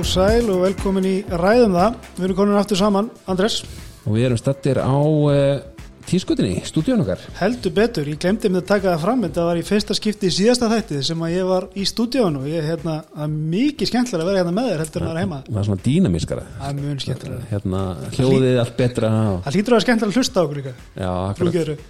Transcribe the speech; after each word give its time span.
og 0.00 0.06
sæl 0.08 0.46
og 0.48 0.62
velkomin 0.62 1.04
í 1.04 1.16
ræðum 1.28 1.74
það. 1.76 1.96
Við 2.16 2.24
erum 2.24 2.36
komin 2.38 2.56
aftur 2.56 2.78
saman, 2.80 3.08
Andres. 3.28 3.58
Og 4.08 4.14
við 4.14 4.30
erum 4.30 4.38
stattir 4.40 4.78
á 4.80 4.96
uh, 4.96 5.58
tískutinni, 6.08 6.62
stúdíun 6.64 7.02
okkar. 7.02 7.20
Heldur 7.36 7.74
betur, 7.76 8.08
ég 8.08 8.16
glemdi 8.22 8.48
mig 8.48 8.62
að 8.62 8.70
taka 8.70 8.94
það 8.94 9.02
fram, 9.02 9.26
þetta 9.26 9.44
var 9.50 9.60
í 9.60 9.64
fyrsta 9.66 9.96
skipti 9.98 10.30
í 10.30 10.32
síðasta 10.32 10.70
þættið 10.72 11.02
sem 11.10 11.24
að 11.26 11.34
ég 11.34 11.50
var 11.50 11.66
í 11.76 11.84
stúdíun 11.90 12.38
og 12.40 12.46
ég 12.48 12.62
er 12.62 12.68
hérna, 12.70 12.94
er 13.12 13.34
mikið 13.34 13.90
skemmtilega 13.92 14.24
að 14.24 14.30
vera 14.30 14.40
hérna 14.40 14.54
með 14.56 14.70
þér 14.70 14.84
heldur 14.84 15.04
en 15.04 15.08
að 15.08 15.12
vera 15.12 15.24
heima. 15.26 15.40
Það 15.50 15.60
er 15.60 15.68
svona 15.68 15.84
dýnamískara. 15.88 16.46
Það 16.62 16.70
er 16.70 16.80
mjög 16.80 17.04
skemmtilega. 17.04 17.42
Hérna, 17.50 17.82
hljóðið 18.16 18.62
allt 18.64 18.76
betra. 18.80 19.12
Það 19.44 19.58
hlýtur 19.58 19.74
að 19.74 19.76
vera 19.76 19.86
skemmtilega 19.86 20.14
að 20.14 20.22
hlusta 20.22 20.40
á 20.40 20.44
okkur 20.46 20.62
ykkar. 20.62 20.80
Já, 20.94 21.10
akkurat. 21.34 21.84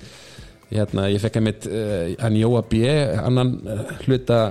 Hérna, 0.71 1.07
ég 1.11 1.23
fekk 1.23 1.39
að 1.39 1.47
mitt, 1.47 1.71
uh, 1.71 2.03
hann 2.23 2.43
Jóa 2.43 2.67
B, 2.71 2.83
annan 3.23 3.57
uh, 3.67 3.87
hluta 4.05 4.43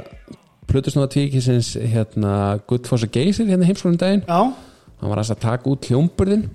Plutusnóða 0.70 1.12
tvíkisins 1.16 1.74
hérna 1.92 2.34
Guttfoss 2.70 3.06
og 3.08 3.14
Geysir 3.14 3.50
hérna 3.50 3.68
heimskólum 3.68 4.00
daginn. 4.00 4.26
Já. 4.28 4.42
Hann 5.00 5.12
var 5.14 5.22
að 5.24 5.38
taka 5.40 5.72
út 5.72 5.88
hljómburðin 5.90 6.50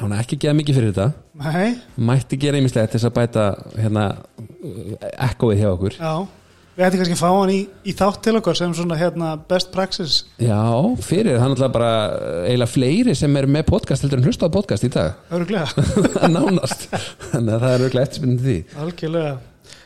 Hann 0.00 0.12
er 0.14 0.22
ekki 0.22 0.38
geða 0.40 0.56
mikið 0.56 0.76
fyrir 0.78 0.92
þetta. 0.94 1.06
Nei. 1.40 1.70
Mætti 2.08 2.38
gera 2.40 2.60
einmislega 2.60 2.88
til 2.88 3.00
þess 3.00 3.08
að 3.08 3.16
bæta 3.16 3.46
hérna 3.76 4.04
ekkoið 5.26 5.60
hjá 5.64 5.72
okkur. 5.74 5.96
Já. 5.98 6.12
Við 6.78 6.86
ættum 6.86 7.00
kannski 7.02 7.16
að 7.16 7.20
fá 7.20 7.30
hann 7.34 7.50
í, 7.52 7.58
í 7.84 7.92
þátt 7.98 8.20
til 8.24 8.32
okkur 8.38 8.56
sem 8.56 8.72
svona 8.78 8.96
hérna 8.96 9.32
best 9.50 9.72
praxis. 9.74 10.14
Já, 10.40 10.62
fyrir, 11.04 11.34
það 11.34 11.42
er 11.42 11.50
náttúrulega 11.52 11.74
bara 11.74 11.90
eiginlega 12.46 12.72
fleiri 12.72 13.16
sem 13.18 13.36
er 13.36 13.48
með 13.50 13.66
podcast 13.68 14.06
heldur 14.06 14.22
en 14.22 14.30
hlusta 14.30 14.48
á 14.48 14.54
podcast 14.54 14.86
í 14.86 14.92
dag. 14.94 15.18
Öruglega 15.34 15.84
Nánast. 16.36 16.86
Þannig 17.34 17.56
að 17.58 17.66
það 17.66 17.74
er 17.74 17.84
öruglega 17.84 18.56
Algjörlega 18.86 19.34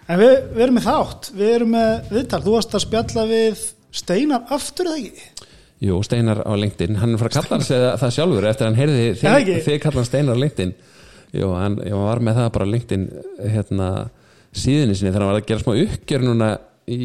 En 0.05 0.20
við, 0.20 0.33
við 0.52 0.64
erum 0.66 0.77
með 0.77 0.84
þátt, 0.84 1.28
við 1.33 1.50
erum 1.55 1.70
með 1.72 2.10
viðtal, 2.12 2.41
þú 2.44 2.55
varst 2.58 2.74
að 2.77 2.83
spjalla 2.84 3.22
við 3.30 3.62
Steinar 3.94 4.50
aftur 4.52 4.91
eða 4.91 4.98
ekki? 5.00 5.28
Jú, 5.84 6.00
Steinar 6.05 6.42
á 6.44 6.52
LinkedIn, 6.60 6.98
hann 7.00 7.14
er 7.14 7.20
frá 7.20 7.30
að 7.30 7.38
kalla 7.38 7.64
sig 7.64 7.86
það 8.02 8.12
sjálfur 8.16 8.48
eftir 8.50 8.66
að 8.66 8.70
hann 8.70 8.80
heyrði 8.82 9.06
þig, 9.20 9.55
þig 9.64 9.80
kalla 9.84 10.00
hann 10.02 10.08
Steinar 10.08 10.36
á 10.36 10.42
LinkedIn. 10.42 10.75
Jú, 11.34 11.48
hann 11.56 11.78
var 12.05 12.20
með 12.25 12.41
það 12.41 12.50
bara 12.58 12.69
LinkedIn 12.69 13.06
hérna, 13.55 13.88
síðunni 14.55 14.98
sinni 14.98 15.10
þegar 15.10 15.25
hann 15.25 15.32
var 15.32 15.41
að 15.41 15.48
gera 15.48 15.64
smá 15.64 15.72
uppgjör 15.86 16.27
núna 16.28 16.50
í, 16.84 16.98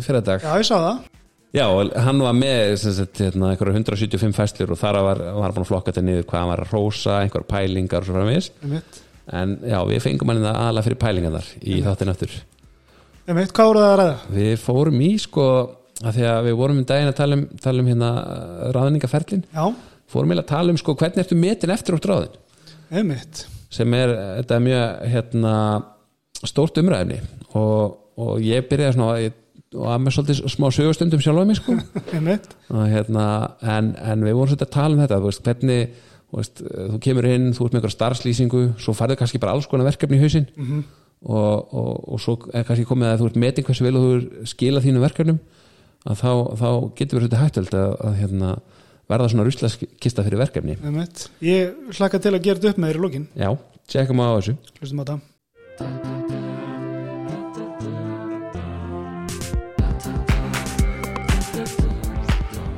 í 0.00 0.02
fyrirdag 0.04 0.44
Já, 0.44 0.50
ég 0.58 0.66
sá 0.68 0.74
það. 0.74 0.98
Já, 1.54 1.64
hann 2.06 2.22
var 2.22 2.34
með 2.38 2.74
sagt, 2.82 3.22
hérna, 3.24 3.52
175 3.56 4.34
fæslir 4.36 4.74
og 4.74 4.78
þar 4.78 5.00
var 5.06 5.22
hann 5.30 5.54
búin 5.54 5.64
að 5.64 5.70
flokka 5.70 5.94
þetta 5.94 6.04
niður 6.06 6.26
hvað 6.30 6.44
hann 6.44 6.52
var 6.52 6.64
að 6.66 6.74
rosa, 6.76 7.16
einhver 7.22 7.46
pælingar 7.50 8.04
og 8.04 8.10
svo 8.10 8.18
framins 8.18 8.50
en 9.36 9.58
já, 9.62 9.78
við 9.88 10.02
fengum 10.04 10.32
hann 10.32 10.46
aðalega 10.50 10.86
fyrir 10.88 11.00
pælingar 11.00 11.36
þar 11.36 11.50
í 11.60 11.76
þáttinn 11.84 12.12
aftur. 12.12 12.34
Ég 13.30 13.36
veit, 13.36 13.52
hvað 13.54 13.70
voruð 13.70 13.84
það 13.84 13.92
að 13.92 14.00
ræða? 14.00 14.16
Við 14.34 14.52
fórum 14.64 15.02
í 15.06 15.10
sko 15.22 15.46
að 16.00 16.16
því 16.16 16.26
að 16.30 16.42
við 16.48 16.58
vorum 16.58 16.80
um 16.80 16.88
daginn 16.88 17.10
að 17.10 17.18
tala 17.20 17.36
um, 17.38 17.46
tala 17.60 17.82
um 17.82 17.90
hérna 17.90 18.10
ráðningaferlin 18.74 19.42
Já. 19.52 19.64
Fórum 20.10 20.32
við 20.32 20.42
að 20.42 20.48
tala 20.50 20.72
um 20.72 20.80
sko 20.80 20.96
hvernig 20.98 21.22
ertu 21.22 21.38
metin 21.38 21.74
eftir 21.74 21.94
út 21.94 22.08
ráðin. 22.08 22.38
Einmitt. 22.90 23.44
Sem 23.70 23.92
er, 23.94 24.14
þetta 24.40 24.56
er 24.56 24.64
mjög 24.64 25.04
hérna 25.12 25.54
stórt 26.40 26.80
umræðni 26.80 27.20
og, 27.54 28.00
og 28.18 28.40
ég 28.42 28.66
byrjaði 28.70 28.96
svona 28.96 29.20
ég, 29.22 29.36
og 29.76 29.86
að 29.92 30.00
með 30.02 30.16
svolítið 30.16 30.40
smá 30.50 30.66
sögustundum 30.74 31.22
sjálf 31.22 31.44
á 31.44 31.46
mig 31.46 31.60
sko 31.60 31.76
og, 32.74 32.80
hérna, 32.90 33.26
en, 33.62 33.92
en 33.94 34.24
við 34.26 34.38
vorum 34.38 34.50
svolítið 34.50 34.66
að 34.66 34.74
tala 34.74 34.96
um 34.96 35.02
þetta 35.04 35.20
veist, 35.26 35.44
hvernig 35.46 36.00
Veist, 36.30 36.60
þú 36.62 36.98
kemur 37.02 37.26
inn, 37.26 37.48
þú 37.56 37.66
ert 37.66 37.72
með 37.74 37.80
einhverja 37.80 37.96
starfslýsingu 37.96 38.60
svo 38.78 38.94
farðu 38.94 39.16
kannski 39.18 39.40
bara 39.42 39.56
alls 39.56 39.66
konar 39.70 39.88
verkefni 39.88 40.18
í 40.18 40.22
hausin 40.22 40.46
mm 40.46 40.66
-hmm. 40.66 40.82
og, 41.26 41.74
og, 41.74 41.94
og 42.14 42.20
svo 42.22 42.38
er 42.54 42.64
kannski 42.64 42.86
komið 42.86 43.08
að 43.08 43.18
þú 43.20 43.26
ert 43.26 43.36
meting 43.36 43.66
hversu 43.66 43.84
vel 43.84 43.96
og 43.96 44.04
þú 44.04 44.46
skila 44.46 44.80
þínu 44.80 45.00
verkefnum 45.00 45.40
að 46.06 46.16
þá, 46.22 46.32
þá 46.60 46.70
getur 46.96 47.18
verið 47.18 47.30
þetta 47.30 47.42
hættald 47.42 47.74
að, 47.74 47.96
að 48.06 48.14
hérna, 48.20 48.48
verða 49.08 49.28
svona 49.28 49.44
ruslaskista 49.44 50.22
fyrir 50.22 50.38
verkefni. 50.38 50.78
Ég 51.40 51.74
hlaka 51.98 52.18
til 52.18 52.34
að 52.34 52.42
gera 52.42 52.60
þetta 52.60 52.70
upp 52.70 52.78
með 52.78 52.88
þér 52.90 52.98
í 52.98 53.02
lókin 53.04 53.26
Já, 53.34 53.50
tjekkum 53.88 54.22
á 54.22 54.38
þessu. 54.38 54.56
Hlustum 54.80 55.02
á 55.02 55.04
það 55.04 55.20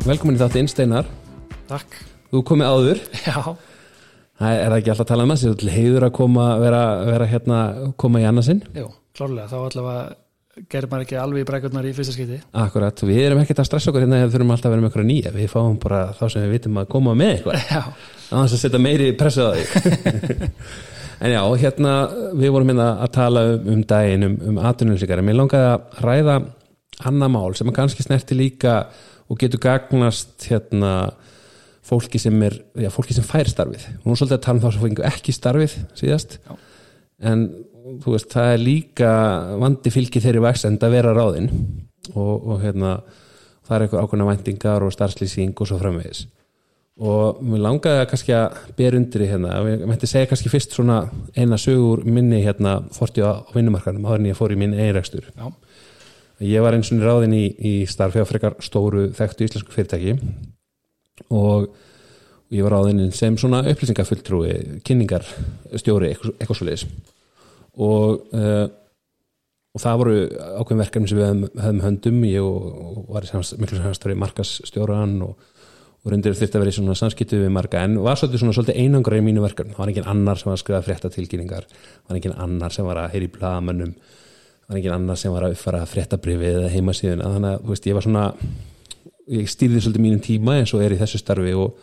Velkomin 0.02 0.34
í 0.34 0.40
þátti 0.40 0.58
Einsteinar. 0.58 1.06
Takk 1.68 2.11
Þú 2.32 2.42
komið 2.48 2.72
áður. 2.72 3.04
Já. 3.26 3.36
Það 4.42 4.58
er 4.58 4.72
það 4.72 4.78
ekki 4.80 4.92
alltaf 4.92 5.04
að 5.04 5.12
tala 5.12 5.24
um 5.24 5.32
það 5.32 5.40
Sér 5.42 5.72
heiður 5.76 6.06
að 6.08 6.12
koma 6.16 6.44
vera, 6.58 6.82
vera 7.06 7.30
hérna, 7.30 7.58
koma 8.00 8.22
í 8.22 8.26
annarsinn 8.26 8.62
Jú, 8.74 8.88
klárlega, 9.14 9.48
þá 9.52 9.58
allavega 9.60 10.62
gerir 10.72 10.88
maður 10.90 11.04
ekki 11.06 11.18
alveg 11.20 11.44
í 11.44 11.46
bregurnar 11.48 11.86
í 11.88 11.92
fyrsta 11.96 12.14
skiti 12.16 12.38
Akkurat, 12.60 13.04
við 13.08 13.20
erum 13.26 13.42
ekkert 13.42 13.62
að 13.62 13.68
stressa 13.68 13.92
okkur 13.92 14.04
hérna 14.04 14.18
þegar 14.18 14.30
við 14.30 14.34
þurfum 14.36 14.54
alltaf 14.56 14.68
að 14.68 14.74
vera 14.74 14.84
með 14.84 14.90
okkur 14.90 15.06
nýja. 15.08 15.34
Við 15.36 15.52
fáum 15.52 15.76
bara 15.80 16.00
þá 16.18 16.24
sem 16.26 16.44
við 16.44 16.56
vitum 16.56 16.80
að 16.82 16.88
koma 16.92 17.14
með 17.16 17.30
eitthvað. 17.36 17.68
Já. 17.68 18.08
Þannig 18.26 18.56
að 18.56 18.64
setja 18.64 18.82
meiri 18.82 19.12
pressu 19.20 19.46
á 19.46 19.50
því. 19.52 20.48
En 21.22 21.30
já, 21.30 21.38
hérna 21.54 21.90
við 22.34 22.50
vorum 22.50 22.72
hérna 22.72 22.86
að 23.04 23.10
tala 23.14 23.42
um, 23.52 23.66
um 23.70 23.82
daginn 23.86 24.26
um, 24.26 24.32
um 24.50 24.56
atvinnulísikari, 24.66 25.22
mér 25.22 25.36
langaði 25.38 25.68
að 25.68 26.00
ræða 26.02 26.34
annar 27.06 27.30
mál 27.30 27.52
sem 27.54 27.68
er 27.70 27.76
kannski 27.76 28.02
snerti 28.02 28.34
líka 28.34 28.72
og 29.30 29.38
getur 29.38 29.62
gagnast 29.62 30.48
hérna 30.50 31.12
fólki 31.82 32.20
sem 32.22 32.36
er, 32.46 32.58
já, 32.78 32.88
fólki 32.94 33.16
sem 33.16 33.26
fær 33.26 33.50
starfið. 33.50 33.88
Og 34.02 34.10
nú 34.10 34.16
svolítið 34.18 34.38
að 34.38 34.44
tala 34.46 34.58
um 34.58 34.62
þá 34.62 34.74
sem 34.74 34.84
fengu 34.86 35.06
ekki 35.08 35.34
starfið 35.36 35.76
síðast. 35.98 36.38
Já. 36.46 36.54
en 37.32 37.48
þú 38.02 38.14
veist, 38.14 38.30
það 38.30 38.52
er 38.52 38.62
líka 38.62 39.10
vandi 39.60 39.90
fylgi 39.94 40.22
þeirri 40.22 40.42
vaksend 40.42 40.82
að 40.82 40.94
vera 40.96 41.14
ráðinn 41.16 41.50
og, 42.14 42.36
og 42.36 42.62
hérna 42.62 42.94
það 43.66 43.74
er 43.76 43.84
eitthvað 43.84 44.06
ákveðna 44.06 44.28
vendingar 44.28 44.86
og 44.86 44.94
starfslýsing 44.94 45.52
og 45.54 45.68
svo 45.68 45.78
framvegis. 45.80 46.24
Og 47.02 47.38
mér 47.46 47.62
langaði 47.64 48.08
kannski 48.10 48.34
að 48.36 48.58
ber 48.78 48.96
undir 48.98 49.24
í 49.24 49.28
hérna, 49.30 49.60
ég 49.70 49.84
mætti 49.88 50.10
segja 50.10 50.28
kannski 50.30 50.50
fyrst 50.52 50.74
svona 50.76 50.98
eina 51.34 51.58
sögur 51.58 52.04
minni 52.04 52.42
hérna 52.44 52.80
fórti 52.94 53.24
á 53.24 53.42
vinnumarkanum, 53.54 54.04
áður 54.06 54.20
en 54.20 54.28
ég 54.28 54.38
fór 54.38 54.54
í 54.54 54.58
minn 54.60 54.76
einrækstur 54.76 55.30
ég 56.42 56.62
var 56.64 56.76
eins 56.76 56.90
og 56.92 57.02
ráðinn 57.02 57.34
í, 57.36 57.44
í 57.54 57.74
starfi 57.88 58.22
á 58.22 58.26
frekar 58.26 58.58
stóru 58.64 59.08
þekktu 59.16 59.46
íslensku 59.46 59.74
fyrirtæki 59.74 60.16
og 61.30 61.68
ég 62.52 62.66
var 62.66 62.76
ráðinn 62.76 63.12
sem 63.16 63.36
svona 63.40 63.62
upplýsingafulltrúi 63.72 64.82
kynningarstjóri, 64.86 66.12
eitthvað 66.12 66.58
svo 66.58 66.68
leiðis 66.68 66.86
og 67.72 68.32
uh, 68.36 68.68
og 69.72 69.80
það 69.80 70.00
voru 70.02 70.16
ákveðin 70.60 70.82
verkefni 70.82 71.08
sem 71.08 71.16
við 71.16 71.24
hefðum, 71.24 71.44
hefðum 71.56 71.78
höndum. 71.80 72.16
Ég 72.28 72.44
og, 72.44 72.64
og 72.92 73.06
var 73.14 73.24
í 73.24 73.38
miklu 73.62 73.78
samstæri 73.80 74.18
markasstjóran 74.20 75.14
og 75.24 75.48
og 76.02 76.10
reyndir 76.10 76.34
þurfti 76.34 76.58
að 76.58 76.64
vera 76.64 76.72
í 76.72 76.74
svona 76.74 76.94
samskiptu 76.98 77.38
við 77.38 77.52
marga. 77.54 77.84
En 77.86 78.00
var 78.02 78.18
svolítið 78.18 78.40
svona 78.42 78.54
svolítið 78.56 78.78
einangra 78.82 79.20
í 79.20 79.22
mínu 79.22 79.44
verkefn 79.44 79.70
það 79.70 79.82
var 79.84 79.92
engin 79.92 80.08
annar 80.10 80.40
sem 80.40 80.48
var 80.48 80.56
að 80.56 80.62
skrifa 80.64 80.80
frétta 80.82 81.10
tilkynningar. 81.14 81.68
Það 81.70 82.08
var 82.10 82.18
engin 82.18 82.34
annar 82.42 82.74
sem 82.74 82.88
var 82.88 82.98
að 82.98 83.12
heyri 83.14 83.28
blagamönnum 83.30 83.92
það 83.94 84.72
var 84.72 84.80
engin 84.80 84.96
annar 84.96 85.20
sem 85.20 85.34
var 85.34 85.46
að 85.46 85.54
uppfara 85.54 85.84
fréttabrifið 85.86 86.58
eða 86.58 86.72
heimasíðun 86.72 87.22
þannig 87.22 87.52
að 87.52 87.70
veist, 87.70 87.86
ég 87.86 87.98
var 87.98 88.06
svona 88.08 88.24
ég 89.30 89.50
stýrði 89.50 89.82
svolítið 89.82 90.04
mínum 90.06 90.22
tíma 90.24 90.58
eins 90.60 90.72
og 90.74 90.82
er 90.84 90.96
í 90.96 91.00
þessu 91.00 91.20
starfi 91.20 91.54
og, 91.58 91.76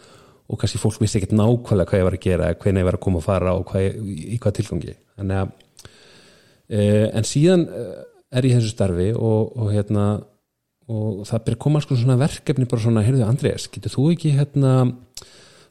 og 0.50 0.60
kannski 0.60 0.82
fólk 0.82 1.00
vissi 1.04 1.20
ekkert 1.20 1.38
nákvæmlega 1.38 1.92
hvað 1.92 2.02
ég 2.02 2.08
var 2.10 2.18
að 2.18 2.26
gera 2.26 2.52
hvernig 2.56 2.84
ég 2.84 2.90
var 2.90 3.00
að 3.00 3.06
koma 3.06 3.22
að 3.22 3.28
fara 3.30 3.56
og 3.56 3.66
hvað, 3.70 4.00
í 4.10 4.40
hvað 4.42 4.58
tilgangi. 4.60 4.96
Að 5.20 5.36
e, 6.70 6.82
en 7.14 7.28
síðan 7.28 7.68
er 7.70 8.46
ég 8.46 8.54
í 8.54 8.58
þessu 8.60 8.74
starfi 8.74 9.10
og, 9.16 9.56
og 9.58 9.72
hérna 9.74 10.10
og 10.90 11.26
það 11.30 11.44
byrja 11.46 11.58
að 11.58 11.64
koma 11.66 11.80
alls 11.80 11.88
konar 11.90 12.02
svona 12.02 12.18
verkefni 12.20 12.68
bara 12.70 12.82
svona, 12.82 13.04
heyrðu 13.06 13.26
Andrés, 13.28 13.68
getur 13.70 13.94
þú 13.94 14.06
ekki 14.16 14.32
hérna, 14.34 14.72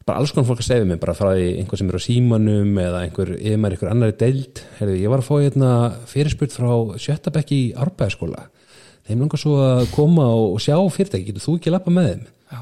bara 0.06 0.22
alls 0.22 0.32
konar 0.34 0.46
fólk 0.46 0.62
að 0.62 0.68
segja 0.68 0.86
mig 0.86 1.00
bara 1.02 1.16
frá 1.18 1.32
því 1.32 1.48
einhver 1.58 1.80
sem 1.80 1.90
er 1.90 1.98
á 1.98 2.02
símanum 2.04 2.78
eða 2.84 3.02
einhver, 3.06 3.32
eða 3.34 3.58
maður 3.58 3.76
einhver 3.76 3.90
annari 3.92 4.16
deild 4.20 4.62
heyrðu, 4.78 5.00
ég 5.02 5.12
var 5.12 5.24
að 5.24 5.26
fá 5.26 5.34
hérna 5.42 5.72
fyrirspurt 6.12 6.54
frá 6.54 6.70
Sjötabæk 7.02 7.54
í 7.56 7.60
Árbæðaskóla 7.74 8.46
þeim 9.08 9.22
langar 9.24 9.42
svo 9.42 9.54
að 9.64 9.84
koma 9.94 10.26
og 10.38 10.58
sjá 10.62 10.76
fyrirtæki, 10.94 11.30
getur 11.30 11.44
þú 11.44 11.56
ekki 11.58 11.72
að 11.72 11.78
lappa 11.78 11.94
með 11.94 12.10
þeim? 12.10 12.26
Já. 12.48 12.58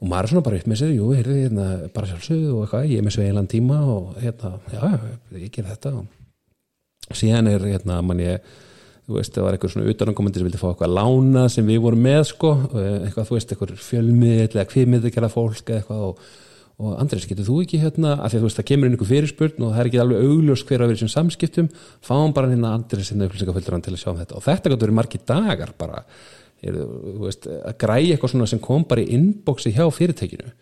og 0.00 0.08
maður 0.08 0.26
er 0.26 0.32
svona 0.32 0.46
bara 0.46 0.58
upp 0.60 0.70
með 0.70 0.80
sér 0.80 0.94
jú, 0.94 1.10
heyrðu, 1.16 1.36
hérna, 1.44 1.68
bara 1.94 2.10
sjálfsögðu 2.10 2.54
og 2.54 2.64
eitthvað 2.64 2.90
ég 2.90 3.02
er 3.02 3.06
með 3.06 3.16
sveilan 3.18 3.50
tíma 3.50 3.78
og 3.94 4.18
hérna 4.22 4.52
já, 4.72 4.82
ég 5.36 5.54
ger 5.54 5.70
þetta. 5.70 5.94
Og 7.10 7.18
síðan 7.18 7.50
er 7.50 7.64
hérna, 7.66 8.00
mann 8.06 8.22
ég 8.22 8.44
þú 9.10 9.18
veist, 9.18 9.34
það 9.34 9.46
var 9.46 9.56
eitthvað 9.56 9.72
svona 9.74 9.90
utanangomandi 9.90 10.40
sem 10.40 10.46
vildi 10.46 10.60
fá 10.60 10.68
eitthvað 10.70 10.94
lána 10.94 11.48
sem 11.50 11.66
við 11.66 11.80
vorum 11.82 12.04
með 12.06 12.20
sko, 12.30 12.52
eitthvað, 12.70 13.26
þú 13.26 13.36
veist, 13.36 13.54
eitthvað 13.54 13.74
fjölmið 13.82 14.42
eða 14.44 14.66
hvimið 14.70 15.08
að 15.08 15.16
gera 15.16 15.30
fólk 15.32 15.72
eitthvað 15.74 16.04
og, 16.06 16.22
og 16.80 16.96
Andrés, 17.02 17.26
getur 17.28 17.44
þú 17.44 17.58
ekki 17.64 17.80
hérna 17.82 18.14
af 18.16 18.32
því 18.32 18.38
að 18.38 18.40
þú 18.40 18.48
veist, 18.48 18.58
það 18.58 18.68
kemur 18.70 18.88
inn 18.88 18.94
einhver 18.96 19.10
fyrirspurn 19.10 19.64
og 19.66 19.72
það 19.74 19.80
er 19.82 19.88
ekki 19.90 20.00
alveg 20.00 20.26
augljós 20.26 20.62
hver 20.68 20.84
að 20.84 20.92
vera 20.92 21.00
sem 21.02 21.10
samskiptum 21.12 21.68
fáum 22.06 22.32
bara 22.36 22.48
hérna 22.48 22.72
Andrés 22.78 23.10
hérna 23.12 23.28
upplýsingaföldran 23.28 23.84
til 23.84 23.92
að 23.92 24.00
sjá 24.00 24.10
um 24.12 24.20
þetta. 24.20 24.38
Og 24.38 24.46
þetta 24.46 24.72
getur 24.72 24.86
verið 24.86 24.96
margi 24.96 25.20
dagar 25.28 25.74
bara, 25.76 26.00
er, 26.64 26.78
veist, 27.20 27.50
að 27.50 27.76
græja 27.84 28.16
eitthvað 28.16 28.32
svona 28.32 28.48
sem 28.48 28.62
kom 28.64 28.86
bara 28.88 29.04
í 29.04 29.12
inboxi 29.18 29.74
hjá 29.76 29.84
fyrirtækinu. 29.92 30.54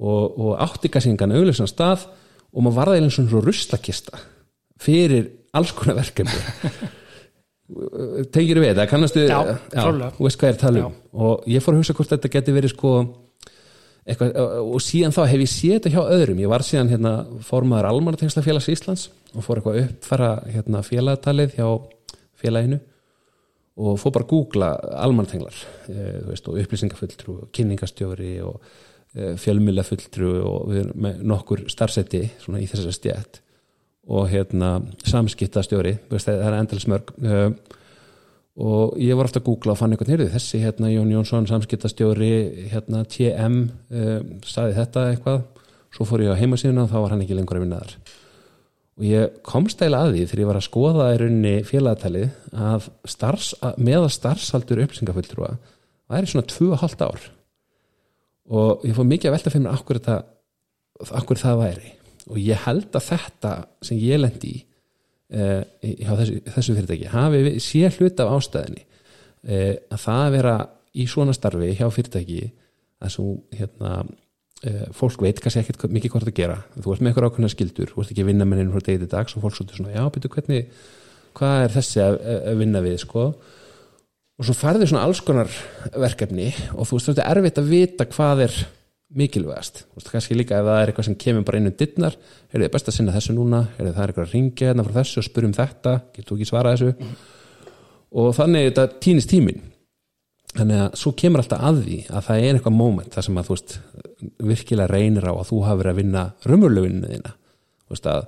Og, 0.00 0.40
og 0.40 0.52
áttikassingan 0.66 1.36
augljósan 1.38 1.70
stað 1.70 2.08
og 2.50 2.64
maður 2.64 2.78
varða 2.80 2.98
eða 2.98 3.14
svona 3.14 3.44
ruslakista 3.46 4.24
fyrir 4.80 5.28
alls 5.54 5.74
konar 5.76 6.00
verkefni. 6.00 6.34
Tegir 8.34 8.58
við 8.58 8.74
það, 8.74 8.86
kannastu 8.90 9.22
já, 9.28 9.36
já, 9.70 9.82
veist 10.18 10.40
hvað 10.40 10.48
er 10.48 10.56
að 10.56 10.62
tala 10.64 10.86
um. 10.88 10.94
Og 11.14 11.44
ég 11.46 11.62
fór 11.62 11.76
að 11.76 11.84
hugsa 11.84 11.94
hvort 11.94 12.10
þetta 12.10 12.30
geti 12.32 12.54
verið 12.56 12.72
sko 12.72 12.94
eitthvað, 14.08 14.36
og 14.64 14.82
síðan 14.84 15.14
þá 15.14 15.22
hef 15.30 15.42
ég 15.44 15.50
séð 15.52 15.74
þetta 15.76 15.92
hjá 15.94 16.02
öðrum. 16.16 16.42
Ég 16.42 16.52
var 16.52 16.64
síðan 16.66 16.92
hérna 16.92 17.14
formaður 17.46 17.90
Almannatengsla 17.90 18.44
félags 18.44 18.70
Íslands 18.72 19.08
og 19.34 19.44
fór 19.46 19.60
eitthvað 19.60 19.82
uppfara 19.84 20.30
hérna 20.50 20.82
félagtalið 20.86 21.56
hjá 21.58 21.66
félaginu 22.40 22.80
og 23.80 23.98
fór 24.00 24.14
bara 24.14 24.26
að 24.26 24.32
googla 24.32 24.70
almannatenglar 25.04 25.58
e, 25.88 26.06
og 26.26 26.58
upplýsingafulltrú 26.62 27.36
og 27.44 27.52
kynningastjóri 27.56 28.32
og 28.44 28.58
e, 29.14 29.34
fjölmilafulltrú 29.40 30.32
og 30.44 30.72
við 30.72 30.82
erum 30.84 31.06
með 31.06 31.22
nokkur 31.30 31.64
starfseti 31.72 32.24
í 32.26 32.66
þessari 32.66 32.96
stjætt 32.96 33.40
og 34.10 34.26
hérna 34.32 34.80
samskiptastjóri. 35.06 35.94
Það 36.10 36.42
er 36.48 36.58
endalismörg 36.58 37.12
e, 37.20 37.44
og 38.58 38.96
ég 38.98 39.14
var 39.16 39.28
ofta 39.28 39.40
að 39.40 39.46
googla 39.46 39.74
og 39.74 39.78
fann 39.78 39.94
einhvern 39.94 40.10
nýrið 40.10 40.32
þessi 40.34 40.60
hérna 40.64 40.90
Jón 40.90 41.12
Jónsson 41.14 41.46
samskiptastjóri 41.48 42.32
hérna 42.72 43.04
TM 43.06 43.60
staði 44.46 44.74
þetta 44.76 45.04
eitthvað. 45.12 45.44
Svo 45.94 46.06
fór 46.06 46.24
ég 46.24 46.34
á 46.34 46.38
heimasíðuna 46.38 46.84
og 46.86 46.90
þá 46.92 46.98
var 47.02 47.14
hann 47.14 47.22
ekki 47.24 47.38
lengur 47.38 47.58
að 47.58 47.64
vinna 47.64 47.80
þar. 47.82 47.94
Og 49.00 49.06
ég 49.08 49.38
komst 49.46 49.80
eila 49.82 50.02
að 50.04 50.14
því 50.14 50.24
þegar 50.28 50.42
ég 50.42 50.48
var 50.50 50.58
að 50.60 50.66
skoða 50.66 51.06
í 51.14 51.18
rauninni 51.22 51.54
félagtali 51.66 52.24
að 52.52 52.88
starfs, 53.08 53.54
meða 53.80 54.10
starfsaldur 54.12 54.82
upplýsingafulltrúa 54.84 55.54
væri 56.10 56.30
svona 56.30 56.46
2,5 56.50 57.06
ár. 57.06 57.24
Og 58.50 58.84
ég 58.86 58.96
fóð 58.98 59.08
mikið 59.14 59.30
að 59.30 59.36
velta 59.38 59.52
fyrir 59.54 59.64
mér 59.64 59.78
akkur, 59.78 60.00
þetta, 60.02 60.18
akkur 61.22 61.40
það 61.40 61.62
væri. 61.62 61.92
Og 62.30 62.42
ég 62.42 62.66
held 62.66 62.90
að 62.98 63.06
þetta 63.08 63.54
sem 63.86 64.02
ég 64.02 64.20
lendi 64.20 64.52
í 64.52 64.60
eh, 65.30 65.62
hjá 66.00 66.14
þessu, 66.20 66.40
þessu 66.54 66.76
fyrirtæki 66.78 67.12
hafi 67.12 67.58
sé 67.62 67.90
hlut 67.96 68.22
af 68.22 68.32
ástæðinni 68.36 68.82
eh, 69.46 69.76
að 69.90 70.02
það 70.06 70.24
að 70.24 70.34
vera 70.38 70.56
í 70.90 71.06
svona 71.10 71.36
starfi 71.36 71.70
hjá 71.78 71.86
fyrirtæki 71.94 72.42
að 73.00 73.14
svo 73.16 73.28
hérna 73.56 74.02
Uh, 74.60 74.90
fólk 74.92 75.22
veit 75.24 75.38
kannski 75.40 75.62
ekkert 75.62 75.88
mikið 75.88 76.12
hvort 76.12 76.26
að 76.28 76.34
gera. 76.36 76.54
Þú 76.74 76.90
ert 76.92 77.00
með 77.00 77.10
eitthvað 77.10 77.26
ákveðna 77.30 77.48
skildur, 77.48 77.92
þú 77.94 78.02
ert 78.02 78.10
ekki 78.12 78.24
að 78.26 78.26
vinna 78.28 78.44
með 78.44 78.58
einu 78.60 78.74
frá 78.74 78.82
degi 78.84 79.00
til 79.00 79.06
dags 79.08 79.32
og 79.32 79.44
fólk 79.46 79.54
svolítið 79.56 79.78
svona 79.78 79.94
já, 79.94 80.02
betur 80.12 80.32
hvernig, 80.34 80.74
hvað 81.38 81.62
er 81.62 81.72
þessi 81.78 82.02
að, 82.04 82.16
að 82.50 82.58
vinna 82.60 82.82
við 82.84 82.98
sko? 83.00 83.22
Og 84.36 84.44
svo 84.44 84.56
farðir 84.58 84.90
svona 84.90 85.06
alls 85.08 85.22
konar 85.24 85.56
verkefni 86.04 86.50
og 86.74 86.90
þú 86.90 86.98
veist 86.98 87.08
þetta 87.08 87.24
er 87.24 87.40
erfitt 87.40 87.62
að 87.62 87.72
vita 87.72 88.08
hvað 88.12 88.44
er 88.50 88.58
mikilvægast. 89.16 89.84
Kannski 90.06 90.36
líka 90.38 90.60
ef 90.60 90.68
það 90.68 90.80
er 90.80 90.92
eitthvað 90.92 91.08
sem 91.08 91.18
kemur 91.24 91.46
bara 91.46 91.60
inn 91.60 91.70
um 91.70 91.76
dittnar, 91.76 92.16
er 92.52 92.62
þið 92.62 92.72
best 92.76 92.90
að 92.90 92.96
sinna 92.96 93.14
þessu 93.16 93.34
núna 93.34 93.64
er 93.76 93.90
það 93.90 94.04
eitthvað 94.06 94.26
að 94.26 94.36
ringja 94.36 94.70
hérna 94.70 94.86
frá 94.86 94.94
þessu 95.00 95.22
og 95.22 95.26
spyrjum 95.26 95.56
þetta 95.56 95.96
getur 96.14 96.28
þú 96.30 96.38
ekki 96.38 96.50
svara 96.50 96.76
þessu? 96.76 97.10
Og 98.20 98.30
þannig 98.36 98.68
þetta 98.70 98.86
týnist 99.02 99.30
tímin 99.30 99.66
þannig 100.54 100.80
að 100.84 100.94
svo 100.98 101.12
kemur 101.18 101.42
alltaf 101.42 101.66
að 101.66 101.82
því 101.84 101.98
að 102.10 102.24
það 102.26 102.44
er 102.44 102.56
eitthvað 102.58 102.78
móment 102.78 103.12
þar 103.14 103.26
sem 103.26 103.36
að 103.38 103.48
þú 103.48 103.56
veist 103.56 103.76
virkilega 104.50 104.90
reynir 104.90 105.28
á 105.30 105.32
að 105.34 105.50
þú 105.50 105.60
hafi 105.66 105.82
verið 105.82 105.92
að 105.92 106.00
vinna 106.00 106.24
rumurluvinnu 106.50 107.10
þína. 107.12 107.34
Þú 107.86 107.94
veist 107.94 108.08
að 108.10 108.24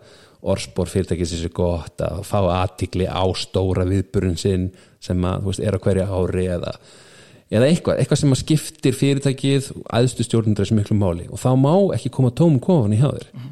orspor 0.52 0.90
fyrirtækis 0.90 1.34
er 1.36 1.42
sér 1.44 1.54
gott 1.54 2.02
að 2.02 2.22
fá 2.26 2.38
aðtikli 2.40 3.06
á 3.06 3.22
stóra 3.38 3.86
viðburun 3.86 4.38
sinn 4.40 4.70
sem 5.02 5.22
að 5.26 5.42
þú 5.44 5.52
veist 5.52 5.62
er 5.62 5.78
á 5.78 5.84
hverja 5.84 6.06
ári 6.10 6.46
eða, 6.50 6.72
eða 7.52 7.68
eitthvað, 7.68 7.98
eitthvað 8.00 8.20
sem 8.22 8.34
að 8.34 8.40
skiptir 8.40 8.96
fyrirtækið 8.96 9.72
aðstu 9.98 10.26
stjórnundar 10.26 10.68
sem 10.68 10.78
miklu 10.80 10.96
máli 10.98 11.26
og 11.28 11.40
þá 11.42 11.50
má 11.60 11.74
ekki 11.96 12.12
koma 12.14 12.32
tómum 12.34 12.60
kofan 12.62 12.94
í 12.96 13.00
hjá 13.00 13.08
þér 13.10 13.26
mm. 13.28 13.48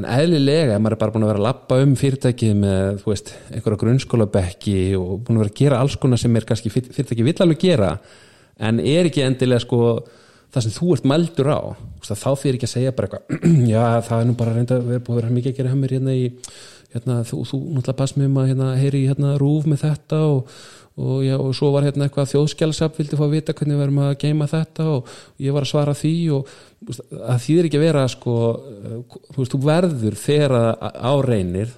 en 0.00 0.08
eðlilega 0.16 0.76
ef 0.76 0.84
maður 0.84 0.96
er 0.96 1.02
bara 1.02 1.14
búin 1.14 1.26
að 1.26 1.32
vera 1.32 1.42
að 1.42 1.48
lappa 1.48 1.80
um 1.84 1.96
fyrirtækið 2.00 2.54
með 2.62 3.00
þú 3.02 3.12
veist 3.12 3.32
einhverja 3.50 3.82
grunnskólabekki 3.82 4.78
og 5.00 5.10
búin 5.26 5.40
að 5.40 5.44
vera 5.44 5.54
að 5.54 5.60
gera 5.62 5.80
alls 5.84 5.98
konar 6.00 6.22
sem 6.22 6.38
er 6.38 6.48
kannski 6.48 6.72
fyrirtækið 6.72 7.28
vill 7.28 7.36
alveg 7.44 7.64
gera 7.66 7.90
en 8.56 8.80
er 8.80 9.10
ekki 9.10 9.26
endilega 9.26 9.64
sko 9.66 9.82
það 10.56 10.64
sem 10.64 10.74
þú 10.76 10.94
ert 10.94 11.10
meldur 11.12 11.50
á 11.52 11.60
þá 12.06 12.30
fyrir 12.40 12.56
ekki 12.56 12.68
að 12.68 12.72
segja 12.72 12.94
bara 12.96 13.10
eitthvað 13.10 13.52
já 13.74 13.84
það 14.06 14.22
er 14.22 14.30
nú 14.30 14.38
bara 14.40 14.56
reynda 14.56 14.78
að 14.80 14.88
vera 14.92 15.04
búið 15.04 15.16
að 15.16 15.20
vera 15.20 15.36
mikið 15.36 15.52
að 15.52 15.60
gera 15.60 15.74
hammer 15.74 15.94
hérna 15.96 16.16
í 16.16 16.24
hérna, 16.96 17.20
þú, 17.26 17.42
þú 17.50 17.60
náttúrulega 17.76 17.98
bass 18.00 18.16
með 18.16 18.32
maður 18.32 18.52
hérna, 18.52 18.72
heyri 18.80 19.04
hérna 19.06 19.32
rúf 19.40 19.66
með 19.68 19.82
þetta 19.82 20.20
og, 20.30 20.54
og, 20.96 21.16
já, 21.26 21.34
og 21.36 21.50
svo 21.58 21.72
var 21.74 21.86
hérna 21.86 22.06
eitthvað 22.06 22.30
þjóðskjálsap 22.32 23.00
vildi 23.00 23.18
fá 23.18 23.24
að 23.26 23.34
vita 23.34 23.56
hvernig 23.56 23.76
við 23.76 23.82
verum 23.84 24.00
að 24.06 24.14
geima 24.22 24.48
þetta 24.50 24.86
og 24.94 25.10
ég 25.42 25.56
var 25.56 25.66
að 25.66 25.72
svara 25.72 25.96
því 25.98 26.14
og 26.38 26.54
það 27.10 27.42
þýðir 27.48 27.68
ekki 27.68 27.80
að 27.80 27.84
vera 27.84 28.06
sko, 28.12 28.38
þú 29.34 29.42
veist, 29.42 29.56
þú 29.56 29.60
verður 29.66 30.18
þegar 30.22 30.56
á 30.80 31.12
reynir 31.26 31.74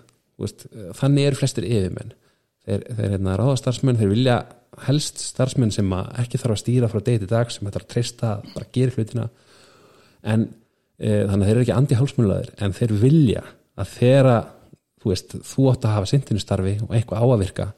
þannig 0.98 1.26
eru 1.26 1.40
flestir 1.40 1.66
yfirmenn. 1.66 2.14
Þeir, 2.68 2.82
þeir 2.94 3.12
hérna, 3.16 3.34
ráðastarsmenn, 3.40 3.98
þeir 3.98 4.12
vilja 4.12 4.38
helst 4.86 5.20
starfsmenn 5.22 5.72
sem 5.74 5.90
ekki 6.20 6.40
þarf 6.40 6.56
að 6.56 6.62
stýra 6.62 6.90
frá 6.92 7.02
degi 7.02 7.22
til 7.24 7.30
dag 7.30 7.50
sem 7.52 7.66
þetta 7.66 7.80
er 7.80 7.86
að 7.86 7.92
treysta 7.94 8.30
bara 8.54 8.70
gera 8.74 8.94
hlutina. 8.96 9.26
En 10.22 10.46
e, 10.98 11.24
þannig 11.28 11.42
að 11.42 11.46
þeir 11.46 11.54
eru 11.54 11.64
ekki 11.66 11.76
anti-hálsmjölaðir 11.76 12.54
en 12.64 12.76
þeir 12.76 12.94
vilja 13.02 13.44
að 13.78 13.92
þeirra 13.96 14.38
þú 14.98 15.12
veist, 15.12 15.36
þú 15.46 15.68
átt 15.72 15.86
að 15.86 15.94
hafa 15.96 16.10
sindinustarfi 16.10 16.74
og 16.86 16.96
eitthvað 16.96 17.22
á 17.22 17.26
að 17.26 17.42
virka 17.44 17.68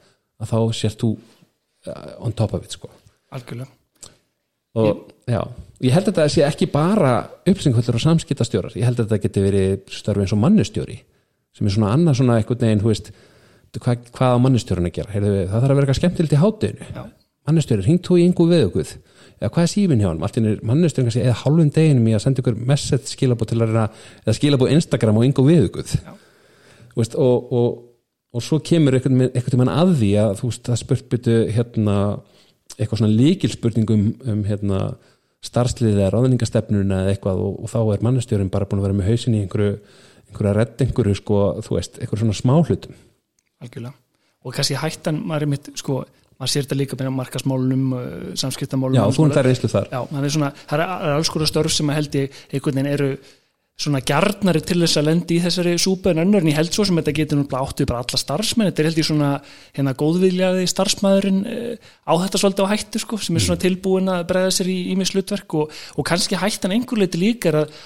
að 0.41 0.51
þá 0.51 0.57
sérst 0.77 1.03
þú 1.03 1.11
uh, 1.13 2.11
on 2.25 2.33
top 2.37 2.55
of 2.57 2.65
it 2.65 2.75
sko. 2.75 2.89
Algjörlega. 3.31 3.69
Og 4.79 4.87
ég... 4.87 5.01
já, 5.33 5.41
ég 5.85 5.95
held 5.95 6.07
að 6.07 6.13
þetta 6.13 6.27
sé 6.33 6.45
ekki 6.47 6.69
bara 6.71 7.13
uppsengvöldur 7.47 7.99
og 7.99 8.05
samskiptastjórar. 8.05 8.77
Ég 8.79 8.87
held 8.87 9.01
að 9.01 9.11
þetta 9.11 9.25
geti 9.25 9.43
verið 9.45 9.75
störfi 9.93 10.25
eins 10.25 10.35
og 10.35 10.41
mannustjóri 10.41 10.97
sem 11.51 11.67
er 11.67 11.75
svona 11.75 11.91
annað 11.97 12.21
svona 12.21 12.37
eitthvað 12.39 12.65
neginn, 12.65 12.83
hú 12.85 12.91
veist 12.93 13.11
hvað, 13.79 14.07
hvað 14.11 14.35
á 14.35 14.43
mannustjórun 14.43 14.89
að 14.89 14.95
gera? 14.97 15.13
Heyrðu, 15.13 15.33
það 15.47 15.53
þarf 15.55 15.71
að 15.71 15.75
vera 15.77 15.85
eitthvað 15.85 15.99
skemmtilegt 16.01 16.35
í 16.35 16.41
hátteginu 16.41 17.09
mannustjórun, 17.47 17.85
ringt 17.87 18.07
þú 18.07 18.17
í 18.19 18.25
við 18.51 18.65
okkur. 18.67 18.89
Eða 19.41 19.51
hvað 19.55 19.63
er 19.63 19.71
sífin 19.71 20.01
hjá 20.01 20.09
hann, 20.09 20.19
allt 20.21 20.37
er 20.37 20.65
mannustjórun 20.67 21.07
kannski 21.09 21.23
eða 21.23 21.37
hálfum 21.41 21.71
deginum 21.73 22.09
í 22.09 22.13
að 22.13 22.23
senda 22.25 22.43
ykkur 22.43 22.59
message 22.69 23.09
skilabó 23.09 23.47
til 23.49 23.57
að 23.57 23.71
reyna, 23.71 23.85
eða 24.21 24.35
skilabó 24.37 24.67
Instagram 24.69 25.17
og 25.17 25.25
okkur. 25.71 25.95
Veist, 26.99 27.15
og, 27.15 27.53
og, 27.55 27.79
og 28.35 28.45
svo 28.45 28.59
kemur 28.61 28.99
eitthvað 28.99 29.49
til 29.49 29.61
mann 29.61 29.73
að 29.73 29.95
því 30.01 30.11
að 30.21 30.35
þú 30.41 30.51
veist, 30.51 30.65
það 30.67 30.81
spurt 30.83 31.09
byttu 31.09 31.37
hérna, 31.55 31.97
eitthvað 32.77 33.01
svona 33.01 33.15
líkilspurningum 33.15 34.07
um 34.29 34.43
hérna 34.45 34.81
starfsliðið 35.41 36.03
eða 36.03 36.11
ráðningastefnuna 36.13 37.03
eða 37.05 37.15
eitthvað 37.15 37.41
og, 37.41 37.55
og 37.63 37.71
þá 37.71 37.79
er 37.95 38.03
mannustjórun 38.05 38.51
bara 38.53 38.67
búin 38.69 38.83
að 38.83 38.89
vera 38.89 38.97
með 38.99 39.09
hausin 39.09 39.37
í 39.39 39.41
einhverju, 39.41 39.79
einhverju 40.29 40.51
einhverju 40.85 41.17
sko, 41.17 41.39
þú 41.65 41.79
veist, 41.79 41.97
einhverju 41.97 42.27
svona 42.27 42.37
smáhlutum 42.37 42.99
algjörlega. 43.61 43.93
Og 44.41 44.55
kannski 44.57 44.79
hættan, 44.81 45.21
maður 45.29 45.45
er 45.45 45.51
mitt 45.53 45.69
sko, 45.77 45.99
maður 46.41 46.53
sér 46.53 46.65
þetta 46.65 46.79
líka 46.79 46.97
með 46.97 47.11
markasmálunum 47.19 47.91
uh, 47.93 48.07
samskiptamálunum 48.41 48.97
Já, 48.97 49.17
þú 49.17 49.27
er 49.27 49.35
það 49.37 49.47
reynslu 49.49 49.69
þar. 49.75 49.91
Já, 49.91 50.01
er 50.21 50.33
svona, 50.37 50.55
það 50.71 50.83
er 50.87 51.13
alls 51.17 51.31
konar 51.33 51.51
störf 51.51 51.75
sem 51.75 51.93
að 51.93 52.01
held 52.01 52.17
ég 52.17 52.41
einhvern 52.49 52.81
veginn 52.81 52.91
eru 52.95 53.11
svona 53.81 54.01
gjarnari 54.05 54.61
til 54.65 54.77
þess 54.83 54.99
að 54.99 55.07
lendi 55.07 55.37
í 55.37 55.41
þessari 55.41 55.71
súpa 55.81 56.11
en 56.11 56.21
önnur 56.21 56.43
en 56.43 56.49
ég 56.51 56.57
held 56.59 56.73
svo 56.75 56.83
sem 56.85 56.97
þetta 56.99 57.13
getur 57.17 57.39
náttúrulega 57.39 57.71
áttu 57.71 57.87
bara 57.89 58.01
alla 58.03 58.19
starfsmenn, 58.19 58.69
þetta 58.69 58.83
er 58.83 58.89
held 58.89 58.99
ég 59.01 59.07
svona 59.07 59.29
hérna 59.77 59.93
góðviljaði 60.01 60.67
starfsmæðurinn 60.69 61.39
uh, 61.49 61.89
á 62.05 62.13
þetta 62.25 62.41
svolítið 62.43 62.67
á 62.67 62.71
hættu 62.73 63.01
sko, 63.01 63.19
sem 63.21 63.39
er 63.39 63.45
svona 63.45 63.63
tilbúin 63.63 64.11
að 64.11 64.27
bregða 64.29 64.53
sér 64.57 64.69
í 64.69 64.77
ímislutverk 64.93 65.57
og, 65.57 65.81
og 65.97 66.09
kannski 66.11 66.37
hættan 66.41 66.75
einhver 66.75 67.01
leiti 67.01 67.21
líka 67.21 67.49
er 67.49 67.61
að 67.63 67.81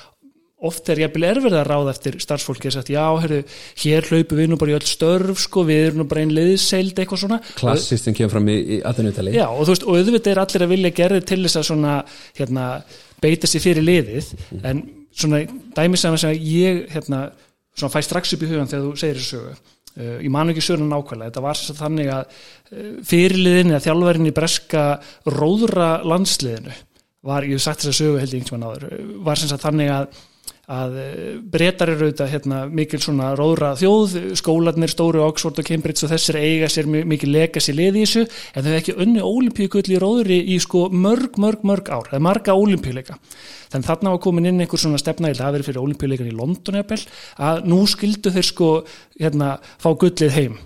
oft 0.66 0.90
er 0.90 1.02
jæfnvel 1.04 1.26
erfið 1.28 1.56
að 1.60 1.66
ráða 1.68 1.92
eftir 1.92 2.18
starfsfólki 2.24 2.72
að 2.72 2.92
já, 2.94 3.04
heru, 3.26 3.40
hér 3.82 4.08
hlaupum 4.08 4.40
við 4.40 4.48
nú 4.52 4.60
bara 4.60 4.72
í 4.72 4.78
öll 4.78 4.88
störf 4.88 5.42
sko, 5.44 5.66
við 5.68 5.82
erum 5.90 6.02
nú 6.02 6.06
bara 6.10 6.24
einn 6.24 6.36
liðseild 6.36 6.96
eitthvað 6.96 7.24
svona 7.26 7.40
klassist 7.60 8.08
sem 8.08 8.16
kemur 8.16 8.38
fram 8.38 8.48
í, 8.54 8.56
í 8.78 8.80
aðunutali 8.88 9.36
já 9.36 9.46
og 9.50 9.66
þú 9.66 9.74
veist, 9.74 9.86
og 9.86 10.00
auðvitað 10.00 10.32
er 10.32 10.44
allir 10.46 10.66
að 10.66 10.72
vilja 10.72 10.94
gerði 11.02 11.26
til 11.28 11.42
þess 11.44 11.60
að 11.60 11.68
svona, 11.70 11.96
hérna, 12.40 12.68
beita 13.26 13.52
sér 13.52 13.66
fyrir 13.66 13.88
liðið, 13.88 14.32
mm. 14.48 14.64
en 14.72 14.84
svona 15.16 15.44
dæmisam 15.76 16.16
að 16.16 16.40
ég, 16.40 16.86
hérna 16.96 17.26
svona 17.76 17.92
fæ 17.92 18.04
strax 18.08 18.36
upp 18.36 18.46
í 18.46 18.52
hugan 18.52 18.70
þegar 18.72 18.86
þú 18.88 19.00
segir 19.00 19.20
þessu 19.20 19.40
sögu 19.40 19.56
uh, 19.56 20.18
ég 20.24 20.30
man 20.32 20.52
ekki 20.52 20.64
söguna 20.64 20.96
nákvæmlega 20.96 21.32
þetta 21.32 21.44
var 21.46 21.60
svo 21.60 21.76
þannig 21.78 22.12
að 22.16 22.24
uh, 22.30 22.94
fyrirliðin 23.12 23.74
eða 23.74 23.84
þjálfverðin 23.88 24.32
í 24.32 24.36
breska 24.36 24.86
róðra 25.36 25.90
landsliðinu 26.08 26.76
var, 27.26 27.48
ég 27.48 27.58
hef 27.58 27.66
sagt 27.66 27.84
þess 27.84 27.92
að 27.92 28.00
sögu 28.00 28.22
held 28.22 28.36
ég 28.36 28.44
einhvern 28.44 28.66
veginn 28.66 28.72
áður, 28.72 29.20
var 29.26 29.42
sem 29.42 29.52
sagt 29.52 29.66
þannig 29.66 29.92
að 29.92 30.24
að 30.72 30.98
eh, 31.02 31.18
breytar 31.40 31.92
eru 31.94 32.08
auðvitað 32.08 32.32
hérna, 32.34 32.62
mikil 32.70 33.00
svona 33.04 33.34
róðra 33.38 33.74
þjóð. 33.80 34.16
Skólanir, 34.40 34.92
stóru 34.92 35.24
Oxford 35.26 35.62
og 35.62 35.68
Cambridge 35.68 36.06
og 36.08 36.14
þessir 36.14 36.40
eiga 36.42 36.70
sér 36.72 36.90
mikil 36.90 37.32
legacy 37.34 37.76
lið 37.76 38.02
í 38.02 38.06
þessu 38.06 38.26
en 38.26 38.62
þau 38.62 38.72
hefði 38.72 38.80
ekki 38.82 38.98
önni 39.06 39.26
ólimpíugull 39.26 39.86
í 39.92 40.02
róðri 40.02 40.40
í 40.56 40.60
sko 40.64 40.88
mörg, 40.94 41.40
mörg, 41.42 41.66
mörg 41.68 41.92
ár. 41.92 42.10
Það 42.10 42.20
er 42.20 42.26
marga 42.30 42.58
ólimpíuleika 42.58 43.20
þannig 43.72 43.90
þarna 43.90 44.14
var 44.14 44.22
komin 44.24 44.50
inn 44.50 44.64
einhver 44.64 44.82
svona 44.82 45.02
stefna 45.02 45.32
í 45.32 45.36
verið 45.38 45.68
fyrir 45.70 45.82
ólimpíuleikan 45.84 46.30
í 46.30 46.36
London 46.36 46.80
að 46.80 47.66
nú 47.68 47.82
skildu 47.90 48.32
þeir 48.34 48.48
sko 48.48 48.70
hérna 49.20 49.56
fá 49.82 49.90
gullið 49.92 50.36
heim 50.36 50.58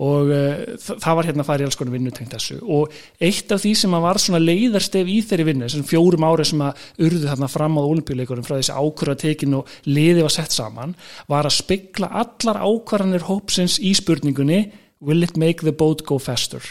og 0.00 0.30
uh, 0.32 0.60
það 0.80 1.16
var 1.18 1.28
hérna 1.28 1.44
að 1.44 1.48
fara 1.50 1.64
í 1.64 1.68
alls 1.68 1.76
konar 1.76 1.96
vinnu 1.96 2.12
tengt 2.16 2.32
þessu 2.32 2.58
og 2.64 2.94
eitt 3.20 3.52
af 3.52 3.60
því 3.60 3.72
sem 3.82 3.96
var 4.06 4.20
svona 4.22 4.40
leiðarstef 4.40 5.10
í 5.12 5.18
þeirri 5.28 5.48
vinnu 5.50 5.68
þessum 5.68 5.88
fjórum 5.88 6.28
árið 6.28 6.52
sem 6.52 6.62
að 6.64 6.84
urðu 7.08 7.28
þarna 7.28 7.50
fram 7.52 7.76
á 7.76 7.82
olimpíuleikurum 7.82 8.46
frá 8.46 8.56
þessi 8.56 8.76
ákvörðatekin 8.76 9.58
og 9.58 9.74
liði 9.88 10.24
var 10.24 10.32
sett 10.32 10.54
saman 10.56 10.94
var 11.28 11.48
að 11.48 11.58
spegla 11.58 12.12
allar 12.22 12.62
ákvarðanir 12.64 13.28
hópsins 13.28 13.80
í 13.82 13.92
spurningunni 13.98 14.64
Will 15.02 15.24
it 15.26 15.34
make 15.36 15.64
the 15.66 15.74
boat 15.74 16.04
go 16.06 16.14
faster? 16.22 16.62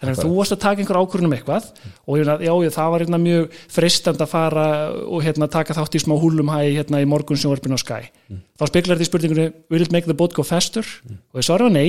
þannig 0.00 0.16
að 0.16 0.24
þú 0.24 0.36
varst 0.38 0.54
að 0.54 0.60
taka 0.62 0.80
einhver 0.80 0.98
ákvörðunum 1.00 1.34
eitthvað 1.36 1.66
og 2.08 2.14
ég, 2.16 2.28
já, 2.30 2.52
já, 2.64 2.70
það 2.72 2.92
var 2.94 3.02
hérna 3.04 3.18
mjög 3.20 3.58
fristand 3.74 4.22
að 4.24 4.30
fara 4.32 4.66
og 5.04 5.24
hérna 5.26 5.48
taka 5.52 5.76
þátt 5.76 5.98
í 5.98 6.00
smá 6.00 6.14
húlum 6.20 6.52
hæ 6.52 6.60
hérna 6.70 7.02
í 7.04 7.08
morgun 7.08 7.40
sem 7.40 7.52
var 7.52 7.60
byrjun 7.60 7.76
á 7.76 7.84
skæ 7.84 7.98
mm. 8.00 8.40
þá 8.56 8.64
speklar 8.70 8.96
þetta 8.96 9.04
í 9.04 9.10
spurningunni 9.10 9.46
will 9.68 9.84
it 9.84 9.92
make 9.92 10.08
the 10.08 10.16
boat 10.16 10.32
go 10.36 10.46
faster 10.46 10.86
mm. 10.86 11.20
og 11.34 11.42
ég 11.42 11.48
svarða 11.50 11.68
nei 11.74 11.88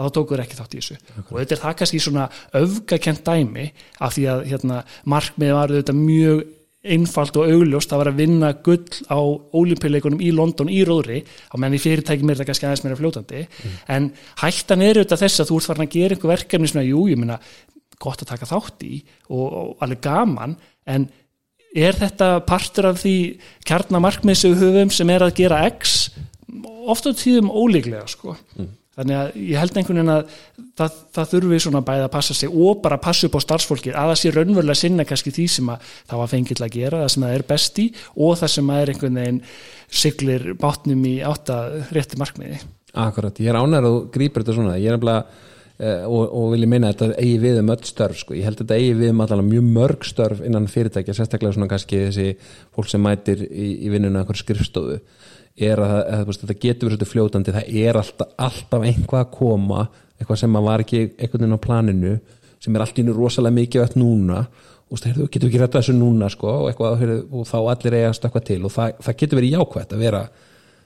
að 0.00 0.08
þá 0.08 0.16
tókuður 0.16 0.44
ekki 0.44 0.56
þátt 0.58 0.76
í 0.76 0.80
þessu 0.80 0.96
okay. 0.96 1.26
og 1.28 1.36
þetta 1.36 1.56
er 1.56 1.62
það 1.64 1.76
kannski 1.80 2.00
svona 2.00 2.30
öfgakent 2.60 3.22
dæmi 3.26 3.66
af 4.00 4.16
því 4.16 4.24
að 4.32 4.46
hérna, 4.50 4.80
markmið 5.14 5.54
var 5.58 5.76
þetta 5.76 5.96
mjög 5.98 6.42
einfalt 6.80 7.36
og 7.36 7.50
augljóst 7.52 7.92
að 7.92 8.00
vera 8.00 8.12
að 8.14 8.20
vinna 8.22 8.50
gull 8.64 9.00
á 9.12 9.20
ólimpíuleikunum 9.20 10.22
í 10.24 10.30
London 10.32 10.70
í 10.72 10.80
róðri 10.88 11.20
á 11.52 11.54
menn 11.60 11.76
í 11.76 11.80
fyrirtækjum 11.82 12.32
er 12.32 12.38
þetta 12.38 12.48
kannski 12.48 12.68
aðeins 12.68 12.84
meira 12.86 12.96
fljótandi 12.96 13.42
mm. 13.44 13.74
en 13.92 14.08
hættan 14.40 14.84
er 14.86 15.02
auðvitað 15.02 15.22
þess 15.26 15.42
að 15.42 15.50
þú 15.50 15.58
ert 15.58 15.68
farin 15.68 15.84
að 15.84 15.92
gera 15.98 16.16
einhver 16.16 16.32
verkefni 16.32 16.72
að 16.80 16.88
jú, 16.88 17.02
ég 17.12 17.20
minna, 17.20 17.36
gott 18.00 18.24
að 18.24 18.32
taka 18.32 18.48
þátt 18.48 18.86
í 18.88 19.02
og, 19.28 19.44
og 19.44 19.84
alveg 19.84 20.02
gaman 20.08 20.56
en 20.88 21.06
er 21.76 22.00
þetta 22.00 22.32
partur 22.48 22.88
af 22.94 23.04
því 23.04 23.16
kjarnamarkmið 23.68 24.40
sem 24.40 24.56
við 24.56 24.64
höfum 24.64 24.96
sem 24.96 25.12
er 25.12 25.26
að 25.26 25.36
gera 25.36 25.60
X 25.68 25.98
ofta 26.88 27.12
tíðum 27.12 27.52
ólíklega 27.52 28.08
sko 28.08 28.38
mm 28.56 28.76
þannig 28.98 29.16
að 29.16 29.36
ég 29.38 29.60
held 29.60 29.76
einhvern 29.78 30.00
veginn 30.00 30.12
að 30.12 30.32
það, 30.78 30.96
það 31.16 31.28
þurfi 31.32 31.60
svona 31.64 31.82
bæða 31.86 32.06
að 32.06 32.14
passa 32.14 32.36
sig 32.36 32.54
og 32.54 32.80
bara 32.84 32.98
passa 33.02 33.28
upp 33.28 33.36
á 33.38 33.40
starfsfólki 33.44 33.92
að 33.92 34.10
það 34.10 34.18
sé 34.20 34.32
raunverulega 34.34 34.80
sinna 34.80 35.06
kannski 35.08 35.34
því 35.36 35.46
sem 35.54 35.70
að 35.70 35.92
það 36.10 36.22
var 36.22 36.32
fengill 36.32 36.58
að 36.66 36.74
gera, 36.74 37.02
það 37.04 37.12
sem 37.14 37.26
það 37.26 37.36
er 37.36 37.46
besti 37.52 37.86
og 38.16 38.40
það 38.40 38.52
sem 38.56 38.72
að 38.72 38.80
er 38.80 38.92
einhvern 38.94 39.20
veginn 39.20 39.40
siglir 40.02 40.48
bátnum 40.60 41.06
í 41.06 41.14
átta 41.26 41.60
rétti 41.94 42.18
markmiði. 42.20 42.58
Akkurat, 43.00 43.38
ég 43.38 43.52
er 43.52 43.60
ánæður 43.60 43.88
og 43.90 44.10
grýpur 44.14 44.42
þetta 44.42 44.58
svona, 44.58 44.74
ég 44.80 44.90
er 44.90 44.98
nefnilega 44.98 45.22
eh, 45.78 46.04
og, 46.10 46.22
og 46.26 46.50
vil 46.56 46.64
ég 46.64 46.72
meina 46.72 46.90
að 46.90 47.04
þetta 47.04 47.22
eigi 47.22 47.40
við 47.44 47.62
um 47.62 47.72
öll 47.76 47.86
störf 47.86 48.22
sko, 48.24 48.34
ég 48.34 48.48
held 48.48 48.58
að 48.58 48.64
þetta 48.64 48.80
eigi 48.80 48.96
við 48.98 49.14
um 49.14 49.22
allavega 49.22 49.52
mjög 49.52 49.68
mörg 49.78 50.06
störf 50.10 50.42
innan 50.42 50.66
fyrirtækja, 50.70 51.14
sérstaklega 51.14 51.54
svona 51.54 51.70
kannski 51.70 52.02
þessi 52.08 52.32
fólk 52.74 52.90
sem 52.90 53.06
mætir 53.06 53.46
í, 53.46 53.68
í 53.86 53.92
vinnuna 53.94 54.24
einhver 54.24 54.42
skrifstofu 54.42 54.98
er 55.56 55.80
að, 55.82 55.96
að, 55.98 56.20
að 56.22 56.40
þetta 56.42 56.58
getur 56.62 56.88
verið 56.88 56.96
svolítið 56.96 57.10
fljótandi 57.10 57.54
það 57.56 57.72
er 57.82 57.98
alltaf, 58.00 58.34
alltaf 58.38 58.84
einhvað 58.86 59.24
að 59.24 59.32
koma 59.34 59.86
eitthvað 60.20 60.42
sem 60.42 60.58
var 60.66 60.84
ekki 60.84 61.00
einhvern 61.16 61.44
veginn 61.44 61.56
á 61.56 61.66
planinu 61.66 62.12
sem 62.60 62.76
er 62.76 62.84
alltaf 62.84 63.14
rosalega 63.16 63.56
mikið 63.56 63.86
öll 63.86 64.02
núna. 64.02 64.44
Og 64.90 64.98
þú 64.98 65.28
getur 65.30 65.46
ekki 65.46 65.60
rætt 65.60 65.76
að 65.76 65.84
þessu 65.84 65.92
núna 65.94 66.28
sko, 66.32 66.50
og, 66.64 66.68
eitthvað, 66.72 67.12
og 67.30 67.44
þá 67.46 67.58
allir 67.60 67.94
eiga 67.94 68.08
að 68.10 68.16
stökka 68.18 68.40
til 68.42 68.58
og 68.66 68.72
það, 68.74 68.96
það 69.06 69.18
getur 69.20 69.38
verið 69.38 69.52
jákvæmt 69.54 69.92
að 69.94 70.02
vera 70.02 70.22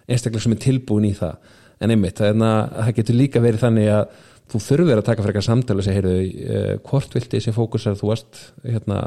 einstaklega 0.04 0.44
sem 0.44 0.54
er 0.54 0.60
tilbúin 0.60 1.06
í 1.08 1.12
það. 1.16 1.54
En 1.80 1.94
einmitt, 1.94 2.20
það, 2.20 2.44
það 2.74 2.90
getur 2.98 3.16
líka 3.16 3.42
verið 3.42 3.64
þannig 3.64 3.88
að 3.94 4.18
þú 4.52 4.60
þurfir 4.66 5.00
að 5.00 5.06
taka 5.06 5.24
fyrir 5.24 5.32
eitthvað 5.32 5.46
samtala 5.48 5.86
segja, 5.86 6.02
heyrðu, 6.02 6.18
eh, 6.44 6.74
hvort 6.84 7.16
vilti 7.16 7.38
þessi 7.38 7.54
fókusar 7.56 7.96
þú 7.96 8.10
varst, 8.10 8.42
hérna, 8.60 8.98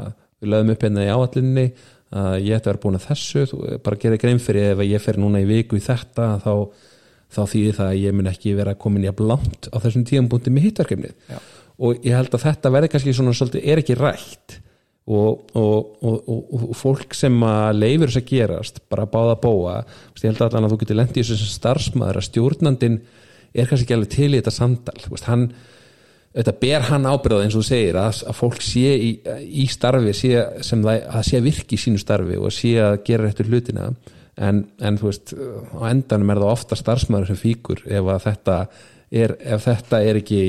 við 0.42 0.52
lögum 0.52 0.74
upp 0.74 0.84
hérna 0.88 1.06
í 1.06 1.12
áallinni 1.14 1.66
að 2.08 2.36
ég 2.40 2.56
ætti 2.56 2.68
að 2.68 2.72
vera 2.72 2.82
búin 2.84 2.98
að 2.98 3.08
þessu 3.10 3.44
þú, 3.50 3.58
bara 3.84 4.00
gera 4.00 4.20
grein 4.20 4.40
fyrir 4.40 4.72
ef 4.72 4.84
ég 4.86 5.02
fer 5.04 5.18
núna 5.20 5.42
í 5.42 5.48
viku 5.48 5.76
í 5.76 5.84
þetta 5.84 6.28
þá, 6.44 6.52
þá 7.34 7.42
þýðir 7.52 7.76
það 7.76 7.90
að 7.90 8.00
ég 8.00 8.16
mun 8.16 8.30
ekki 8.30 8.54
vera 8.56 8.76
komin 8.80 9.04
í 9.04 9.10
að 9.10 9.18
blant 9.20 9.68
á 9.68 9.76
þessum 9.76 10.06
tíum 10.08 10.30
búin 10.30 10.54
með 10.54 10.68
hittverkefnið 10.70 11.36
og 11.78 12.06
ég 12.06 12.16
held 12.16 12.32
að 12.34 12.46
þetta 12.46 12.72
verði 12.74 12.90
kannski 12.94 13.14
svona 13.14 13.36
svolítið 13.36 13.68
er 13.70 13.82
ekki 13.82 13.98
rætt. 13.98 14.58
Og, 15.08 15.54
og, 15.56 16.02
og, 16.04 16.48
og 16.68 16.72
fólk 16.76 17.14
sem 17.16 17.32
að 17.48 17.78
leifur 17.78 18.10
þess 18.10 18.20
að 18.20 18.26
gerast 18.28 18.80
bara 18.92 19.06
báða 19.08 19.38
að 19.38 19.44
bóa 19.46 19.76
ég 20.18 20.26
held 20.26 20.42
að, 20.44 20.56
að 20.58 20.74
þú 20.74 20.78
getur 20.82 20.98
lendið 20.98 21.22
í 21.22 21.28
þessu 21.30 21.46
starfsmæður 21.48 22.18
að 22.20 22.26
stjórnandin 22.26 22.98
er 23.56 23.70
kannski 23.70 23.86
ekki 23.86 23.96
alveg 23.96 24.10
til 24.12 24.28
í 24.28 24.36
þetta 24.36 24.52
samtal. 24.52 24.98
Hann 25.24 25.46
þetta 26.38 26.54
ber 26.62 26.86
hann 26.88 27.08
ábyrðað 27.08 27.44
eins 27.44 27.56
og 27.56 27.64
þú 27.64 27.68
segir 27.68 27.98
að, 27.98 28.20
að 28.30 28.38
fólk 28.38 28.62
sé 28.64 28.92
í, 28.94 29.10
í 29.62 29.66
starfi 29.70 30.14
sé, 30.16 30.44
sem 30.66 30.84
það 30.84 31.08
að 31.10 31.26
sé 31.30 31.42
virki 31.44 31.78
í 31.78 31.82
sínu 31.82 32.02
starfi 32.02 32.38
og 32.38 32.54
sé 32.54 32.76
að 32.82 33.00
gera 33.08 33.30
eftir 33.30 33.50
hlutina 33.50 33.88
en, 34.38 34.62
en 34.78 35.00
þú 35.00 35.10
veist 35.10 35.34
á 35.34 35.82
endanum 35.90 36.30
er 36.32 36.42
það 36.42 36.54
ofta 36.54 36.78
starfsmæður 36.78 37.32
sem 37.32 37.40
fíkur 37.40 37.82
ef 37.90 38.12
þetta 38.24 38.60
er, 39.10 39.34
ef 39.40 39.66
þetta 39.66 40.02
er 40.04 40.20
ekki 40.20 40.42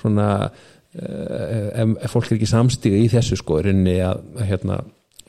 svona 0.00 0.28
eh, 0.44 1.68
ef, 1.82 1.96
ef 2.04 2.14
fólk 2.14 2.30
er 2.30 2.38
ekki 2.38 2.50
samstíga 2.50 3.00
í 3.00 3.08
þessu 3.12 3.38
sko 3.40 3.62
rinni 3.64 4.00
að, 4.04 4.24
að 4.36 4.50
hérna 4.50 4.80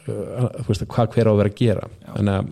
þú 0.06 0.68
veist 0.68 0.88
hvað 0.89 1.15
hver 1.15 1.30
á 1.30 1.32
að 1.32 1.41
vera 1.41 1.53
að 1.53 1.60
gera 1.60 1.88
Já. 1.88 2.12
þannig 2.15 2.34
að 2.36 2.50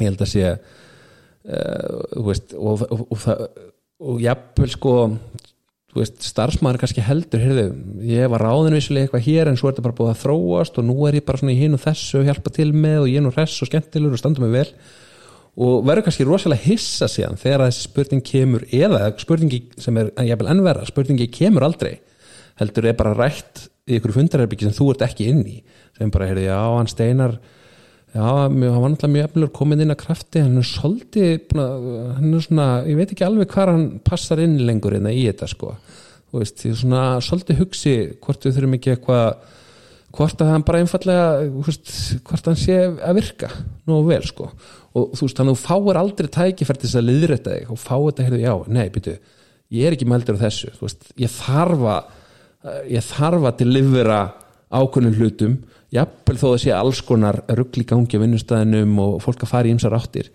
ég 0.00 0.08
held 0.08 0.24
að 0.24 0.30
sé 0.30 0.50
uh, 0.50 2.24
veist 2.30 2.54
og, 2.56 2.84
og, 2.86 3.04
og, 3.12 3.26
og, 4.00 4.20
jafnvel 4.22 4.70
sko 4.72 4.94
veist, 5.96 6.20
starfsmæður 6.22 6.80
kannski 6.84 7.02
heldur 7.02 7.42
heyrðu, 7.42 7.66
ég 8.06 8.30
var 8.30 8.44
ráðin 8.46 8.76
vissulega 8.76 9.08
eitthvað 9.08 9.26
hér 9.26 9.50
en 9.50 9.58
svo 9.58 9.68
er 9.68 9.74
þetta 9.74 9.86
bara 9.88 9.98
búið 9.98 10.12
að 10.12 10.20
þróast 10.22 10.78
og 10.78 10.86
nú 10.86 10.96
er 11.08 11.18
ég 11.18 11.26
bara 11.26 11.50
í 11.50 11.56
hinn 11.58 11.74
og 11.74 11.82
þessu 11.82 12.20
og 12.20 12.28
hjálpa 12.28 12.52
til 12.54 12.68
með 12.74 12.98
og 13.02 13.08
ég 13.10 13.18
er 13.18 13.26
nú 13.26 13.32
hress 13.34 13.64
og 13.64 13.70
skemmtilegur 13.70 14.14
og 14.14 14.22
standa 14.22 14.44
mig 14.44 14.52
vel. 14.54 14.68
Og 15.60 15.82
verður 15.82 16.06
kannski 16.06 16.28
rosalega 16.28 16.62
hissa 16.68 17.08
síðan 17.10 17.40
þegar 17.40 17.66
þessi 17.66 17.88
spurning 17.88 18.22
kemur 18.24 18.66
eða 18.70 19.10
spurningi 19.18 19.64
sem 19.82 19.98
er 19.98 20.12
ennverða 20.20 20.86
spurningi 20.88 21.26
kemur 21.34 21.66
aldrei 21.66 21.96
heldur 22.60 22.90
er 22.90 22.98
bara 22.98 23.16
rætt 23.16 23.66
í 23.90 23.98
ykkur 23.98 24.14
fundarherbyggi 24.14 24.68
sem 24.68 24.76
þú 24.76 24.92
ert 24.94 25.06
ekki 25.08 25.30
inn 25.32 25.42
í 25.48 25.56
sem 25.96 26.12
bara, 26.12 26.28
heyrðu, 26.30 26.46
já, 26.46 26.60
hann 26.76 26.90
steinar 26.90 27.38
já, 28.14 28.24
hann 28.24 28.60
var 28.60 28.90
náttúrulega 28.92 29.12
mjög 29.14 29.28
efnilegur 29.28 29.52
komin 29.54 29.84
inn 29.84 29.94
að 29.94 30.00
krafti, 30.02 30.42
hann 30.42 30.58
er 30.60 30.66
svolítið 30.66 31.54
hann 31.54 32.34
er 32.34 32.44
svona, 32.44 32.66
ég 32.88 32.98
veit 32.98 33.14
ekki 33.14 33.26
alveg 33.26 33.50
hvað 33.52 33.72
hann 33.72 33.86
passar 34.06 34.42
inn 34.42 34.58
lengur 34.66 34.96
inn 34.96 35.06
hérna 35.06 35.14
í 35.14 35.24
þetta 35.28 35.48
sko, 35.50 35.72
þú 36.30 36.42
veist, 36.42 36.66
er 36.66 36.76
svona 36.80 37.06
svolítið 37.24 37.64
hugsi 37.64 37.96
hvort 38.22 38.46
við 38.46 38.56
þurfum 38.58 38.76
ekki 38.78 38.94
eitthvað 38.96 39.26
hvort 40.10 40.42
að 40.42 40.50
hann 40.50 40.66
bara 40.66 40.82
einfallega 40.82 41.26
veist, 41.66 41.90
hvort 42.26 42.48
hann 42.50 42.58
sé 42.58 42.78
að 42.90 43.20
virka 43.20 43.50
nú 43.86 44.00
vel 44.08 44.22
sko, 44.26 44.48
og 44.90 45.12
þú 45.14 45.26
veist, 45.26 45.38
þannig 45.38 45.54
að 45.54 45.60
þú 45.60 45.66
fáir 45.68 46.00
aldrei 46.00 46.32
tækifært 46.38 46.86
þess 46.86 46.98
að 46.98 47.12
liðrætta 47.12 47.58
þig 47.58 47.70
og 47.70 47.78
fá 47.78 47.94
þetta, 47.94 48.26
heyrðu, 48.26 48.42
já, 48.42 48.54
nei, 48.74 48.88
byrju 48.90 49.20
ég 49.70 49.86
er 49.86 49.94
ekki 49.94 50.08
meldur 50.10 50.34
á 50.40 50.42
þessu, 50.48 50.72
þú 50.74 50.88
veist, 50.88 51.12
ég 51.20 51.30
þarfa 51.30 52.00
ég 52.90 53.04
þarfa 53.06 53.52
til 53.56 53.70
livera 53.70 54.20
ákunnum 54.70 55.16
hlutum 55.18 55.58
jafnvel 55.94 56.38
þó 56.38 56.48
að 56.52 56.60
sé 56.64 56.74
alls 56.74 57.02
konar 57.06 57.42
ruggli 57.58 57.84
gangi 57.88 58.18
á 58.18 58.22
vinnustæðinum 58.22 58.98
og 59.02 59.16
fólk 59.24 59.44
að 59.44 59.52
fara 59.52 59.70
í 59.70 59.74
ymsar 59.74 59.96
áttir. 59.96 60.30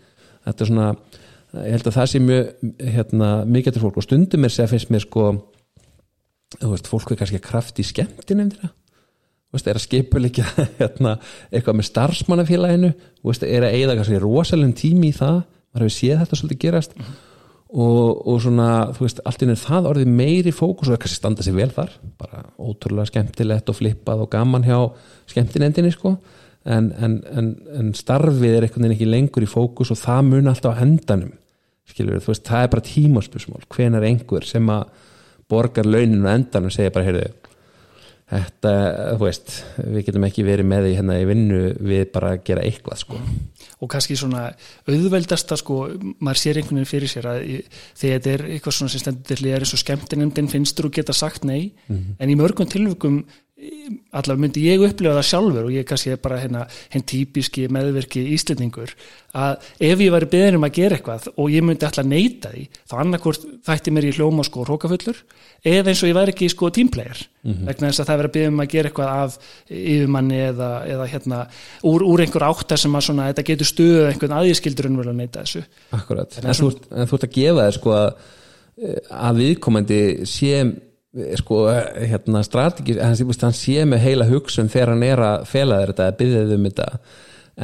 Þetta 0.45 0.65
er 0.65 0.71
svona, 0.71 0.87
ég 1.63 1.75
held 1.77 1.89
að 1.89 1.97
það 1.97 2.09
sé 2.11 2.23
mjög 2.23 2.71
hérna, 2.95 3.29
mikið 3.57 3.75
til 3.75 3.83
fólk. 3.85 3.99
Og 3.99 4.05
stundum 4.07 4.47
er 4.47 4.57
að 4.63 4.73
finnst 4.73 4.91
mér 4.91 5.05
sko 5.05 5.27
veist, 6.61 6.89
fólk 6.91 7.13
er 7.13 7.21
kannski 7.21 7.39
að 7.39 7.47
kraft 7.47 7.79
í 7.79 7.87
skemmtin 7.87 8.43
eftir 8.45 8.73
það 9.55 9.69
er 9.71 9.77
að 9.79 9.85
skipuleika 9.85 10.45
hérna, 10.81 11.13
eitthvað 11.47 11.77
með 11.79 11.87
starfsmannafélaginu? 11.87 12.89
Er 13.47 13.63
að 13.63 13.77
eigða 13.77 13.95
kannski 13.99 14.19
rosalega 14.19 14.79
tími 14.81 15.13
í 15.13 15.15
það? 15.15 15.37
Maður 15.71 15.85
hefur 15.85 15.95
séð 15.95 16.19
þetta 16.21 16.39
svolítið 16.39 16.61
gerast 16.65 16.97
og, 17.73 18.27
og 18.27 18.41
svona, 18.43 18.69
þú 18.95 19.07
veist, 19.07 19.21
allt 19.25 19.43
inn 19.43 19.53
er 19.55 19.59
það 19.59 19.89
orðið 19.91 20.11
meiri 20.19 20.53
fókus 20.55 20.91
og 20.91 20.99
kannski 21.01 21.19
standa 21.19 21.45
sér 21.45 21.57
vel 21.57 21.71
þar. 21.73 21.95
Bara 22.21 22.45
ótrúlega 22.61 23.09
skemmtilegt 23.09 23.71
og 23.71 23.79
flippað 23.79 24.25
og 24.25 24.31
gaman 24.35 24.67
hjá 24.67 24.77
skemmtinendinni 25.31 25.93
sko. 25.95 26.17
En, 26.65 26.91
en, 26.97 27.19
en, 27.29 27.49
en 27.77 27.89
starfið 27.97 28.55
er 28.55 28.65
einhvern 28.65 28.87
veginn 28.87 28.95
ekki 28.95 29.09
lengur 29.09 29.45
í 29.45 29.49
fókus 29.49 29.91
og 29.93 29.99
það 30.01 30.21
mun 30.31 30.49
alltaf 30.49 30.77
á 30.77 30.81
hendanum 30.81 31.33
skilur, 31.89 32.21
þú 32.23 32.33
veist, 32.33 32.45
það 32.47 32.63
er 32.63 32.71
bara 32.73 32.85
tímaspörsmál 32.85 33.65
hven 33.75 33.97
er 33.97 34.07
einhver 34.07 34.47
sem 34.47 34.69
að 34.73 34.87
borgar 35.51 35.85
launinu 35.85 36.25
á 36.25 36.33
endanum 36.33 36.71
og 36.71 36.75
segja 36.75 36.93
bara, 36.95 37.05
heyrðu 37.05 37.27
þetta, 38.31 38.71
þú 39.19 39.21
veist, 39.27 39.51
við 39.83 40.07
getum 40.07 40.25
ekki 40.25 40.45
verið 40.47 40.69
með 40.71 40.87
því 40.87 40.95
hérna 40.97 41.19
í 41.21 41.27
vinnu 41.29 41.61
við 41.85 42.07
bara 42.15 42.33
gera 42.41 42.65
eitthvað 42.65 43.01
sko 43.03 43.21
og 43.85 43.91
kannski 43.93 44.17
svona 44.19 44.47
auðveldasta 44.89 45.57
sko, 45.61 45.79
maður 46.19 46.41
sér 46.41 46.59
einhvern 46.59 46.81
veginn 46.81 46.91
fyrir 46.91 47.11
sér 47.11 47.29
að 47.31 47.41
þegar 48.01 48.19
þetta 48.19 48.33
er 48.33 48.45
eitthvað 48.55 48.77
svona 48.79 48.93
sem 48.93 49.03
stendur 49.03 49.41
til 49.41 49.49
er 49.51 49.65
eins 49.65 49.75
og 49.77 49.83
skemmtinemdin 49.83 50.51
finnstur 50.51 50.89
og 50.89 50.95
geta 50.97 51.13
sagt 51.13 51.45
nei 51.45 51.71
mm 51.87 51.95
-hmm. 51.95 52.15
en 52.19 52.29
í 52.29 52.39
mörgum 52.39 52.69
tilvökum 52.69 53.23
allavega 53.55 54.41
myndi 54.41 54.65
ég 54.65 54.81
upplefa 54.83 55.15
það 55.15 55.27
sjálfur 55.29 55.67
og 55.69 55.71
ég 55.71 55.85
kannski 55.87 56.15
bara 56.19 56.41
hérna 56.41 56.65
henn 56.91 57.05
típiski 57.07 57.69
meðverki 57.71 58.19
íslendingur 58.35 58.91
að 59.31 59.67
ef 59.79 60.01
ég 60.03 60.11
væri 60.11 60.27
beðin 60.33 60.57
um 60.57 60.65
að 60.67 60.73
gera 60.75 60.97
eitthvað 60.97 61.29
og 61.31 61.53
ég 61.53 61.63
myndi 61.63 61.87
alltaf 61.87 62.07
neyta 62.07 62.49
því 62.51 62.65
þá 62.83 62.95
annarkort 62.99 63.45
þætti 63.63 63.93
mér 63.95 64.07
í 64.09 64.11
hljóma 64.17 64.43
sko 64.43 64.65
rókafullur 64.67 65.21
eða 65.63 65.93
eins 65.93 66.03
og 66.03 66.11
ég 66.11 66.17
væri 66.17 66.33
ekki 66.35 66.49
sko 66.51 66.69
tímplegar 66.75 67.21
mm 67.23 67.53
-hmm. 67.53 67.69
vegna 67.69 67.91
þess 67.91 68.03
að 68.03 68.09
það 68.09 68.19
verið 68.21 68.29
að 68.29 68.35
beða 68.35 68.51
um 68.51 68.59
að 68.59 68.73
gera 68.73 68.89
eitthvað 68.89 69.13
af 69.23 69.37
yfirmanni 69.69 70.39
eða, 70.49 70.71
eða 70.85 71.05
hérna 71.13 71.37
úr, 71.83 72.03
úr 72.03 72.23
einhver 72.25 72.43
áttar 72.49 72.81
sem 72.81 72.95
að 72.95 73.05
svona 73.07 73.29
þetta 73.29 73.45
getur 73.51 73.69
stuðið 73.71 74.09
einhvern 74.09 74.35
aðískildur 74.41 74.89
en 74.89 74.97
vel 74.97 75.07
að 75.07 75.15
neyta 75.21 75.45
þessu 75.45 75.63
Akkurat, 75.91 76.37
en, 76.37 76.49
en, 76.49 76.59
þú, 76.59 76.73
en 76.91 77.07
þú 77.07 77.15
ert 77.15 77.29
að 77.29 77.37
gefa 77.39 77.63
þér 77.63 77.79
sko 77.79 77.95
að, 77.95 78.11
að 79.09 79.39
viðkomandi 79.39 80.01
sé 80.27 80.59
sko 81.39 81.61
hérna 81.69 82.41
strategis, 82.43 82.99
hann 82.99 83.55
sé 83.55 83.85
með 83.87 84.03
heila 84.03 84.27
hugsun 84.29 84.71
þegar 84.71 84.93
hann 84.93 85.05
er 85.07 85.21
að 85.23 85.45
fela 85.49 85.79
þér 85.81 85.93
þetta, 85.93 86.07
að 86.09 86.17
byggja 86.21 86.41
þau 86.41 86.55
um 86.57 86.67
þetta. 86.69 86.87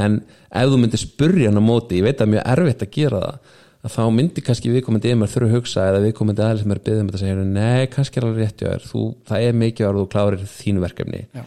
En 0.01 0.20
ef 0.62 0.70
þú 0.72 0.77
myndir 0.79 1.01
spurja 1.01 1.50
hann 1.51 1.60
á 1.60 1.63
móti, 1.63 2.00
ég 2.00 2.08
veit 2.08 2.24
að 2.24 2.31
mjög 2.36 2.46
erfitt 2.53 2.86
að 2.86 2.93
gera 2.96 3.24
það 3.25 3.58
að 3.81 3.96
þá 3.96 4.03
myndi 4.13 4.43
kannski 4.46 4.72
viðkomandi 4.72 5.12
yfir 5.15 5.48
að 5.48 5.55
hugsa 5.55 5.88
eða 5.89 6.03
viðkomandi 6.03 6.43
aðeins 6.46 6.62
sem 6.62 6.74
er 6.74 6.81
byggðum 6.86 7.08
þetta 7.10 7.22
segja, 7.22 7.46
nei, 7.48 7.88
kannski 7.89 8.20
er 8.20 8.27
alveg 8.27 8.43
rétt 8.46 8.86
þú, 8.86 9.05
það 9.25 9.46
er 9.48 9.58
mikið 9.58 9.88
að 9.88 9.98
þú 9.98 10.03
klárir 10.13 10.43
þínu 10.51 10.84
verkefni. 10.84 11.22
Já. 11.34 11.41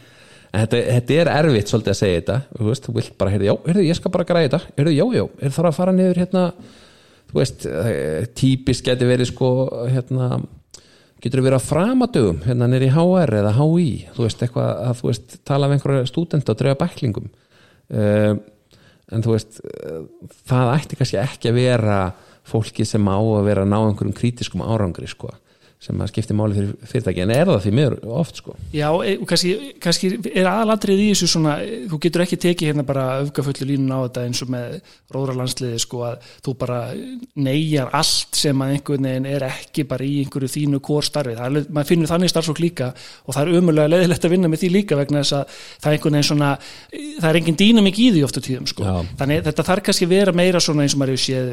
en 0.51 0.65
þetta, 0.65 0.81
þetta 0.97 1.19
er 1.21 1.31
erfitt 1.35 1.71
svolítið 1.71 1.93
að 1.93 2.01
segja 2.01 2.19
þetta 2.19 2.39
þú 2.51 2.67
veist, 2.71 2.89
þú 2.89 2.97
vilt 2.99 3.15
bara, 3.21 3.35
heyrðu, 3.35 3.47
já, 3.47 3.55
heyrðu, 3.69 3.87
ég 3.87 4.01
skal 4.01 4.13
bara 4.17 4.27
græða 4.27 4.49
þetta. 4.49 4.75
Heyrðu, 4.81 4.97
já, 4.97 5.07
já, 5.15 5.25
er 5.47 5.55
það 5.55 5.71
að 5.71 5.79
fara 5.79 5.95
niður 5.95 6.21
hérna. 6.25 6.45
Þú 7.31 7.39
veist, 7.39 7.67
eh, 7.71 8.27
típist 8.35 8.85
geti 8.87 9.09
verið 9.09 9.31
sko, 9.31 9.53
hérna 9.95 10.29
getur 11.25 11.45
verið 11.45 11.61
á 11.61 11.69
framadögum 11.69 12.43
hérna 12.45 12.69
nýri 12.69 12.91
HR 12.93 13.39
eða 13.41 13.55
HI 13.57 13.89
þú 14.17 14.27
veist, 14.27 14.43
eitthvað 14.45 14.83
að 14.85 14.99
þú 15.01 15.09
veist, 15.11 15.39
tala 15.49 15.69
af 15.69 15.77
einhverja 15.77 16.11
stúdent 16.11 16.51
og 16.53 16.59
drefa 16.61 16.81
bæklingum. 16.83 17.31
Uh, 17.95 18.35
en 19.13 19.25
þú 19.25 19.35
veist 19.35 19.61
uh, 19.65 20.05
það 20.49 20.75
ætti 20.75 21.01
kannski 21.01 21.21
ekki 21.23 21.51
að 21.53 21.61
vera 21.61 21.99
fólki 22.45 22.85
sem 22.89 23.09
á 23.09 23.17
að 23.17 23.49
vera 23.49 23.65
að 23.65 23.73
ná 23.73 23.79
einhverjum 23.81 24.17
krítiskum 24.17 24.65
árangri 24.65 25.09
sko 25.09 25.33
sem 25.85 26.01
að 26.01 26.11
skipti 26.13 26.37
máli 26.37 26.57
fyrir 26.57 26.73
fyrirtæki. 26.89 27.23
En 27.25 27.33
er 27.35 27.49
það 27.51 27.63
því 27.67 27.73
miður 27.79 27.97
oft 28.19 28.41
sko? 28.41 28.57
Já, 28.73 28.89
e- 29.05 29.17
og 29.21 29.27
kannski, 29.29 29.53
kannski 29.85 30.11
er 30.33 30.49
aðalatrið 30.49 31.03
í 31.05 31.09
þessu 31.13 31.29
svona, 31.35 31.57
þú 31.91 32.01
getur 32.07 32.25
ekki 32.25 32.39
tekið 32.41 32.71
hérna 32.71 32.87
bara 32.89 33.05
öfgafullu 33.23 33.69
línun 33.69 33.93
á 33.93 33.99
þetta 34.07 34.25
eins 34.25 34.43
og 34.45 34.53
með 34.55 34.79
róðralandsliði 35.15 35.81
sko 35.85 36.03
að 36.09 36.31
þú 36.45 36.55
bara 36.65 36.79
neyjar 37.37 37.93
allt 37.95 38.39
sem 38.39 38.65
að 38.65 38.75
einhvern 38.77 39.09
veginn 39.09 39.29
er 39.31 39.47
ekki 39.49 39.87
bara 39.89 40.07
í 40.07 40.15
einhverju 40.23 40.51
þínu 40.55 40.81
kórstarfi, 40.85 41.37
það 41.39 41.61
er, 41.61 41.69
maður 41.69 41.91
finnur 41.93 42.13
þannig 42.13 42.33
starfsfólk 42.33 42.63
líka 42.65 42.91
og 43.25 43.37
það 43.37 43.43
er 43.43 43.61
umulega 43.61 43.93
leðilegt 43.93 44.27
að 44.27 44.35
vinna 44.35 44.51
með 44.51 44.65
því 44.65 44.73
líka 44.75 44.99
vegna 44.99 45.23
þess 45.23 45.37
að 45.39 45.61
það 45.85 45.91
er 45.91 45.99
einhvern 45.99 46.19
veginn 46.19 46.29
svona 46.31 46.51
það 47.21 47.29
er 47.31 47.41
engin 47.41 47.61
dýnamik 47.61 48.01
í 48.01 48.09
því 48.15 48.25
ofta 48.27 48.43
tíðum 48.45 48.69
sko. 48.71 48.87
Já. 48.87 48.95
þannig 49.21 49.45
þetta 49.49 49.67
þarf 49.69 49.87
kannski 49.89 50.11
vera 50.11 50.35
meira 50.37 50.63
svona 50.63 50.85
eins 50.85 50.97
og 50.97 51.03
maður 51.03 51.23
séð 51.25 51.53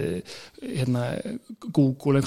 hérna, 0.61 1.05
Google, 1.73 2.21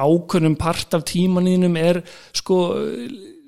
ákveðnum 0.00 0.56
part 0.60 0.96
af 0.98 1.06
tímanínum 1.08 1.76
er 1.80 2.02
sko 2.36 2.60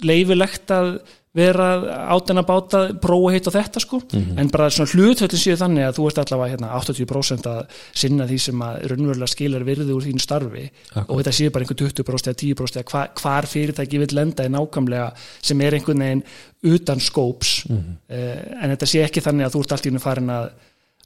leifilegt 0.02 0.72
að 0.74 0.96
vera 1.32 1.66
átinn 2.12 2.40
að 2.42 2.48
báta 2.48 2.80
prófa 3.00 3.30
hitt 3.32 3.46
og 3.48 3.54
þetta 3.54 3.80
sko. 3.80 4.00
En 4.12 4.50
bara 4.52 4.68
svona 4.72 4.92
hlutvöldin 4.92 5.40
séu 5.40 5.56
þannig 5.56 5.86
að 5.86 5.96
þú 5.96 6.08
ert 6.10 6.18
allavega 6.20 6.52
hérna 6.52 6.72
80% 6.76 7.48
að 7.48 7.78
sinna 8.02 8.26
því 8.28 8.38
sem 8.46 8.64
að 8.66 8.82
raunverulega 8.92 9.32
skilar 9.32 9.64
virði 9.64 9.96
úr 9.96 10.04
þínu 10.04 10.22
starfi. 10.22 10.66
Akkurat. 10.92 11.08
og 11.08 11.22
þetta 11.22 11.34
séu 11.38 11.54
bara 11.54 11.64
einhver 11.64 11.80
20% 11.80 12.28
eða 12.32 12.40
10% 12.42 12.80
eða 12.82 12.90
hva, 12.92 13.04
hvar 13.22 13.48
fyrirtæki 13.48 14.02
vil 14.02 14.10
lenda 14.18 14.44
í 14.44 14.52
nákvæmlega 14.52 15.08
sem 15.40 15.64
er 15.64 15.78
einhvern 15.78 16.04
veginn 16.04 16.26
utan 16.62 17.00
skóps 17.02 17.54
eh, 17.72 18.42
en 18.60 18.74
þetta 18.74 18.90
sé 18.92 19.02
ekki 19.06 19.24
þannig 19.24 19.48
að 19.48 19.56
þú 19.56 19.64
ert 19.64 19.74
allt 19.76 19.88
í 19.88 19.90
hennu 19.90 20.04
farin 20.04 20.34
að 20.36 20.50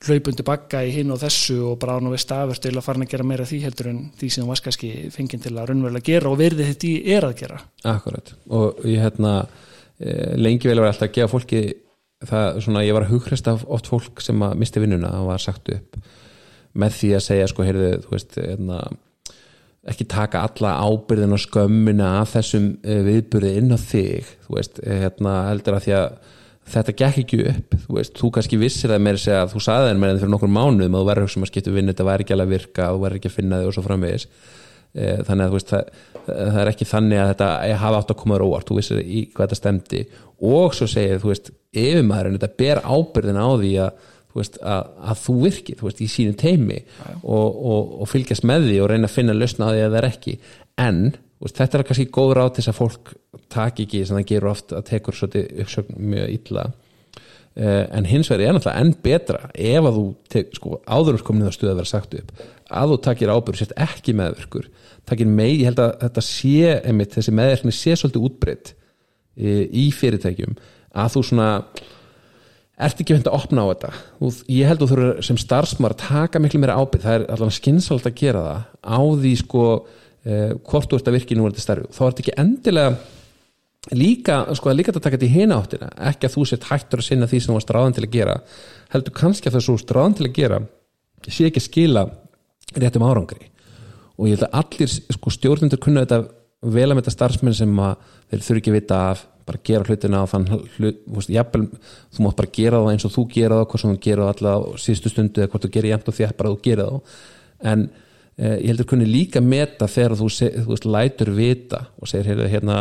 hlaupundi 0.04 0.44
bakka 0.44 0.82
í 0.84 0.90
hinn 0.92 1.12
og 1.14 1.22
þessu 1.22 1.56
og 1.70 1.78
bara 1.80 1.96
án 1.96 2.08
og 2.10 2.12
veist 2.12 2.32
afur 2.34 2.58
til 2.60 2.74
að 2.74 2.84
farin 2.84 3.06
að 3.06 3.14
gera 3.14 3.26
meira 3.26 3.46
því 3.48 3.62
heldur 3.64 3.88
en 3.92 4.02
því 4.18 4.28
sem 4.34 4.50
varst 4.50 4.66
kannski 4.66 4.90
fenginn 5.14 5.42
til 5.42 5.54
að 5.54 5.70
raunverulega 5.70 6.10
gera 6.10 6.30
og 6.30 6.38
verði 6.40 6.68
þetta 6.68 6.90
í 6.90 7.14
er 7.16 7.26
að 7.26 7.38
gera. 7.40 7.62
Akkurat. 7.88 8.34
Og 8.52 8.84
ég 8.84 9.00
hérna 9.00 9.32
eh, 9.98 10.36
lengi 10.36 10.68
vel 10.68 10.82
var 10.82 10.92
alltaf 10.92 11.08
að 11.08 11.16
gefa 11.16 11.32
fólki 11.32 11.64
það 12.26 12.60
svona 12.64 12.84
ég 12.84 12.96
var 12.96 13.06
að 13.06 13.14
hughrist 13.14 13.48
af 13.50 13.64
oft 13.72 13.90
fólk 13.90 14.22
sem 14.24 14.44
að 14.44 14.54
misti 14.60 14.82
vinnuna 14.82 15.12
og 15.20 15.32
var 15.32 15.42
sagt 15.42 15.68
upp 15.74 15.98
með 16.76 16.96
því 17.00 17.10
að 17.16 17.26
segja 17.26 17.50
sko 17.50 17.66
heyrðu 17.66 17.90
þú 18.04 18.12
veist 18.12 18.38
hérna, 18.40 18.78
ekki 19.88 20.06
taka 20.10 20.44
alla 20.46 20.76
ábyrðin 20.84 21.36
og 21.36 21.42
skömmina 21.42 22.14
af 22.20 22.34
þessum 22.36 22.70
eh, 22.84 23.02
viðburði 23.06 23.52
inn 23.60 23.76
á 23.76 23.78
þig 23.80 24.32
þú 24.46 24.56
veist 24.58 24.80
eh, 24.84 25.02
hérna 25.04 25.36
heldur 25.50 25.78
að 25.78 25.86
því 25.86 25.96
að 26.00 26.08
þetta 26.72 26.94
gekk 26.98 27.22
ekki 27.22 27.40
upp 27.52 27.74
þú 27.84 27.96
veist, 27.98 28.14
þú 28.18 28.30
kannski 28.36 28.58
vissir 28.60 28.92
það 28.92 29.04
meira 29.06 29.20
að 29.20 29.24
segja 29.24 29.42
að 29.44 29.54
þú 29.54 29.62
sagði 29.66 29.90
þeir 29.90 30.00
meira 30.02 30.14
en 30.14 30.20
fyrir 30.22 30.32
nokkur 30.34 30.52
mánuðum 30.56 30.96
að 30.96 31.02
þú 31.02 31.08
verður 31.10 31.22
að 31.22 31.28
hugsa 31.28 31.38
um 31.38 31.46
að 31.46 31.50
skipta 31.52 31.74
vinnu, 31.76 31.94
þetta 31.94 32.08
væri 32.08 32.26
ekki 32.26 32.36
alveg 32.36 32.46
að 32.46 32.54
virka 32.56 32.88
þú 32.90 33.02
verður 33.04 33.20
ekki 33.20 33.30
að 33.30 33.36
finna 33.36 33.60
þig 33.60 33.70
og 33.70 33.76
svo 33.76 33.84
framvegis. 33.86 34.26
Eh, 34.96 35.22
þannig 35.28 35.46
að 35.46 35.54
veist 35.56 35.72
það, 35.72 35.88
það 36.26 36.58
er 36.62 36.70
ekki 36.72 36.88
þannig 36.88 37.22
að 37.22 37.30
þetta 37.34 37.48
hafa 37.82 38.00
átt 38.00 38.12
að 38.14 38.20
koma 38.22 38.36
þér 38.36 38.44
óvart 38.46 38.70
þú 38.70 38.76
vissir 38.78 39.00
í 39.02 39.22
hvað 39.34 39.44
þetta 39.44 39.58
stemdi 39.60 40.02
og 40.50 40.76
svo 40.76 40.88
segir 40.88 41.20
þú 41.20 41.32
veist, 41.32 41.50
yfirmaðurinn 41.76 42.38
þetta 42.38 42.60
ber 42.62 42.80
ábyrðin 42.86 43.40
á 43.40 43.48
því 43.60 43.72
að 43.84 44.06
þú 44.36 44.40
veist, 44.40 44.56
að, 44.60 44.88
að 45.12 45.20
þú 45.24 45.34
virkir, 45.42 45.78
þú 45.80 45.88
veist, 45.88 46.00
í 46.00 46.08
sínu 46.12 46.38
teimi 46.40 46.80
og, 47.22 47.46
og, 47.46 47.92
og 48.02 48.10
fylgjast 48.10 48.44
með 48.48 48.70
því 48.70 48.80
og 48.80 48.90
reyna 48.92 49.10
að 49.10 49.14
finna 49.16 49.36
lausna 49.36 49.68
á 49.68 49.72
því 49.72 49.84
að 49.84 49.94
það 49.94 50.00
er 50.00 50.08
ekki. 50.10 50.34
En 50.86 51.00
veist, 51.42 51.58
þetta 51.58 51.78
er 51.78 51.86
kannski 51.88 52.08
góð 52.14 52.34
ráð 52.38 52.50
til 52.56 52.62
þess 52.62 52.72
að 52.72 52.80
fólk 52.80 53.14
taki 53.52 53.86
ekki 53.86 54.02
sem 54.06 54.18
það 54.18 54.28
gerur 54.32 54.52
oft 54.52 54.74
að 54.76 54.90
tekur 54.90 55.22
uppsögn 55.26 56.02
mjög 56.12 56.34
illa. 56.38 56.66
Uh, 57.56 57.86
en 57.96 58.04
hins 58.04 58.28
vegar 58.28 58.50
er 58.50 58.52
náttúrulega 58.52 58.84
enn 58.84 58.90
betra 59.00 59.38
ef 59.56 59.86
að 59.88 59.94
þú, 59.96 60.04
tek, 60.28 60.50
sko, 60.58 60.74
áður 60.84 61.22
komin 61.24 61.46
það 61.46 61.54
stuð 61.56 61.70
að 61.70 61.78
vera 61.78 61.88
sagt 61.88 62.16
upp, 62.18 62.32
að 62.68 62.90
þú 62.92 62.98
takir 63.06 63.32
ábyrg 63.32 63.56
sért 63.56 63.72
ekki 63.80 64.12
meðverkur, 64.18 64.66
takir 65.08 65.30
með 65.30 65.52
ég 65.54 65.70
held 65.70 65.80
að 65.80 65.94
þetta 66.02 66.24
sé, 66.26 66.74
einmitt, 66.84 67.14
þessi 67.16 67.32
meðverkni 67.38 67.72
sé 67.72 67.96
svolítið 67.96 68.26
útbreytt 68.28 68.72
uh, 68.74 69.64
í 69.72 69.86
fyrirtækjum, 69.96 70.52
að 71.00 71.14
þú 71.16 71.24
svona 71.30 71.48
ert 72.76 73.00
ekki 73.00 73.16
vend 73.16 73.30
að 73.30 73.38
opna 73.38 73.64
á 73.64 73.72
þetta. 73.72 73.92
Þú, 74.18 74.32
ég 74.52 74.68
held 74.68 74.76
að 74.76 74.82
þú 74.82 74.90
þurfur 74.92 75.28
sem 75.30 75.40
starfsmar 75.40 75.96
að 75.96 76.02
taka 76.04 76.42
miklu 76.44 76.60
meira 76.60 76.76
ábyrg, 76.76 77.06
það 77.06 77.16
er 77.16 77.24
allavega 77.30 77.56
skynsalt 77.56 78.10
að 78.10 78.18
gera 78.20 78.44
það 78.44 78.66
á 78.84 79.00
því 79.22 79.32
sko 79.40 79.64
hvort 80.26 80.90
þú 80.90 80.98
ert 80.98 81.10
að 81.10 81.16
virka 81.16 81.34
í 81.34 81.38
núverandi 81.38 81.62
starfi, 81.62 81.90
þá 81.94 82.00
er 82.02 82.10
þetta 82.10 82.24
ekki 82.24 82.36
endilega 82.42 82.96
líka, 83.94 84.40
sko 84.58 84.70
að 84.70 84.80
líka 84.80 84.92
þetta 84.92 85.04
taka 85.04 85.18
þetta 85.18 85.28
í 85.28 85.34
hina 85.36 85.58
áttina. 85.60 85.90
Ekki 86.10 86.26
að 86.26 86.34
þú 86.34 86.46
sett 86.50 86.64
hættur 86.66 87.02
að 87.02 87.06
sinna 87.06 87.28
því 87.30 87.38
sem 87.42 87.52
þú 87.52 87.58
varst 87.60 87.74
ráðan 87.74 87.94
til 87.94 88.06
að 88.06 88.14
gera. 88.16 88.40
Heldur 88.94 89.14
kannski 89.14 89.50
að 89.50 89.58
það 89.58 89.66
svo 89.66 89.76
ráðan 89.94 90.16
til 90.18 90.26
að 90.26 90.34
gera 90.40 90.62
sé 91.26 91.46
ekki 91.48 91.62
að 91.62 91.68
skila 91.68 92.02
réttum 92.76 93.06
árangri. 93.06 93.48
Og 94.16 94.28
ég 94.28 94.36
held 94.36 94.46
að 94.48 94.58
allir 94.60 94.90
sko 94.90 95.32
stjórnundur 95.34 95.80
kunna 95.82 96.04
þetta 96.04 96.20
vel 96.66 96.88
að 96.88 96.94
með 96.96 97.04
þetta 97.04 97.14
starfsmenn 97.14 97.56
sem 97.56 97.80
að 97.82 97.96
þeir 98.30 98.44
þurfi 98.46 98.62
ekki 98.62 98.72
að 98.72 98.78
vita 98.80 99.00
af 99.12 99.24
bara 99.46 99.62
gera 99.62 99.86
hlutina 99.86 100.22
og 100.24 100.30
þann 100.32 100.46
hlut, 100.76 101.02
þú 101.06 102.24
mátt 102.24 102.38
bara 102.40 102.50
gera 102.56 102.80
það 102.82 102.92
eins 102.92 103.06
og 103.06 103.12
þú 103.14 103.24
gera 103.30 103.60
það, 103.60 103.68
hvort 103.70 103.82
sem 103.82 103.92
þú 103.92 104.00
gera 104.02 104.24
það 104.24 104.32
alltaf 104.32 104.80
síðustu 104.82 105.12
stundu 105.12 105.42
eða 105.42 105.52
hvort 105.52 105.66
þú 105.66 105.70
gerir 105.76 105.92
jæmt 105.92 106.10
og 106.10 106.16
þér 106.16 106.32
bara 106.40 106.50
þú 106.50 106.58
gera 106.64 106.86
það 106.88 107.20
en 107.70 107.84
eh, 108.38 108.56
ég 108.60 108.70
heldur 108.70 108.88
kunni 108.92 109.08
líka 109.08 109.42
meta 109.42 109.88
þegar 109.90 110.16
þú, 110.20 110.30
se, 110.32 110.50
þú 110.54 110.72
veist, 110.72 110.88
lætur 110.96 111.32
vita 111.36 111.82
og 112.00 112.10
segir 112.10 112.32
hérna, 112.32 112.48
hérna 112.52 112.78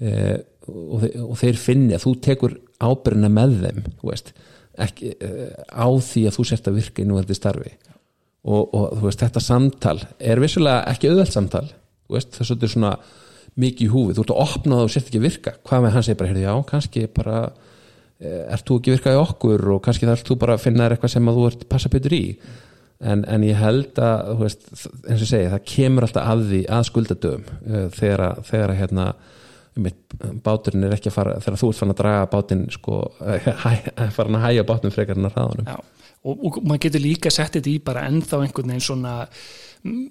eh, 0.00 0.36
og, 0.68 1.04
þe 1.04 1.12
og 1.24 1.38
þeir 1.40 1.60
finni 1.60 1.96
að 1.96 2.06
þú 2.06 2.14
tekur 2.24 2.58
ábyrjuna 2.84 3.30
með 3.32 3.56
þeim 3.62 3.82
veist, 4.02 4.34
ekki, 4.80 5.14
eh, 5.20 5.50
á 5.70 5.88
því 5.88 6.26
að 6.28 6.38
þú 6.38 6.46
sért 6.50 6.70
að 6.70 6.80
virka 6.80 7.02
í 7.04 7.08
núverði 7.08 7.38
starfi. 7.38 7.74
Og, 8.44 8.74
og 8.76 8.98
veist, 9.06 9.22
þetta 9.22 9.40
samtal 9.40 9.98
er 10.20 10.42
vissulega 10.42 10.84
ekki 10.92 11.08
auðvelt 11.08 11.32
samtal 11.32 11.66
þú 12.04 12.18
veist, 12.18 12.34
þess 12.34 12.50
að 12.50 12.56
þetta 12.56 12.66
er 12.66 12.74
svona 12.74 12.96
mikið 13.60 13.86
í 13.86 13.92
húfi, 13.92 14.16
þú 14.16 14.24
ert 14.24 14.32
að 14.34 14.42
opna 14.42 14.78
það 14.78 14.88
og 14.88 14.92
sért 14.92 15.08
ekki 15.08 15.20
að 15.20 15.26
virka. 15.28 15.54
Hvað 15.64 15.84
með 15.84 15.94
hann 15.94 16.04
segir 16.04 16.18
bara, 16.20 16.30
heyrðu, 16.32 16.44
já, 16.44 16.54
kannski 16.70 17.04
bara 17.14 17.38
eh, 18.18 18.42
ert 18.56 18.66
þú 18.66 18.78
ekki 18.80 18.90
að 18.90 18.96
virka 18.98 19.14
í 19.14 19.20
okkur 19.20 19.66
og 19.76 19.82
kannski 19.84 20.08
þarf 20.10 20.24
þú 20.26 20.38
bara 20.42 20.56
að 20.56 20.64
finna 20.64 20.88
eitthvað 20.90 21.14
sem 21.14 21.30
að 21.30 21.38
þú 21.38 21.46
ert 21.50 21.66
passa 21.70 21.92
betur 21.92 22.16
í 22.16 22.24
en, 23.12 23.24
en 23.30 23.46
ég 23.46 23.58
held 23.60 24.00
að, 24.02 24.34
veist, 24.40 24.66
eins 25.04 25.22
og 25.22 25.30
segi 25.30 25.52
það 25.52 25.64
kemur 25.70 26.06
alltaf 26.06 26.28
að 26.32 26.44
því 26.50 26.60
að 26.76 26.84
skuldadöfum 26.90 27.46
uh, 27.50 27.86
þegar 27.94 28.26
að, 28.28 28.42
þegar 28.50 28.74
að 28.74 28.80
hérna 28.82 29.08
báturinn 30.44 30.86
er 30.86 30.94
ekki 30.94 31.10
að 31.10 31.16
fara 31.16 31.38
þegar 31.42 31.58
þú 31.58 31.68
ert 31.72 31.80
fann 31.80 31.92
að 31.92 31.98
draga 31.98 32.26
bátinn 32.30 32.64
sko, 32.70 32.98
farin 34.14 34.38
að 34.38 34.44
hæja 34.44 34.66
bátinn 34.68 34.94
frekar 34.94 35.18
en 35.18 35.26
að 35.26 35.34
hraðanum 35.34 35.70
Já, 35.72 35.78
og, 36.22 36.44
og 36.46 36.58
maður 36.62 36.84
getur 36.86 37.02
líka 37.02 37.32
sett 37.34 37.56
þetta 37.56 37.72
í 37.72 37.80
bara 37.82 38.04
ennþá 38.06 38.44
einhvern 38.44 38.70
veginn 38.70 38.86
svona 38.86 39.16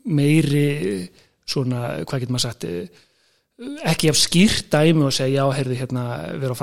meiri 0.03 0.67
svona, 1.47 2.03
hvað 2.03 2.25
getur 2.25 2.35
maður 2.35 2.45
sagt 2.49 2.67
ekki 3.87 4.09
af 4.11 4.17
skýrt 4.17 4.67
dæmi 4.73 5.05
og 5.07 5.13
segja 5.13 5.43
já, 5.43 5.55
heyrðu 5.57 5.75
hérna, 5.77 6.03
vera 6.41 6.55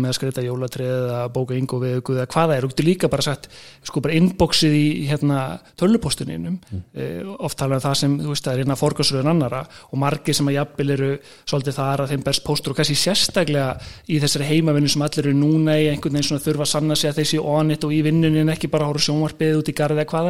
með 0.00 0.10
að 0.10 0.16
skreita 0.16 0.44
jólatrið 0.44 0.90
eða 0.90 1.18
bóka 1.34 1.56
yngo 1.58 1.78
við 1.82 1.96
eða 1.98 2.26
hvaða 2.32 2.56
er, 2.56 2.64
þú 2.64 2.70
getur 2.72 2.86
líka 2.88 3.10
bara 3.12 3.24
sagt 3.26 3.48
sko 3.86 4.02
bara 4.04 4.16
inboxið 4.18 4.74
í 4.78 4.86
hérna 5.08 5.38
tölupostuninum, 5.78 6.56
mm. 6.58 6.82
e, 6.94 7.08
oft 7.46 7.58
tala 7.60 7.78
um 7.78 7.84
það 7.84 7.96
sem 8.00 8.16
þú 8.22 8.32
veist, 8.32 8.46
það 8.46 8.54
er 8.54 8.62
hérna 8.62 8.78
forgarsröðun 8.80 9.32
annara 9.32 9.62
og 9.90 10.02
margir 10.02 10.36
sem 10.38 10.50
að 10.50 10.56
jafnvel 10.58 10.88
eru 10.96 11.10
svolítið 11.44 11.78
þar 11.78 12.04
að 12.04 12.12
þeim 12.14 12.26
berst 12.28 12.44
póstur 12.46 12.74
og 12.74 12.80
kannski 12.80 12.98
sérstaklega 12.98 13.70
í 14.08 14.20
þessari 14.22 14.50
heimavinnu 14.52 14.92
sem 14.92 15.06
allir 15.06 15.24
eru 15.26 15.36
núna 15.38 15.78
í 15.78 15.88
einhvern 15.92 16.18
veginn 16.18 16.28
svona 16.30 16.44
þurfa 16.46 16.66
að 16.66 16.72
sanna 16.74 16.98
sig 16.98 17.12
að 17.12 17.22
þessi 17.22 17.42
onit 17.42 17.86
og 17.86 17.94
í 17.94 18.02
vinnunin 18.06 18.54
ekki 18.54 18.70
bara 18.72 18.88
hóru 18.88 19.02
sjónvarpið 19.02 19.60
eða 19.60 19.66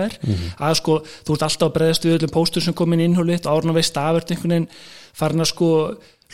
er, 0.05 0.19
að 0.59 0.79
sko 0.83 1.01
og 1.33 1.41
farin 5.19 5.43
að 5.43 5.53
sko 5.53 5.71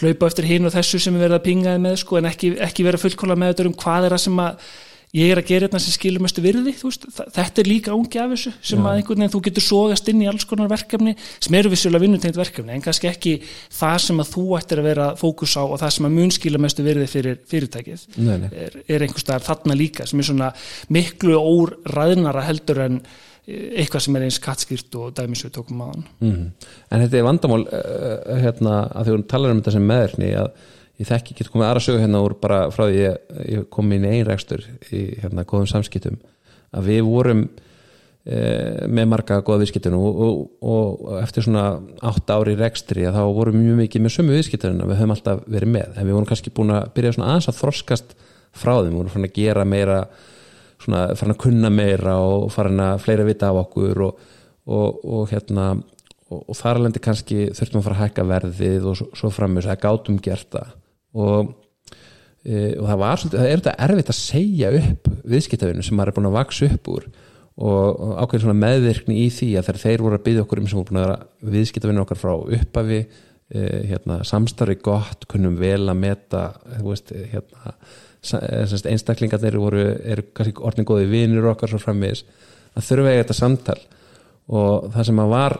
hlaupa 0.00 0.30
eftir 0.30 0.48
hinn 0.48 0.66
og 0.66 0.74
þessu 0.74 0.98
sem 1.02 1.14
er 1.14 1.26
verið 1.26 1.38
að 1.38 1.46
pingaði 1.46 1.84
með 1.84 2.00
sko 2.02 2.18
en 2.18 2.30
ekki, 2.30 2.56
ekki 2.66 2.86
vera 2.86 3.00
fullkóla 3.00 3.38
með 3.38 3.54
þetta 3.54 3.70
um 3.70 3.78
hvað 3.84 4.08
er 4.08 4.16
það 4.16 4.24
sem 4.24 4.42
að 4.42 4.66
ég 5.14 5.30
er 5.30 5.38
að 5.38 5.46
gera 5.46 5.68
þetta 5.68 5.80
sem 5.84 5.94
skilur 5.94 6.22
mestu 6.24 6.42
virði 6.42 6.72
veist, 6.80 7.04
þetta 7.14 7.62
er 7.62 7.68
líka 7.70 7.94
ungi 7.94 8.18
af 8.18 8.32
þessu 8.32 8.52
sem 8.58 8.80
Já. 8.80 8.86
að 8.90 8.96
einhvern 8.98 9.22
veginn 9.22 9.34
þú 9.34 9.40
getur 9.46 9.64
sógast 9.64 10.08
inn 10.10 10.24
í 10.24 10.28
alls 10.30 10.46
konar 10.50 10.70
verkefni 10.72 11.14
sem 11.38 11.56
eru 11.58 11.70
vissulega 11.70 12.02
vinnutengt 12.02 12.38
verkefni 12.40 12.74
en 12.74 12.82
kannski 12.82 13.10
ekki 13.10 13.34
það 13.44 13.98
sem 14.08 14.22
að 14.24 14.32
þú 14.32 14.46
ættir 14.58 14.82
að 14.82 14.88
vera 14.90 15.06
fókus 15.20 15.54
á 15.54 15.62
og 15.62 15.76
það 15.82 15.94
sem 15.96 16.08
að 16.08 16.16
mun 16.18 16.34
skilur 16.34 16.64
mestu 16.64 16.86
virði 16.86 17.06
fyrir 17.12 17.38
fyrirtækið 17.52 18.08
nei, 18.16 18.34
nei. 18.42 18.48
er, 18.66 18.80
er 18.88 19.06
einhvers 19.06 19.26
staðar 19.26 19.46
þarna 19.52 19.78
líka 19.78 20.08
sem 20.10 20.18
er 20.18 20.28
svona 20.32 20.50
miklu 20.98 21.38
óræðnara 21.38 22.48
heldur 22.48 22.82
en 22.88 22.98
eitthvað 23.44 24.06
sem 24.06 24.16
er 24.16 24.24
eins 24.24 24.38
kattskýrt 24.40 24.96
og 25.00 25.10
dæmis 25.18 25.42
við 25.44 25.52
tókum 25.58 25.82
maðan 25.82 26.06
mm. 26.24 26.46
En 26.88 27.02
þetta 27.02 27.18
er 27.18 27.26
vandamál 27.26 27.60
uh, 27.66 28.38
hérna, 28.40 28.78
að 28.94 29.08
því 29.08 29.16
hún 29.16 29.26
talar 29.28 29.52
um 29.52 29.60
þetta 29.60 29.74
sem 29.74 29.90
meðurni 29.90 30.30
að 30.40 30.48
ég 31.02 31.10
þekki 31.10 31.34
ekki 31.34 31.50
komið 31.50 31.68
aðra 31.68 31.82
sögu 31.84 32.00
hérna 32.00 32.22
úr 32.24 32.36
bara 32.40 32.62
frá 32.72 32.86
því 32.86 33.02
ég, 33.02 33.20
ég 33.50 33.68
kom 33.74 33.92
inn 33.92 34.06
í 34.06 34.14
einrækstur 34.14 34.64
í 34.94 35.04
hérna 35.20 35.44
góðum 35.48 35.68
samskiptum 35.74 36.18
að 36.74 36.88
við 36.88 37.00
vorum 37.04 37.44
uh, 37.44 38.84
með 38.88 39.08
marga 39.12 39.40
góða 39.44 39.64
viðskiptun 39.64 39.98
og, 39.98 40.20
og, 40.24 40.44
og 40.64 41.16
eftir 41.20 41.44
svona 41.44 41.66
8 42.00 42.38
ári 42.38 42.54
í 42.56 42.60
rekstri 42.62 43.08
að 43.10 43.18
þá 43.18 43.24
vorum 43.40 43.60
mjög 43.60 43.82
mikið 43.82 44.06
með 44.06 44.16
sömu 44.16 44.38
viðskiptunina 44.38 44.88
við 44.88 45.02
höfum 45.02 45.16
alltaf 45.18 45.44
verið 45.44 45.74
með 45.76 45.98
en 45.98 46.08
við 46.08 46.16
vorum 46.16 46.30
kannski 46.32 46.54
búin 46.54 46.78
að 46.78 46.94
byrja 46.96 47.18
svona 47.18 47.34
aðeins 47.34 47.50
að 47.52 47.60
þroskast 47.60 48.16
frá 48.54 48.78
þeim, 48.78 48.94
við 48.94 49.00
vorum 49.02 49.12
svona 49.18 49.28
að 49.28 49.36
gera 49.42 49.66
meira 49.68 49.98
svona 50.84 51.08
farin 51.18 51.34
að 51.34 51.42
kunna 51.42 51.72
meira 51.72 52.18
og 52.22 52.46
farin 52.54 52.82
að 52.84 53.02
fleira 53.04 53.26
vita 53.26 53.50
af 53.50 53.64
okkur 53.64 54.04
og, 54.06 54.22
og, 54.68 55.02
og 55.04 55.26
hérna 55.32 55.72
og, 56.30 56.40
og 56.40 56.56
þar 56.58 56.80
alveg 56.80 57.02
kannski 57.04 57.50
þurftum 57.56 57.80
að 57.80 57.86
fara 57.88 57.98
að 57.98 58.02
hækka 58.04 58.26
verðið 58.30 58.88
og 58.90 58.98
svo, 59.00 59.10
svo 59.18 59.30
framins 59.34 59.68
að 59.68 59.82
gátum 59.84 60.18
gert 60.22 60.48
það. 60.54 60.72
Og, 61.24 61.52
e, 62.42 62.72
það 62.78 63.02
var 63.04 63.20
svolítið, 63.20 63.38
það 63.38 63.50
er 63.50 63.60
þetta 63.62 63.76
erfitt 63.86 64.14
að 64.14 64.20
segja 64.20 64.72
upp 64.80 65.12
viðskiptafinu 65.34 65.86
sem 65.86 65.98
maður 65.98 66.12
er 66.12 66.18
búin 66.18 66.30
að 66.30 66.38
vaksa 66.38 66.70
upp 66.70 66.90
úr 66.94 67.06
og 67.54 68.16
ákveðin 68.18 68.42
svona 68.42 68.58
meðvirkni 68.58 69.16
í 69.22 69.26
því 69.30 69.52
að 69.54 69.68
þegar 69.68 69.82
þeir 69.84 70.02
voru 70.02 70.16
að 70.18 70.24
byggja 70.24 70.42
okkur 70.42 70.60
um 70.60 70.64
sem 70.66 70.78
voru 70.80 70.88
búin 70.88 70.98
að 70.98 71.04
vera 71.06 71.52
viðskiptafinu 71.54 72.02
okkar 72.02 72.18
frá 72.18 72.32
uppafi 72.34 72.98
e, 72.98 73.60
hérna, 73.92 74.16
samstarfi 74.26 74.80
gott, 74.82 75.28
kunnum 75.30 75.54
vel 75.60 75.84
að 75.86 76.00
meta 76.00 76.48
veist, 76.82 77.14
hérna 77.14 77.76
Eh, 78.32 78.76
einstaklingarnir 78.88 79.58
voru, 79.60 79.82
eru 80.00 80.24
kannski 80.32 80.62
orðin 80.64 80.86
góði 80.88 81.08
vinir 81.10 81.44
okkar 81.50 81.68
svo 81.68 81.80
framvegis 81.82 82.24
að 82.74 82.86
þurfa 82.86 83.10
eiga 83.10 83.24
þetta 83.24 83.36
samtal. 83.36 83.80
Og 84.48 84.86
það 84.94 85.08
sem 85.10 85.20
að 85.20 85.34
var 85.34 85.56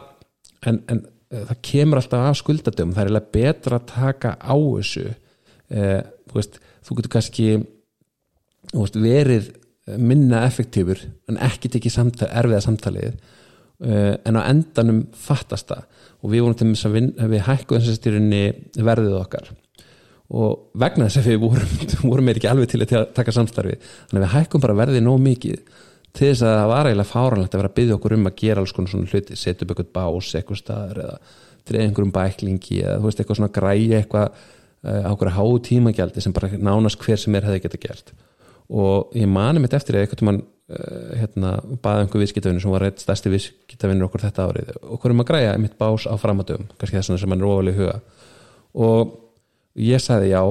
en, 0.65 0.79
en 0.89 1.03
eh, 1.29 1.43
það 1.51 1.61
kemur 1.69 2.01
alltaf 2.01 2.25
af 2.25 2.39
skuldadöfum 2.41 2.95
það 2.95 3.03
er 3.03 3.11
eiginlega 3.11 3.35
betra 3.37 3.79
að 3.79 3.87
taka 3.91 4.33
á 4.41 4.55
þessu 4.57 5.05
eh, 5.05 6.01
þú 6.25 6.39
veist, 6.39 6.59
þú 6.85 6.97
getur 6.99 7.13
kannski 7.17 7.47
veist, 8.73 8.97
verið 8.97 9.51
minna 10.01 10.41
effektífur 10.47 11.03
en 11.29 11.37
ekki 11.45 11.69
tekið 11.75 11.93
samtal, 11.93 12.31
erfiða 12.33 12.63
samtalið 12.65 13.11
eh, 13.13 14.15
en 14.25 14.41
á 14.41 14.41
endanum 14.47 15.03
fattast 15.13 15.69
það. 15.69 15.85
Og 16.25 16.33
við 16.33 16.41
vorum 16.47 16.57
til 16.57 16.95
að 17.21 17.29
við 17.35 17.45
hækkuðum 17.45 17.85
verðið 18.81 19.19
okkar 19.19 19.53
og 20.33 20.69
vegna 20.73 21.09
þess 21.09 21.21
að 21.21 21.31
við 21.31 21.41
vorum, 21.43 21.73
vorum 22.11 22.31
ekki 22.33 22.49
alveg 22.49 22.71
til 22.71 22.81
að 22.85 23.09
taka 23.15 23.35
samstarfi 23.35 23.77
þannig 23.77 24.21
að 24.21 24.25
við 24.25 24.33
hækkum 24.35 24.63
bara 24.63 24.79
verðið 24.81 25.05
nóg 25.05 25.19
mikið 25.25 25.59
til 26.15 26.29
þess 26.31 26.45
að 26.47 26.55
það 26.59 26.69
var 26.71 26.89
eiginlega 26.89 27.11
fáranlegt 27.11 27.55
að 27.55 27.61
vera 27.61 27.71
að 27.71 27.79
byggja 27.79 27.97
okkur 27.99 28.15
um 28.15 28.29
að 28.29 28.37
gera 28.41 28.63
alls 28.63 28.73
konar 28.75 28.93
svona 28.93 29.11
hluti 29.11 29.37
setja 29.37 29.65
upp 29.65 29.73
eitthvað 29.73 29.91
bás 29.97 30.31
eitthvað 30.39 30.61
staðar 30.61 31.01
eða 31.03 31.17
dreða 31.65 31.87
einhverjum 31.89 32.13
bæklingi 32.15 32.81
eða 32.83 32.99
þú 32.99 33.09
veist 33.09 33.21
eitthvað 33.21 33.39
svona 33.39 33.53
græi 33.55 33.85
eitthvað 33.97 34.27
uh, 34.85 35.03
á 35.05 35.09
okkur 35.11 35.33
háu 35.35 35.59
tímagjaldi 35.65 36.23
sem 36.23 36.35
bara 36.35 36.51
nánast 36.53 37.01
hver 37.01 37.19
sem 37.21 37.35
er 37.37 37.47
hefði 37.47 37.63
geta 37.65 37.81
gert. 37.81 38.13
Og 38.69 39.13
ég 39.17 39.29
mani 39.29 39.61
mitt 39.61 39.75
eftir 39.77 39.97
eða 39.97 40.07
eitthvað 40.07 40.27
mann 40.29 40.41
uh, 40.41 41.11
hérna, 41.19 41.55
baði 41.83 42.05
einhver 42.05 42.23
viðskiptavinu 42.23 42.63
sem 42.63 42.73
var 42.73 42.85
reitt 42.85 43.03
stærsti 43.03 43.33
viðskiptavinu 43.33 44.07
okkur 44.07 44.25
þetta 44.27 44.47
árið. 44.49 44.73
Um 44.85 45.23
að 45.25 45.29
græja 45.31 45.55
ég 49.75 50.01
sagði 50.03 50.31
já 50.31 50.41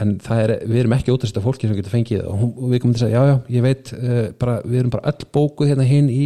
en 0.00 0.14
er, 0.34 0.54
við 0.66 0.78
erum 0.82 0.94
ekki 0.96 1.12
ótrúst 1.12 1.36
af 1.36 1.44
fólki 1.44 1.68
sem 1.68 1.76
getur 1.76 1.92
fengið 1.92 2.22
og, 2.24 2.38
hún, 2.40 2.52
og 2.56 2.72
við 2.72 2.82
komum 2.82 2.94
til 2.96 3.04
að 3.04 3.10
segja 3.10 3.20
já 3.20 3.28
já, 3.28 3.36
ég 3.54 3.66
veit 3.66 3.92
uh, 3.98 4.22
bara, 4.40 4.56
við 4.64 4.80
erum 4.80 4.94
bara 4.94 5.12
öll 5.12 5.28
bókuð 5.36 5.72
hérna 5.72 5.86
hinn 5.86 6.08
í, 6.10 6.24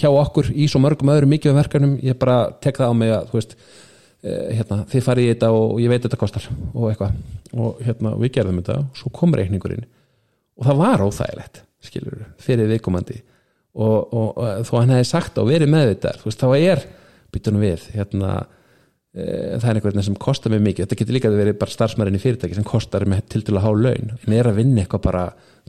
hjá 0.00 0.08
okkur 0.08 0.50
í 0.52 0.68
svo 0.70 0.80
mörgum 0.82 1.12
öðrum 1.12 1.32
mikið 1.34 1.56
verkanum, 1.56 1.96
ég 2.04 2.18
bara 2.20 2.40
tek 2.62 2.80
það 2.80 2.92
á 2.92 2.94
mig 2.96 3.14
að 3.14 3.26
þú 3.30 3.38
veist 3.38 3.56
uh, 3.56 4.46
hérna, 4.58 4.78
þið 4.90 5.06
farið 5.06 5.26
í 5.26 5.32
þetta 5.32 5.50
og 5.56 5.74
ég 5.84 5.92
veit 5.92 6.04
þetta 6.06 6.20
kostar 6.20 6.46
og 6.50 6.86
eitthvað. 6.90 7.18
Og 7.50 7.82
hérna 7.86 8.14
við 8.20 8.32
gerðum 8.36 8.62
þetta 8.62 8.78
og 8.82 9.00
svo 9.00 9.12
kom 9.14 9.34
reikningurinn. 9.36 9.88
Og 10.60 10.68
það 10.68 10.80
var 10.80 11.04
óþægilegt 11.04 11.62
skilur, 11.84 12.24
fyrir 12.42 12.68
viðkomandi. 12.70 13.20
Og, 13.80 13.98
og, 14.12 14.30
og 14.34 14.64
þó 14.66 14.72
hann 14.80 14.94
hefði 14.96 15.10
sagt 15.12 15.38
og 15.40 15.48
verið 15.48 15.70
með 15.70 15.92
þetta 15.94 16.16
þú 16.20 16.28
veist, 16.28 16.40
þá 16.42 16.48
er 16.58 16.88
byttunum 17.30 17.62
við 17.62 17.84
hérna 17.94 18.32
Eh, 18.40 18.58
það 19.10 19.68
er 19.70 19.78
einhvern 19.80 20.04
sem 20.06 20.18
kostar 20.22 20.52
mig 20.54 20.60
mikið. 20.64 20.86
Þetta 20.86 20.98
getur 21.00 21.16
líka 21.16 21.30
að 21.30 21.38
vera 21.40 21.54
bara 21.58 21.74
starfsmærin 21.74 22.18
í 22.18 22.22
fyrirtæki 22.22 22.58
sem 22.58 22.66
kostar 22.66 23.06
með 23.10 23.24
til 23.32 23.44
til 23.46 23.56
að 23.58 23.64
há 23.66 23.70
laun. 23.74 24.12
En 24.22 24.36
er 24.36 24.50
að 24.50 24.60
vinna 24.60 24.84
eitthvað 24.84 25.06
bara, 25.08 25.24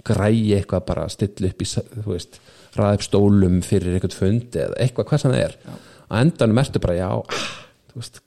græi 0.06 0.52
eitthvað 0.58 0.86
bara 0.92 1.08
stilla 1.10 1.50
upp 1.50 1.64
í, 1.64 1.70
þú 1.72 2.08
veist 2.12 2.42
ræða 2.78 2.98
upp 3.00 3.06
stólum 3.06 3.62
fyrir 3.66 3.98
eitthvað 3.98 4.18
fundi 4.20 4.62
eða 4.62 4.78
eitthvað 4.84 5.10
hvað 5.10 5.24
sem 5.24 5.34
það 5.34 5.46
er. 5.46 5.56
Já. 5.66 5.80
og 6.12 6.18
endanum 6.22 6.62
ertu 6.62 6.84
bara, 6.84 6.98
já, 7.00 7.10
ah, 7.12 7.48
þú 7.92 8.02
veist 8.04 8.22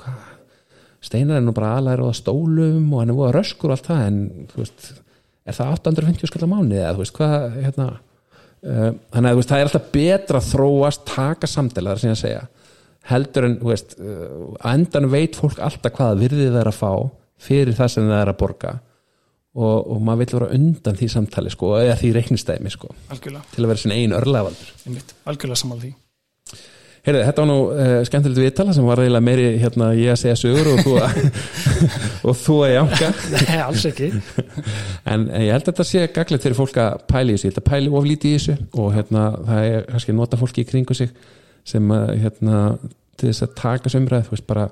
Steinar 1.04 1.36
er 1.36 1.44
nú 1.44 1.52
bara 1.52 1.74
aðlæra 1.76 2.08
á 2.08 2.12
stólum 2.16 2.92
og 2.94 3.02
hann 3.02 3.12
er 3.12 3.16
búið 3.18 3.26
að 3.28 3.34
röskur 3.36 3.68
og 3.68 3.74
allt 3.76 3.88
það 3.90 4.04
en, 4.06 4.20
þú 4.48 4.60
veist, 4.62 4.86
er 5.44 5.56
það 5.58 5.72
850 5.74 6.30
skallar 6.30 6.50
mánu 6.54 6.78
eða, 6.78 6.92
þú 6.94 7.02
veist, 7.02 7.16
hvað 7.18 7.58
hérna, 7.58 7.88
uh, 8.64 8.86
þannig 9.12 9.28
að, 9.28 9.40
veist, 9.40 9.50
það 9.50 9.60
er 9.60 9.68
alltaf 9.68 9.90
betra 9.92 10.40
að 10.40 10.48
þróast, 10.54 11.04
taka 11.10 11.50
samtala, 11.50 11.96
heldur 13.10 13.48
en 13.48 13.58
veist, 13.64 13.96
endan 14.64 15.10
veit 15.12 15.36
fólk 15.36 15.60
alltaf 15.62 15.92
hvaða 15.96 16.20
virðið 16.22 16.50
það 16.54 16.60
er 16.62 16.70
að 16.70 16.78
fá 16.78 16.92
fyrir 17.44 17.76
það 17.76 17.90
sem 17.94 18.06
það 18.08 18.22
er 18.22 18.32
að 18.32 18.38
borga. 18.40 18.76
Og, 19.54 19.74
og 19.94 20.00
maður 20.02 20.24
vil 20.24 20.38
vera 20.40 20.54
undan 20.56 20.96
því 20.98 21.08
samtali 21.12 21.50
sko, 21.52 21.76
eða 21.78 21.98
því 22.00 22.08
reiknistæmi 22.16 22.72
sko, 22.74 22.88
til 23.22 23.36
að 23.36 23.68
vera 23.70 23.78
sin 23.78 23.92
einn 23.94 24.16
örlavaldur 24.16 24.72
Algjörlega 25.30 25.60
saman 25.60 25.78
því. 25.78 25.92
Heyrðu, 27.04 27.20
þetta 27.28 27.42
var 27.42 27.48
nú 27.50 27.56
uh, 27.68 27.94
skemmtilegt 28.08 28.40
viðtala 28.40 28.74
sem 28.74 28.86
var 28.88 28.98
reyðilega 28.98 29.24
meiri 29.26 29.48
hérna 29.60 29.90
ég 29.92 30.14
að 30.14 30.22
segja 30.22 30.38
sögur 30.40 30.70
og 30.72 30.78
þú 30.80 30.94
að, 31.04 31.18
og 32.30 32.38
þú 32.40 32.56
að 32.64 32.72
jánka. 32.72 33.10
Nei, 33.34 33.58
alls 33.60 33.84
ekki. 33.90 34.08
En 35.12 35.26
ég 35.28 35.52
held 35.52 35.66
að 35.66 35.68
þetta 35.68 35.84
sé 35.84 36.06
gaglegt 36.16 36.46
fyrir 36.46 36.56
fólk 36.56 36.78
að 36.80 37.02
pæli 37.10 37.34
þessu, 37.36 37.50
ég 37.50 37.52
held 37.52 37.60
að 37.60 37.68
pæli 37.68 37.90
oflíti 38.00 38.30
í 38.30 38.38
þessu 38.38 38.54
og 38.80 38.94
hérna 38.96 39.24
það 39.44 39.66
er 39.68 39.84
kannski 39.90 40.16
nota 40.16 40.40
fólki 40.40 40.64
í 40.64 40.68
kringu 40.70 40.96
sig 40.96 41.12
sem 41.64 41.94
að 41.94 42.12
hérna, 42.22 42.58
til 43.18 43.30
þess 43.30 43.46
að 43.46 43.54
taka 43.60 43.92
sömræð 43.92 44.32
bara, 44.48 44.68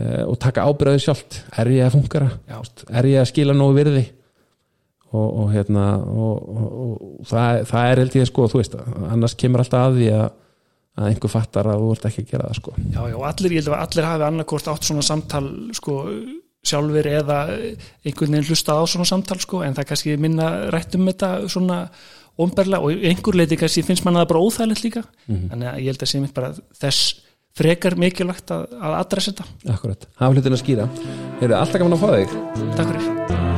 uh, 0.00 0.24
og 0.26 0.38
taka 0.42 0.64
ábyrðið 0.68 1.04
sjálft. 1.06 1.42
Er 1.60 1.72
ég 1.74 1.86
að 1.86 1.96
fungara, 1.98 2.32
er 2.88 3.10
ég 3.10 3.22
að 3.22 3.30
skila 3.32 3.56
nógu 3.56 3.78
virði? 3.80 4.06
Og, 5.10 5.30
og 5.42 5.46
hérna 5.50 5.84
og, 6.06 6.34
og 6.54 7.24
það, 7.26 7.64
það 7.66 7.88
er 7.88 7.98
held 7.98 8.12
ég 8.14 8.22
að 8.22 8.28
sko, 8.30 8.44
þú 8.46 8.60
veist, 8.60 8.76
annars 9.10 9.32
kemur 9.34 9.64
alltaf 9.64 9.88
að 9.88 9.96
því 9.96 10.12
að 10.14 10.28
að 11.00 11.08
einhver 11.08 11.32
fattar 11.32 11.70
að 11.70 11.80
þú 11.80 11.88
vart 11.90 12.06
ekki 12.10 12.22
að 12.24 12.30
gera 12.34 12.50
það 12.50 12.58
sko. 12.58 12.74
Já, 12.90 13.00
já, 13.08 13.16
allir, 13.30 13.54
ég 13.54 13.62
held 13.62 13.72
að 13.72 13.82
allir 13.84 14.08
hafi 14.08 14.26
annarkort 14.26 14.70
átt 14.72 14.86
svona 14.88 15.04
samtal 15.06 15.44
sko 15.76 15.96
sjálfur 16.70 17.08
eða 17.08 17.38
einhvern 18.04 18.34
veginn 18.34 18.48
hlusta 18.50 18.76
á 18.76 18.82
svona 18.90 19.08
samtal 19.08 19.38
sko 19.40 19.62
en 19.64 19.76
það 19.76 19.88
kannski 19.92 20.16
minna 20.20 20.50
rætt 20.74 20.96
um 20.98 21.06
þetta 21.08 21.30
svona 21.52 21.78
omberlega 22.38 22.82
og 22.84 23.08
einhver 23.10 23.40
leiti 23.40 23.58
kannski 23.60 23.82
finnst 23.86 24.04
manna 24.04 24.24
það 24.24 24.30
bara 24.32 24.44
óþægilegt 24.46 24.84
líka. 24.84 25.02
Mm 25.26 25.36
-hmm. 25.36 25.50
þannig 25.50 25.68
að 25.68 25.80
ég 25.80 25.90
held 25.90 26.02
að 26.02 26.10
sé 26.12 26.20
mér 26.20 26.32
bara 26.34 26.54
þess 26.80 27.14
frekar 27.56 27.96
mikilvægt 27.96 28.50
að, 28.50 28.66
að 28.78 28.98
adressa 29.02 29.32
þetta. 29.32 29.44
Akkurat, 29.74 30.08
hafa 30.16 30.32
hlutin 30.34 30.52
að 30.52 30.62
skýra. 30.64 30.88
Hefur 31.40 31.56
alltaf 31.58 31.80
gaman 31.80 31.98
að 31.98 32.02
fá 32.02 32.08
þig? 32.16 32.28
Takk 32.76 32.88
fyrir 32.88 33.49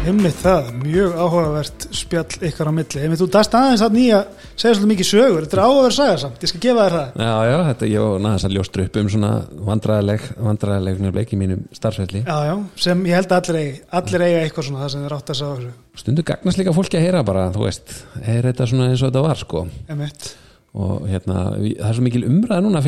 Heimið 0.00 0.36
það, 0.40 0.68
mjög 0.80 1.16
áhugavert 1.20 1.82
spjall 1.92 2.38
ykkar 2.48 2.68
á 2.68 2.72
milli. 2.72 3.00
Heimið 3.02 3.20
þú 3.20 3.26
dast 3.34 3.52
aðeins 3.52 3.82
að 3.84 3.98
nýja 3.98 4.20
segja 4.54 4.72
svolítið 4.78 4.88
mikið 4.94 5.08
sögur, 5.10 5.44
þetta 5.44 5.56
er 5.58 5.60
áhugaverð 5.66 5.96
saga 5.98 6.14
samt, 6.22 6.40
ég 6.40 6.48
skal 6.48 6.60
gefa 6.64 6.86
þér 6.86 6.94
það. 6.96 7.08
Já, 7.20 7.34
já, 7.50 7.56
þetta 7.66 7.84
ég 7.90 8.00
og 8.06 8.14
næðast 8.24 8.48
að 8.48 8.54
ljóstra 8.56 8.86
upp 8.86 8.96
um 8.96 9.10
svona 9.12 9.32
vandræðileg, 9.68 10.24
vandræðileg 10.48 11.20
ekki 11.20 11.36
mínum 11.42 11.60
starfsvelli. 11.76 12.24
Já, 12.24 12.38
já, 12.48 12.54
sem 12.86 13.04
ég 13.10 13.20
held 13.20 13.28
að 13.28 13.36
allir 13.42 13.60
eigi, 13.60 13.76
allir 14.00 14.24
eiga 14.24 14.40
eitthvað 14.46 14.66
svona 14.70 14.80
það 14.80 14.90
sem 14.94 15.04
þið 15.04 15.12
rátt 15.12 15.28
að 15.28 15.40
sagða 15.42 15.52
okkur. 15.58 15.76
Stundu 16.00 16.24
gagnast 16.32 16.58
líka 16.62 16.76
fólki 16.80 16.96
að 16.96 17.04
heyra 17.04 17.20
bara, 17.28 17.44
þú 17.52 17.60
veist, 17.68 17.86
er 18.24 18.42
þetta 18.48 18.72
svona 18.72 18.88
eins 18.88 19.04
og 19.04 19.12
þetta 19.12 19.26
var 19.28 19.44
sko. 19.44 19.68
Emitt. 19.92 20.32
Og 20.80 21.04
hérna, 21.12 21.36
það 21.60 21.88
er 21.92 22.00
svo 22.00 22.08
mikil 22.08 22.24
umræða 22.24 22.64
núna 22.64 22.80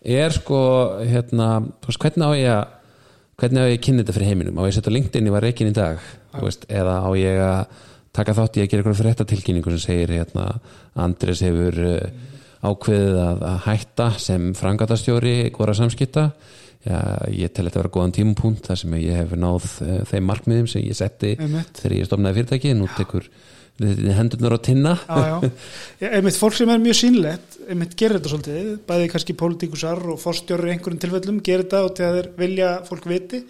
er 0.00 0.32
sko 0.34 0.60
hérna, 1.04 1.48
veist, 1.86 2.00
hvernig 2.00 2.26
á 2.26 2.32
ég 2.38 2.52
að 2.54 2.76
hvernig 3.40 3.62
á 3.64 3.70
ég 3.70 3.78
að 3.78 3.84
kynna 3.86 4.02
þetta 4.04 4.16
fyrir 4.16 4.30
heiminum? 4.30 4.58
Á 4.60 4.62
ég 4.64 4.72
að 4.72 4.76
setja 4.78 4.92
LinkedIn 4.94 5.28
í 5.28 5.32
var 5.32 5.44
reikin 5.44 5.70
í 5.70 5.76
dag 5.76 6.02
veist, 6.36 6.66
eða 6.68 6.98
á 7.04 7.10
ég 7.16 7.40
að 7.44 7.78
taka 8.16 8.34
þátt 8.36 8.58
í 8.58 8.64
að 8.64 8.70
gera 8.70 8.82
eitthvað 8.82 9.00
fréttatilkynningu 9.00 9.74
sem 9.74 9.82
segir 9.84 10.14
hérna, 10.18 10.46
Andres 10.98 11.42
hefur 11.46 11.76
uh, 11.86 12.30
ákveðið 12.60 13.20
að, 13.22 13.44
að 13.50 13.60
hætta 13.68 14.08
sem 14.20 14.50
frangatastjóri 14.58 15.36
hvora 15.54 15.76
samskipta. 15.78 16.30
Já, 16.80 16.96
ég 17.28 17.52
tel 17.52 17.66
þetta 17.66 17.76
að 17.76 17.82
vera 17.82 17.92
góðan 17.92 18.14
tímapunkt 18.16 18.68
þar 18.70 18.78
sem 18.80 18.94
ég 19.02 19.18
hef 19.20 19.32
náð 19.36 19.66
uh, 19.84 19.96
þeim 20.08 20.28
markmiðum 20.30 20.68
sem 20.72 20.84
ég 20.84 20.96
setti 20.96 21.34
Einmitt. 21.36 21.74
þegar 21.76 21.96
ég 21.98 22.08
stofnaði 22.08 22.38
fyrirtæki 22.38 22.72
nú 22.76 22.88
tekur 22.96 23.26
hendurnar 23.80 24.56
á 24.56 24.60
tinna. 24.60 24.92
Einmitt 26.00 26.38
fólk 26.38 26.56
sem 26.58 26.70
er 26.72 26.82
mjög 26.82 26.98
sínlegt 27.00 27.60
einmitt 27.70 27.96
gerir 27.98 28.18
þetta 28.18 28.32
svolítið, 28.32 28.68
bæði 28.88 29.08
kannski 29.12 29.36
pólitíkusar 29.38 30.00
og 30.12 30.20
fórstjóri 30.20 30.70
í 30.70 30.74
einhverjum 30.74 31.00
tilfellum 31.02 31.40
gerir 31.44 31.66
þetta 31.66 31.82
og 31.86 31.96
til 31.96 32.06
að 32.06 32.16
þeir 32.18 32.30
vilja 32.40 32.70
að 32.76 32.88
fólk 32.90 33.08
viti. 33.10 33.42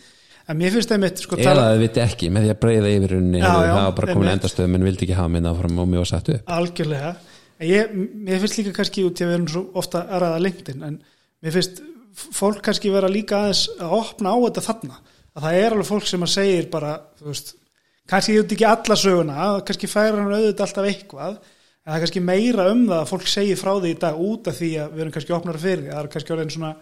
En 0.50 0.58
mér 0.58 0.74
finnst 0.74 0.92
einmitt 0.94 1.20
sko 1.22 1.38
eða 1.38 1.68
þið 1.70 1.82
viti 1.84 2.02
ekki 2.02 2.30
með 2.34 2.46
því 2.46 2.52
að 2.52 2.60
breyða 2.64 2.94
yfir 2.96 3.14
unni 3.20 3.38
já, 3.40 3.46
það 3.50 3.76
var 3.76 3.92
bara 4.00 4.14
komin 4.16 4.32
endastöðum 4.32 4.78
en 4.78 4.86
vildi 4.88 5.06
ekki 5.06 5.18
hafa 5.18 5.30
minna 5.30 5.52
áfram 5.52 5.78
og 5.78 5.86
mér 5.90 6.02
var 6.02 6.10
satt 6.10 6.32
upp 6.34 6.50
algjörlega. 6.56 7.12
En 7.60 7.70
ég, 7.70 7.94
mér 8.26 8.42
finnst 8.42 8.58
líka 8.58 8.74
kannski 8.80 9.04
út 9.06 9.20
í 9.20 9.26
að 9.26 9.30
við 9.30 9.36
erum 9.36 9.48
svo 9.52 9.62
ofta 9.78 10.02
að 10.08 10.24
ræða 10.24 10.42
LinkedIn 10.46 10.84
en 10.88 10.98
mér 11.44 11.54
finnst 11.54 11.82
fólk 12.34 12.64
kannski 12.66 12.90
vera 12.90 13.12
líka 13.12 13.44
aðeins 13.44 13.62
að 13.78 13.96
opna 14.00 14.34
á 14.34 14.36
þetta 14.48 14.66
þarna. 14.66 15.00
Að 15.30 15.46
það 15.46 15.60
er 15.60 15.76
alveg 15.76 15.90
fólk 15.92 16.10
sem 16.10 16.26
að 16.26 16.32
segir 16.34 16.70
bara 16.72 16.96
þú 17.20 17.30
veist, 17.30 17.54
kannski 18.10 18.36
veit 18.36 18.54
ekki 18.56 18.68
alla 18.68 18.98
söguna 18.98 19.48
kannski 19.66 19.90
færa 19.90 20.18
hann 20.18 20.34
auðvitað 20.34 20.66
alltaf 20.66 20.90
eitthvað 20.90 21.34
en 21.40 21.90
það 21.90 21.96
er 21.96 22.04
kannski 22.04 22.22
meira 22.26 22.70
um 22.74 22.86
það 22.88 23.00
að 23.00 23.10
fólk 23.14 23.28
segir 23.30 23.60
frá 23.60 23.72
því 23.76 23.94
í 23.94 24.00
dag 24.04 24.20
út 24.20 24.50
af 24.50 24.58
því 24.58 24.70
að 24.82 24.94
við 24.94 25.04
erum 25.04 25.14
kannski 25.16 25.36
opnara 25.36 25.62
fyrir 25.62 25.90
það 25.90 26.02
er 26.02 26.10
kannski 26.14 26.34
orðin 26.36 26.54
svona 26.56 26.74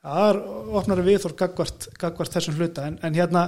það 0.00 0.28
er 0.28 0.38
opnara 0.80 1.04
viðþór 1.04 1.34
gagvart, 1.38 1.88
gagvart 2.00 2.36
þessum 2.36 2.56
hluta. 2.58 2.86
En, 2.88 2.96
en 3.04 3.16
hérna 3.16 3.44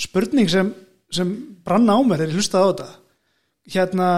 spurning 0.00 0.50
sem, 0.52 0.72
sem 1.12 1.32
branna 1.64 1.96
á 1.96 2.00
mér 2.04 2.24
er 2.24 2.32
ég 2.32 2.38
hlustaði 2.40 2.64
á 2.64 2.70
þetta. 2.70 2.88
Hérna 3.74 4.10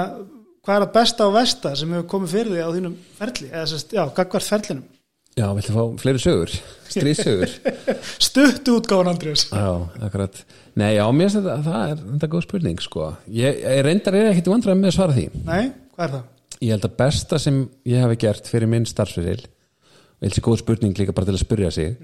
hvað 0.67 0.77
er 0.77 0.87
að 0.89 0.93
besta 0.99 1.29
og 1.29 1.37
vesta 1.37 1.75
sem 1.79 1.95
hefur 1.95 2.11
komið 2.11 2.35
fyrir 2.35 2.55
því 2.57 2.67
á 2.67 2.71
þínum 2.75 3.01
ferli, 3.21 3.51
eða 3.53 3.67
sérst, 3.71 3.95
já, 3.95 4.03
gagvart 4.17 4.51
ferlinum. 4.51 4.93
Já, 5.37 5.47
viltu 5.53 5.75
fá 5.75 5.83
fleiri 6.01 6.21
sögur, 6.23 6.53
stríðsögur? 6.89 7.51
Stuttu 8.27 8.79
útgáfan 8.81 9.11
Andriðs 9.13 9.51
já, 9.51 9.67
akkurat 10.01 10.39
nei, 10.77 10.93
já, 10.99 11.05
mér 11.11 11.29
finnst 11.29 11.41
þetta, 11.41 11.59
það 11.67 11.91
er 11.91 12.01
þetta 12.05 12.27
er 12.29 12.33
góð 12.37 12.47
spurning 12.47 12.85
sko, 12.85 13.11
ég, 13.33 13.61
ég 13.65 13.85
reyndar 13.87 14.17
er 14.19 14.33
ekkit 14.33 14.51
vandræð 14.53 14.81
með 14.81 14.93
að 14.93 14.97
svara 15.01 15.17
því. 15.17 15.29
Nei, 15.47 15.63
hvað 15.97 16.09
er 16.09 16.17
það? 16.17 16.25
ég 16.63 16.73
held 16.73 16.87
að 16.89 16.97
besta 16.99 17.39
sem 17.41 17.61
ég 17.89 18.03
hafi 18.05 18.19
gert 18.21 18.49
fyrir 18.49 18.71
minn 18.71 18.87
starfsveril 18.89 19.43
og 19.45 20.25
helst 20.25 20.43
góð 20.45 20.63
spurning 20.63 20.97
líka 20.97 21.15
bara 21.17 21.29
til 21.29 21.37
að 21.37 21.45
spurja 21.45 21.73
sig 21.75 21.97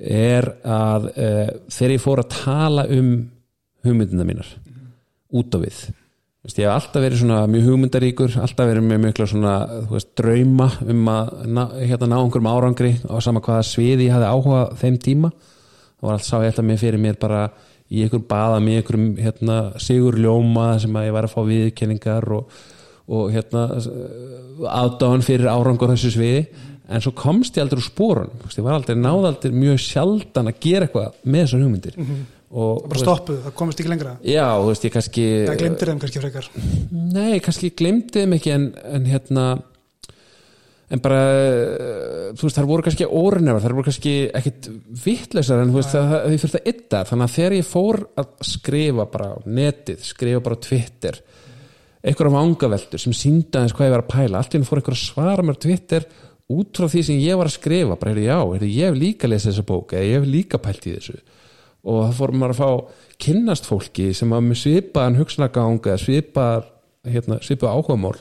er 0.00 0.46
að 0.64 1.10
uh, 1.10 1.48
þegar 1.68 1.94
ég 1.96 2.04
fór 2.04 2.22
að 2.22 2.36
tala 2.38 2.86
um 2.88 3.10
hugmyndina 3.84 4.24
mínar 4.24 4.48
út 5.36 5.52
á 5.52 5.58
við. 5.60 5.80
Vist, 6.40 6.56
ég 6.56 6.64
hef 6.64 6.72
alltaf 6.72 7.04
verið 7.04 7.20
svona 7.20 7.42
mjög 7.52 7.66
hugmyndaríkur 7.68 8.38
alltaf 8.40 8.70
verið 8.70 8.86
með 8.88 9.02
mikla 9.04 9.26
svona 9.28 9.54
þú 9.84 9.92
veist, 9.92 10.12
drauma 10.16 10.70
um 10.86 11.10
að 11.12 11.32
ná, 11.44 11.62
hérna, 11.76 12.08
ná 12.08 12.16
einhverjum 12.16 12.48
árangri 12.48 12.94
á 13.04 13.16
sama 13.20 13.42
hvaða 13.44 13.66
sviði 13.68 14.08
ég 14.08 14.16
hafði 14.16 14.30
áhuga 14.30 14.62
á 14.64 14.72
þeim 14.80 14.96
tíma. 15.04 15.32
Það 16.00 16.08
var 16.08 16.16
allt 16.16 16.28
sá 16.30 16.36
ég 16.40 16.48
alltaf 16.48 16.64
með 16.64 16.80
fyrir 16.80 17.02
mér 17.02 17.20
bara 17.20 17.42
í 17.90 18.04
einhver 18.04 18.22
baða 18.30 18.58
með 18.62 18.80
einhverjum 18.80 19.06
hérna, 19.18 19.60
sigur 19.82 20.18
ljóma 20.20 20.72
sem 20.82 20.96
að 20.96 21.08
ég 21.08 21.14
var 21.16 21.26
að 21.26 21.34
fá 21.34 21.40
viðkenningar 21.48 22.26
og, 22.36 22.58
og 23.10 23.30
hérna 23.34 23.64
aðdáðan 24.70 25.24
fyrir 25.26 25.50
árangur 25.50 25.94
þessu 25.94 26.12
sviði. 26.14 26.44
En 26.90 27.02
svo 27.02 27.12
komst 27.14 27.54
ég 27.54 27.62
aldrei 27.62 27.78
úr 27.78 27.86
spórun 27.86 28.30
ég 28.50 28.66
var 28.66 28.74
aldrei 28.74 28.96
náðaldir 28.98 29.54
mjög 29.54 29.78
sjaldan 29.84 30.50
að 30.50 30.62
gera 30.64 30.86
eitthvað 30.88 31.18
með 31.22 31.44
þessar 31.44 31.64
hugmyndir. 31.64 31.98
Og, 32.50 32.80
bara 32.90 32.98
stoppuð, 32.98 33.36
það 33.44 33.52
komist 33.60 33.78
ekki 33.78 33.92
lengra. 33.92 34.16
Já, 34.26 34.46
þú 34.58 34.70
veist, 34.72 34.86
ég 34.88 34.94
kannski 34.96 35.26
það 35.46 35.60
glemtir 35.60 35.90
þeim 35.90 36.00
kannski 36.02 36.22
frekar. 36.24 36.48
Nei, 36.90 37.36
kannski 37.44 37.70
glemdi 37.78 38.16
þeim 38.16 38.34
ekki 38.40 38.54
en, 38.56 38.64
en 38.90 39.06
hérna 39.06 39.44
en 40.90 41.02
bara 41.02 41.18
eh, 41.22 42.30
þú 42.34 42.46
veist, 42.46 42.56
þar 42.56 42.68
voru 42.70 42.86
kannski 42.86 43.06
órinnefar, 43.06 43.62
þar 43.64 43.76
voru 43.76 43.88
kannski 43.88 44.14
ekkit 44.40 44.70
vittlausar 45.04 45.62
en 45.62 45.70
þú 45.70 45.78
veist, 45.78 45.92
það, 45.94 46.08
það, 46.12 46.24
ég 46.34 46.42
þurfti 46.44 46.60
að 46.60 46.72
ytta 46.72 47.02
þannig 47.10 47.28
að 47.28 47.36
þegar 47.36 47.56
ég 47.56 47.68
fór 47.68 48.00
að 48.22 48.32
skrifa 48.50 49.06
bara 49.12 49.28
á 49.30 49.36
netið, 49.60 50.02
skrifa 50.08 50.42
bara 50.46 50.58
á 50.58 50.64
Twitter 50.66 51.20
einhverja 52.00 52.34
vangaveldur 52.34 53.02
sem 53.02 53.14
sínda 53.14 53.62
eins 53.62 53.76
hvað 53.76 53.90
ég 53.90 53.94
var 53.94 54.04
að 54.06 54.12
pæla, 54.14 54.40
allt 54.40 54.54
í 54.54 54.58
henni 54.58 54.68
fór 54.68 54.80
einhverja 54.80 54.98
að 54.98 55.10
svara 55.10 55.46
mér 55.46 55.60
Twitter 55.60 56.06
út 56.50 56.80
frá 56.80 56.88
því 56.90 57.02
sem 57.06 57.20
ég 57.22 57.38
var 57.38 57.50
að 57.50 57.56
skrifa 57.58 57.96
bara, 58.00 58.14
heyrðu, 58.14 58.26
já, 58.26 58.38
heyrðu, 58.40 58.70
ég 58.74 58.90
hef 58.90 58.98
líka 58.98 59.30
lesið 59.30 59.52
þessa 59.52 59.66
bók 59.68 59.94
eða 59.94 60.08
ég 60.08 60.18
hef 60.18 60.30
líka 60.30 60.60
pælt 60.62 60.88
í 60.88 60.94
þessu. 60.96 61.18
Og 61.86 62.00
það 62.02 62.16
fór 62.18 62.32
maður 62.36 62.54
að 62.54 62.60
fá 62.60 63.04
kynnast 63.24 63.68
fólki 63.68 64.08
sem 64.16 64.32
var 64.34 64.42
með 64.44 64.58
svipaðan 64.64 65.18
hugsunargang 65.20 65.86
eða 65.86 66.00
svipað, 66.02 66.66
hérna, 67.06 67.38
svipað 67.44 67.76
áhugamál 67.76 68.16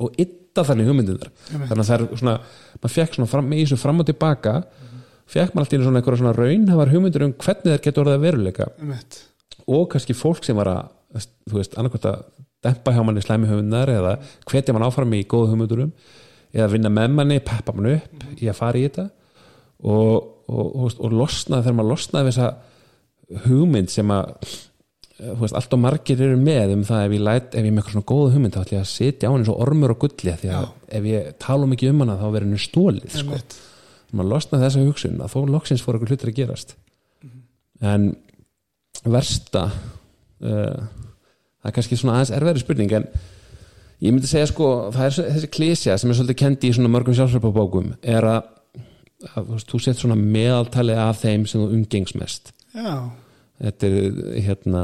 og 0.00 0.14
ytta 0.14 0.39
þannig 0.58 0.88
hugmyndinar 0.90 1.30
þannig 1.50 1.82
að 1.82 1.88
það 1.88 1.96
er 1.96 2.20
svona, 2.20 2.36
maður 2.80 2.94
fekk 2.96 3.16
svona 3.16 3.30
fram, 3.30 3.50
í 3.54 3.62
þessu 3.62 3.78
fram 3.80 4.02
og 4.02 4.08
tilbaka 4.10 4.54
fekk 5.30 5.54
maður 5.54 5.66
alltaf 5.66 5.78
í 5.78 5.82
svona 5.84 6.00
einhverja 6.00 6.20
svona 6.22 6.36
raun 6.36 6.66
það 6.68 6.80
var 6.80 6.92
hugmyndir 6.94 7.26
um 7.26 7.34
hvernig 7.44 7.68
þeir 7.70 7.84
getur 7.86 8.04
orðið 8.04 8.18
að 8.18 8.24
veruleika. 8.26 8.66
Og 9.70 9.84
kannski 9.92 10.16
fólk 10.18 10.42
sem 10.46 10.58
var 10.58 10.70
að 10.72 11.28
þú 11.50 11.58
veist, 11.58 11.76
annarkvæmt 11.78 12.08
að 12.10 12.24
dempa 12.64 12.94
hjá 12.94 13.04
manni 13.06 13.22
slæmi 13.24 13.48
hugmyndar 13.50 13.90
eða 13.92 14.16
hvetja 14.50 14.74
mann 14.76 14.86
áfram 14.86 15.14
í 15.16 15.22
góðu 15.30 15.52
hugmyndurum 15.54 15.92
eða 16.52 16.70
vinna 16.74 16.90
með 16.92 17.14
manni, 17.14 17.38
peppa 17.46 17.74
mann 17.76 17.92
upp 17.94 18.26
í 18.42 18.50
að 18.50 18.58
fara 18.58 18.80
í 18.80 18.88
þetta. 18.88 19.06
Og, 19.80 20.16
og, 20.50 20.66
og, 20.66 20.98
og 20.98 21.14
losna 21.14 21.62
þegar 21.62 21.78
maður 21.78 21.92
losnaði 21.94 22.32
þessa 22.32 22.50
hugmynd 23.46 23.92
sem 23.92 24.10
að 24.12 24.34
veist, 25.20 25.56
allt 25.56 25.74
og 25.76 25.80
margir 25.82 26.20
eru 26.24 26.38
með 26.40 26.74
um 26.76 26.84
það 26.88 27.06
ef 27.06 27.14
ég, 27.16 27.24
læt, 27.26 27.48
ef 27.54 27.66
ég 27.66 27.74
með 27.74 27.82
eitthvað 27.82 27.96
svona 27.96 28.08
góða 28.10 28.34
hugmynd 28.34 28.54
þá 28.54 28.60
ætlum 28.62 28.78
ég 28.78 28.84
að 28.84 28.90
sitja 28.90 29.30
á 29.30 29.32
henni 29.34 29.48
svo 29.48 29.56
ormur 29.64 29.94
og 29.94 30.00
gulli 30.04 30.32
af 30.32 30.40
því 30.42 30.52
að 30.56 30.68
ef 30.98 31.08
ég 31.10 31.32
tala 31.42 31.66
um 31.66 31.74
ekki 31.76 31.90
um 31.90 32.04
hana 32.04 32.16
þá 32.20 32.26
verður 32.26 32.46
henni 32.48 32.62
stólið 32.64 33.18
sko. 33.20 33.40
Maður 34.10 34.30
losnaði 34.32 34.64
þessa 34.66 34.84
hugsun 34.86 35.20
að 35.22 35.34
þó 35.34 35.40
loksins 35.54 35.84
fór 35.84 35.96
eitthvað 35.96 36.14
hlutur 36.14 36.32
að 36.32 36.38
gerast. 36.40 36.72
En 37.80 38.08
versta 39.04 39.66
uh, 39.70 40.88
það 41.60 41.70
er 41.70 41.76
kannski 41.76 41.98
svona 42.00 42.18
aðeins 42.18 42.32
erfæri 42.36 42.62
spurning 42.64 42.94
en 42.96 43.06
ég 44.00 44.14
myndi 44.14 44.28
segja 44.28 44.48
sko 44.50 44.68
það 44.94 45.06
er 45.06 45.34
þessi 45.36 45.50
klísja 45.52 45.96
sem 46.00 46.10
er 46.10 46.18
svolítið 46.18 46.40
kendi 46.42 46.70
í 46.70 46.76
svona 46.76 46.92
mörgum 46.92 47.16
sjálfsveipabókum 47.16 47.92
er 48.00 48.26
að, 48.28 48.52
að 49.34 49.52
þú, 49.52 49.60
þú 49.72 49.82
sett 49.84 50.00
svona 50.00 50.18
meðaltali 50.20 50.96
af 50.96 51.20
þeim 51.22 51.46
sem 51.48 51.62
þú 51.62 51.68
umgengs 51.76 52.16
mest. 52.18 52.54
Já, 52.74 53.10
þetta 53.60 53.90
er 53.90 54.20
hérna 54.46 54.82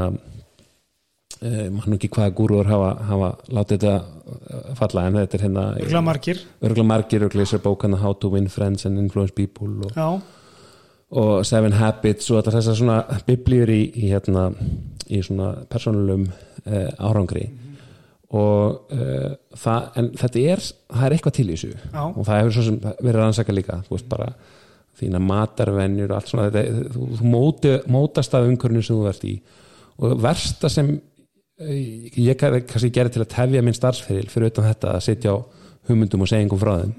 eh, 1.41 1.67
mann 1.73 1.97
ekki 1.97 2.09
hvaða 2.13 2.33
gúrur 2.37 2.69
hafa, 2.69 2.93
hafa 3.09 3.29
látið 3.53 3.83
þetta 3.83 3.93
eh, 3.97 4.71
falla 4.79 5.05
en 5.07 5.19
þetta 5.21 5.37
er 5.37 5.45
hérna 5.47 5.67
örgulega 5.75 6.05
margir. 6.09 6.41
Örgulega 6.61 6.91
margir 6.93 7.27
og 7.27 7.35
glísar 7.35 7.63
bókana 7.63 8.01
How 8.01 8.17
to 8.21 8.31
Win 8.33 8.49
Friends 8.53 8.87
and 8.89 9.01
Influence 9.01 9.35
People 9.37 9.89
og, 9.89 10.19
og 11.09 11.45
Seven 11.47 11.77
Habits 11.77 12.31
og 12.31 12.41
allar 12.41 12.59
þessar 12.59 12.81
svona 12.81 13.21
biblíur 13.27 13.71
í, 13.73 13.83
í 13.95 14.11
hérna 14.11 14.49
í 15.07 15.21
svona 15.23 15.53
persónulegum 15.71 16.27
eh, 16.65 16.91
árangri. 16.99 17.47
Og 18.27 18.91
uh, 18.91 19.35
það, 19.55 19.85
en 20.01 20.07
þetta 20.19 20.41
er 20.51 20.61
það 20.67 21.03
er 21.05 21.13
eitthvað 21.15 21.35
til 21.37 21.45
í 21.45 21.53
þessu. 21.53 21.69
Já. 21.93 22.01
og 22.03 22.25
það 22.27 22.41
hefur 22.41 22.79
verið 23.05 23.19
rannsaka 23.21 23.53
líka 23.55 23.77
veist 23.87 24.09
bara 24.11 24.25
þína 24.99 25.19
matarvenjur 25.21 26.11
og 26.11 26.17
allt 26.17 26.31
svona 26.31 26.47
þetta, 26.49 26.87
þú, 26.95 27.09
þú 27.19 27.29
móti, 27.33 27.73
mótast 27.93 28.33
af 28.37 28.47
umkörnum 28.49 28.83
sem 28.85 28.97
þú 28.97 29.09
ert 29.11 29.25
í. 29.29 29.35
Og 29.97 30.15
versta 30.21 30.69
sem 30.73 30.89
eh, 31.59 32.09
ég 32.17 32.37
kann- 32.39 32.61
kannski 32.69 32.91
gerði 32.93 33.17
til 33.17 33.23
að 33.25 33.31
tefja 33.35 33.61
minn 33.65 33.77
starfsferil 33.77 34.27
fyrir 34.31 34.51
utan 34.53 34.67
þetta 34.71 34.95
að 34.95 35.05
sitja 35.07 35.33
á 35.33 35.37
hugmyndum 35.89 36.21
og 36.25 36.33
einhverjum 36.33 36.61
frá 36.61 36.73
þeim 36.83 36.95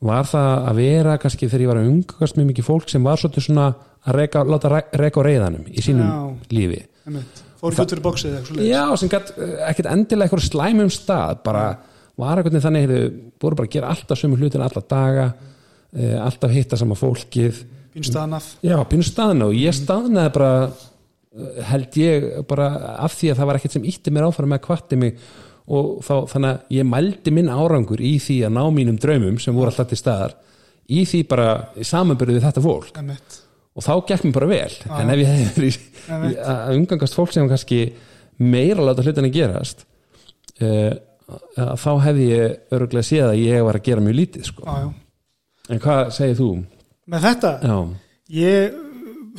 var 0.00 0.24
það 0.24 0.68
að 0.70 0.78
vera 0.80 1.18
kannski 1.20 1.48
þegar 1.50 1.60
ég 1.66 1.68
var 1.68 1.78
að 1.82 1.88
umgast 1.90 2.36
mjög 2.38 2.46
mikið 2.54 2.64
fólk 2.70 2.88
sem 2.88 3.04
var 3.04 3.20
svolítið 3.20 3.44
svona 3.44 3.66
að 4.08 4.14
reka, 4.16 4.44
láta 4.48 4.70
re- 4.72 4.86
reka 4.96 5.20
á 5.20 5.22
reyðanum 5.26 5.66
í 5.68 5.82
sínum 5.84 6.06
Já. 6.08 6.20
lífi. 6.56 6.78
Fór 7.60 7.74
út 7.76 7.90
fyrir 7.92 8.00
bóksið 8.06 8.62
Já, 8.64 8.86
sem 8.96 9.10
gætt 9.12 9.34
ekkert 9.68 9.90
endilega 9.92 10.30
eitthvað 10.30 10.46
slæmum 10.48 10.88
stað 10.94 11.42
bara 11.44 11.64
var 12.16 12.40
eitthvað 12.40 12.64
þannig 12.64 12.86
heyrðu, 12.86 13.02
voru 13.44 13.58
bara 13.60 13.68
að 13.68 13.74
gera 13.76 13.90
alltaf 13.92 14.22
sömu 14.22 14.38
hlutin 14.40 14.64
alla 14.64 14.82
daga 14.88 15.26
eh, 15.28 15.50
alltaf 16.22 16.54
hitta 16.54 16.78
sama 16.78 16.98
fólkið 16.98 17.64
býn 17.94 18.06
staðnaf 18.06 18.48
Já, 18.64 18.76
pínu 18.88 19.06
staðna 19.06 19.50
og 19.50 19.58
ég 19.58 19.74
staðnaði 19.76 20.32
bara 20.36 20.52
eh, 20.66 21.60
held 21.70 22.00
ég 22.00 22.26
bara 22.50 22.70
af 23.06 23.16
því 23.18 23.32
að 23.32 23.40
það 23.40 23.50
var 23.50 23.60
ekkert 23.60 23.76
sem 23.76 23.88
ítti 23.92 24.14
mér 24.14 24.28
áfram 24.28 24.52
með 24.52 24.60
að 24.60 24.66
kvatti 24.68 25.00
mig 25.00 25.18
og 25.70 26.00
þá, 26.02 26.14
þannig 26.32 26.50
að 26.50 26.76
ég 26.76 26.88
mældi 26.88 27.34
minn 27.34 27.50
árangur 27.50 28.02
í 28.02 28.16
því 28.22 28.38
að 28.46 28.56
ná 28.56 28.62
mínum 28.74 28.98
draumum 29.00 29.38
sem 29.42 29.54
voru 29.54 29.70
alltaf 29.70 29.90
til 29.90 30.00
staðar 30.00 30.34
í 30.90 31.04
því 31.06 31.20
bara 31.30 31.50
samanbyrðu 31.86 32.38
við 32.38 32.46
þetta 32.48 32.64
fólk 32.64 32.96
einmitt. 32.98 33.36
og 33.78 33.86
þá 33.86 33.92
gekk 34.08 34.26
mér 34.26 34.38
bara 34.38 34.50
vel 34.50 34.72
en 34.98 35.12
ef 35.14 35.22
ég 35.22 35.30
hefði 35.30 35.70
að 36.42 36.74
umgangast 36.78 37.18
fólk 37.18 37.34
sem 37.34 37.50
kannski 37.50 37.84
meira 38.40 38.82
láta 38.82 39.04
hlutin 39.04 39.28
að 39.28 39.36
gerast 39.36 39.84
uh, 40.64 40.90
þá 41.78 41.92
hefði 42.06 42.26
ég 42.32 42.74
örgulega 42.74 43.06
séð 43.06 43.28
að 43.28 43.44
ég 43.44 43.62
var 43.66 43.78
að 43.78 43.86
gera 43.86 44.02
mjög 44.02 44.16
lítið 44.18 44.48
sko. 44.48 44.64
Já. 44.66 44.88
En 45.70 45.82
hvað 45.82 46.12
segir 46.16 46.38
þú? 46.38 46.50
með 47.10 47.26
þetta, 47.26 47.52
Já, 47.66 47.76
ég 48.36 48.78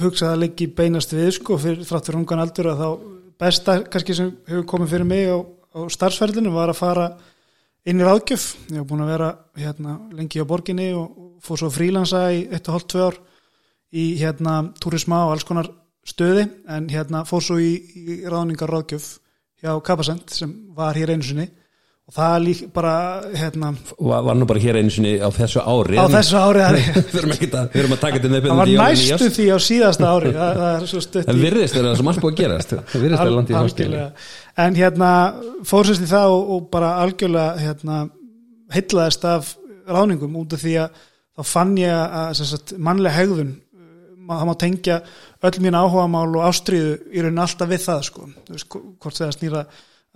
hugsaði 0.02 0.32
að 0.32 0.42
leggja 0.44 0.76
beinast 0.76 1.16
við 1.16 1.34
sko 1.38 1.58
fyrir 1.62 1.84
þrátt 1.88 2.10
fyrir 2.10 2.22
ungan 2.22 2.44
aldur 2.44 2.72
að 2.72 2.82
þá 2.82 2.90
besta 3.42 3.78
kannski 3.92 4.16
sem 4.18 4.32
hefur 4.48 4.68
komið 4.70 4.94
fyrir 4.96 5.08
mig 5.08 5.30
á, 5.32 5.38
á 5.42 5.80
starfsferðinu 5.92 6.54
var 6.56 6.72
að 6.74 6.82
fara 6.82 7.08
inn 7.88 8.02
í 8.02 8.06
ráðgjöf, 8.06 8.48
ég 8.70 8.82
var 8.82 8.88
búin 8.90 9.04
að 9.06 9.14
vera 9.16 9.30
hérna, 9.58 9.98
lengi 10.14 10.42
á 10.42 10.46
borginni 10.46 10.92
og, 10.94 11.08
og 11.10 11.46
fór 11.46 11.62
svo 11.62 11.72
frílansa 11.74 12.28
í 12.36 12.44
1,5-2 12.54 13.06
ár 13.08 13.18
í 13.92 14.06
hérna 14.22 14.58
túrisma 14.82 15.26
og 15.26 15.36
alls 15.36 15.48
konar 15.48 15.72
stöði. 16.08 16.48
En 16.70 16.88
hérna 16.92 17.24
fór 17.28 17.44
svo 17.46 17.58
í, 17.62 17.74
í 17.78 18.22
ráðningar 18.30 18.72
ráðgjöf 18.72 19.08
hjá 19.62 19.74
Kapasend 19.86 20.32
sem 20.34 20.54
var 20.78 20.98
hér 20.98 21.14
einu 21.16 21.26
sinni 21.26 21.48
og 22.12 22.18
það 22.18 22.34
lík 22.44 22.62
bara 22.76 22.94
hérna 23.40 23.70
var, 23.96 24.24
var 24.28 24.36
nú 24.36 24.46
bara 24.50 24.60
hér 24.60 24.82
einu 24.82 24.92
sinni 24.92 25.14
á 25.24 25.32
þessu 25.32 25.62
ári 25.64 25.96
á 25.96 26.12
þessu 26.12 26.40
ári 26.42 26.64
það 26.66 26.80
við 27.12 27.20
erum 27.22 27.34
ekki 27.36 27.48
að, 27.48 27.70
við 27.72 27.84
erum 27.84 27.96
að 27.96 28.02
taka 28.02 28.20
þetta 28.20 28.42
það 28.48 28.60
var 28.60 28.72
næstu 28.82 29.30
því 29.38 29.46
á 29.48 29.58
síðasta 29.68 30.10
ári. 30.12 30.34
Það, 30.36 30.60
það 30.60 30.74
er 30.74 30.90
svo 30.92 31.04
stutt 31.06 31.30
það 31.30 31.42
virðist 31.46 31.78
þeirra 31.78 31.94
sem 32.00 32.12
allt 32.12 32.24
búið 32.26 32.34
að 32.34 32.42
gerast. 32.42 32.76
Það 32.92 33.06
virðist 33.06 33.22
þeirra 33.22 33.38
landið 33.38 33.56
í 33.56 33.60
algjörlega. 33.62 34.10
En 34.66 34.78
hérna 34.82 35.12
fórsist 35.72 36.04
í 36.04 36.12
það 36.12 36.36
og, 36.36 36.52
og 36.56 36.68
bara 36.76 36.92
algjörlega 37.06 37.64
hérna 37.64 38.02
heitlaðist 38.76 39.28
af 39.32 39.56
ráningum 39.88 40.36
út 40.42 40.56
af 40.56 40.64
því 40.64 40.78
að 40.84 41.02
þá 41.32 41.48
fann 41.48 41.76
ég 41.80 41.96
að 41.96 42.42
sagt, 42.44 42.76
mannlega 42.76 43.22
hegðun 43.22 43.56
það 44.32 44.48
má 44.48 44.54
tengja 44.60 44.98
öll 45.48 45.64
mín 45.64 45.78
áhuga 45.78 46.08
mál 46.12 46.30
og 46.30 46.44
ástriðu 46.48 46.98
í 47.12 47.24
raunin 47.24 47.42
alltaf 47.44 47.72
við 47.72 47.86
það 47.86 48.04
sko, 48.08 48.28
veist, 48.50 48.78
hvort 49.02 49.18
það 49.18 49.34
snýra 49.36 49.64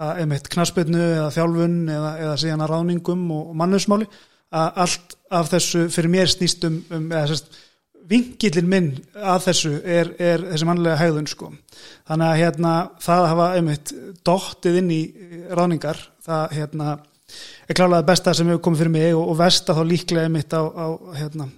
að 0.01 0.23
einmitt 0.23 0.49
knaspinu 0.51 1.01
eða 1.01 1.29
þjálfun 1.36 1.77
eða, 1.91 2.10
eða 2.25 2.39
síðan 2.41 2.65
að 2.65 2.73
ráningum 2.73 3.23
og, 3.36 3.53
mannusmáli 3.55 4.10
að 4.55 4.81
allt 4.86 5.15
af 5.36 5.51
þessu 5.53 5.86
fyrir 5.93 6.12
mér 6.12 6.31
snýst 6.31 6.67
um, 6.67 6.81
um 6.93 7.08
eða 7.12 7.29
sérst 7.31 7.58
vingilin 8.05 8.69
minn 8.69 8.91
að 9.17 9.47
þessu 9.47 9.71
er, 9.81 10.12
er 10.21 10.43
þessi 10.51 10.67
mannlega 10.69 10.99
hegðun 10.99 11.29
sko. 11.29 11.49
Þannig 12.05 12.27
að 12.27 12.41
hérna 12.43 12.73
það 13.01 13.21
að 13.23 13.29
hafa 13.31 13.47
einmitt 13.58 13.93
dóttið 14.27 14.79
inn 14.84 14.93
í 14.93 15.01
ráningar 15.58 16.01
það 16.25 16.58
hérna 16.60 16.95
er 17.65 17.77
klálega 17.77 18.05
besta 18.05 18.36
sem 18.38 18.49
hefur 18.51 18.62
komið 18.67 18.84
fyrir 18.84 18.93
mig 18.93 19.12
og, 19.15 19.29
og 19.31 19.39
versta 19.39 19.73
þá 19.73 19.84
líklega 19.89 20.29
einmitt 20.29 20.53
á, 20.53 20.62
á 20.62 20.88
hérna 21.17 21.49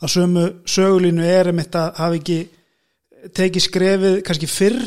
að 0.00 0.12
sömu 0.14 0.44
sögulínu 0.68 1.26
er 1.26 1.50
einmitt 1.50 1.76
að 1.76 1.98
hafa 1.98 2.18
ekki 2.20 2.38
tekið 3.36 3.66
skrefið 3.66 4.18
kannski 4.26 4.48
fyrr 4.48 4.78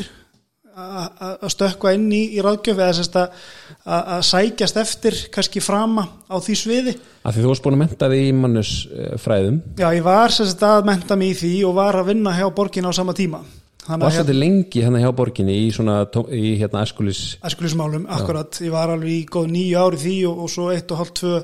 að 0.74 1.50
stökka 1.52 1.92
inn 1.94 2.06
í, 2.12 2.22
í 2.36 2.42
ráðgjöf 2.44 2.80
eða 2.82 3.24
að, 3.24 4.22
sækjast 4.26 4.78
eftir 4.80 5.18
kannski 5.34 5.62
frama 5.62 6.06
á 6.26 6.36
því 6.42 6.56
sviði? 6.58 6.94
Að 7.24 7.36
Því 7.36 7.44
þú 7.44 7.50
varst 7.52 7.64
búin 7.64 7.76
að 7.76 7.82
menta 7.84 8.08
þig 8.12 8.24
í 8.24 8.32
mannusfræðum 8.38 9.60
Já, 9.80 9.88
ég 9.94 10.06
var 10.06 10.34
sérst 10.34 10.64
að 10.66 10.88
menta 10.90 11.18
mig 11.20 11.34
í 11.34 11.38
því 11.42 11.52
og 11.68 11.76
var 11.78 12.00
að 12.00 12.10
vinna 12.12 12.34
hjá 12.36 12.46
borgin 12.54 12.88
á 12.88 12.92
sama 12.96 13.14
tíma. 13.16 13.42
Varst 13.84 14.22
þetta 14.22 14.36
lengi 14.36 14.80
hérna 14.80 15.02
hjá 15.02 15.10
borginni 15.16 15.58
í 15.66 15.68
svona, 15.74 15.98
í 16.32 16.54
hérna 16.60 16.84
eskulis 16.86 17.36
Eskulismálum, 17.44 18.06
akkurat, 18.08 18.56
ég 18.64 18.72
var 18.72 18.94
alveg 18.94 19.12
í 19.12 19.26
góð 19.28 19.50
nýju 19.52 19.82
ári 19.82 20.00
því 20.00 20.16
og, 20.30 20.40
og 20.46 20.52
svo 20.54 20.70
eitt 20.72 20.94
og 20.94 21.02
hálf 21.02 21.12
tvö 21.20 21.36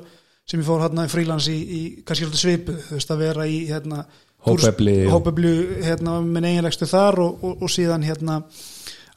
sem 0.49 0.63
ég 0.63 0.67
fór 0.67 0.81
hérna 0.87 1.05
í 1.05 1.13
frílans 1.13 1.51
í, 1.53 1.59
í 1.61 1.81
kannski 2.01 2.27
alltaf 2.27 2.41
svipu, 2.41 2.77
þú 2.89 2.97
veist 2.97 3.13
að 3.13 3.23
vera 3.27 3.45
í 3.47 3.59
hérna 3.69 4.05
hópebli 4.47 5.55
hérna 5.85 6.17
með 6.25 6.49
eiginlegstu 6.49 6.89
þar 6.89 7.21
og, 7.27 7.45
og, 7.45 7.65
og 7.67 7.73
síðan 7.73 8.07
hérna 8.09 8.41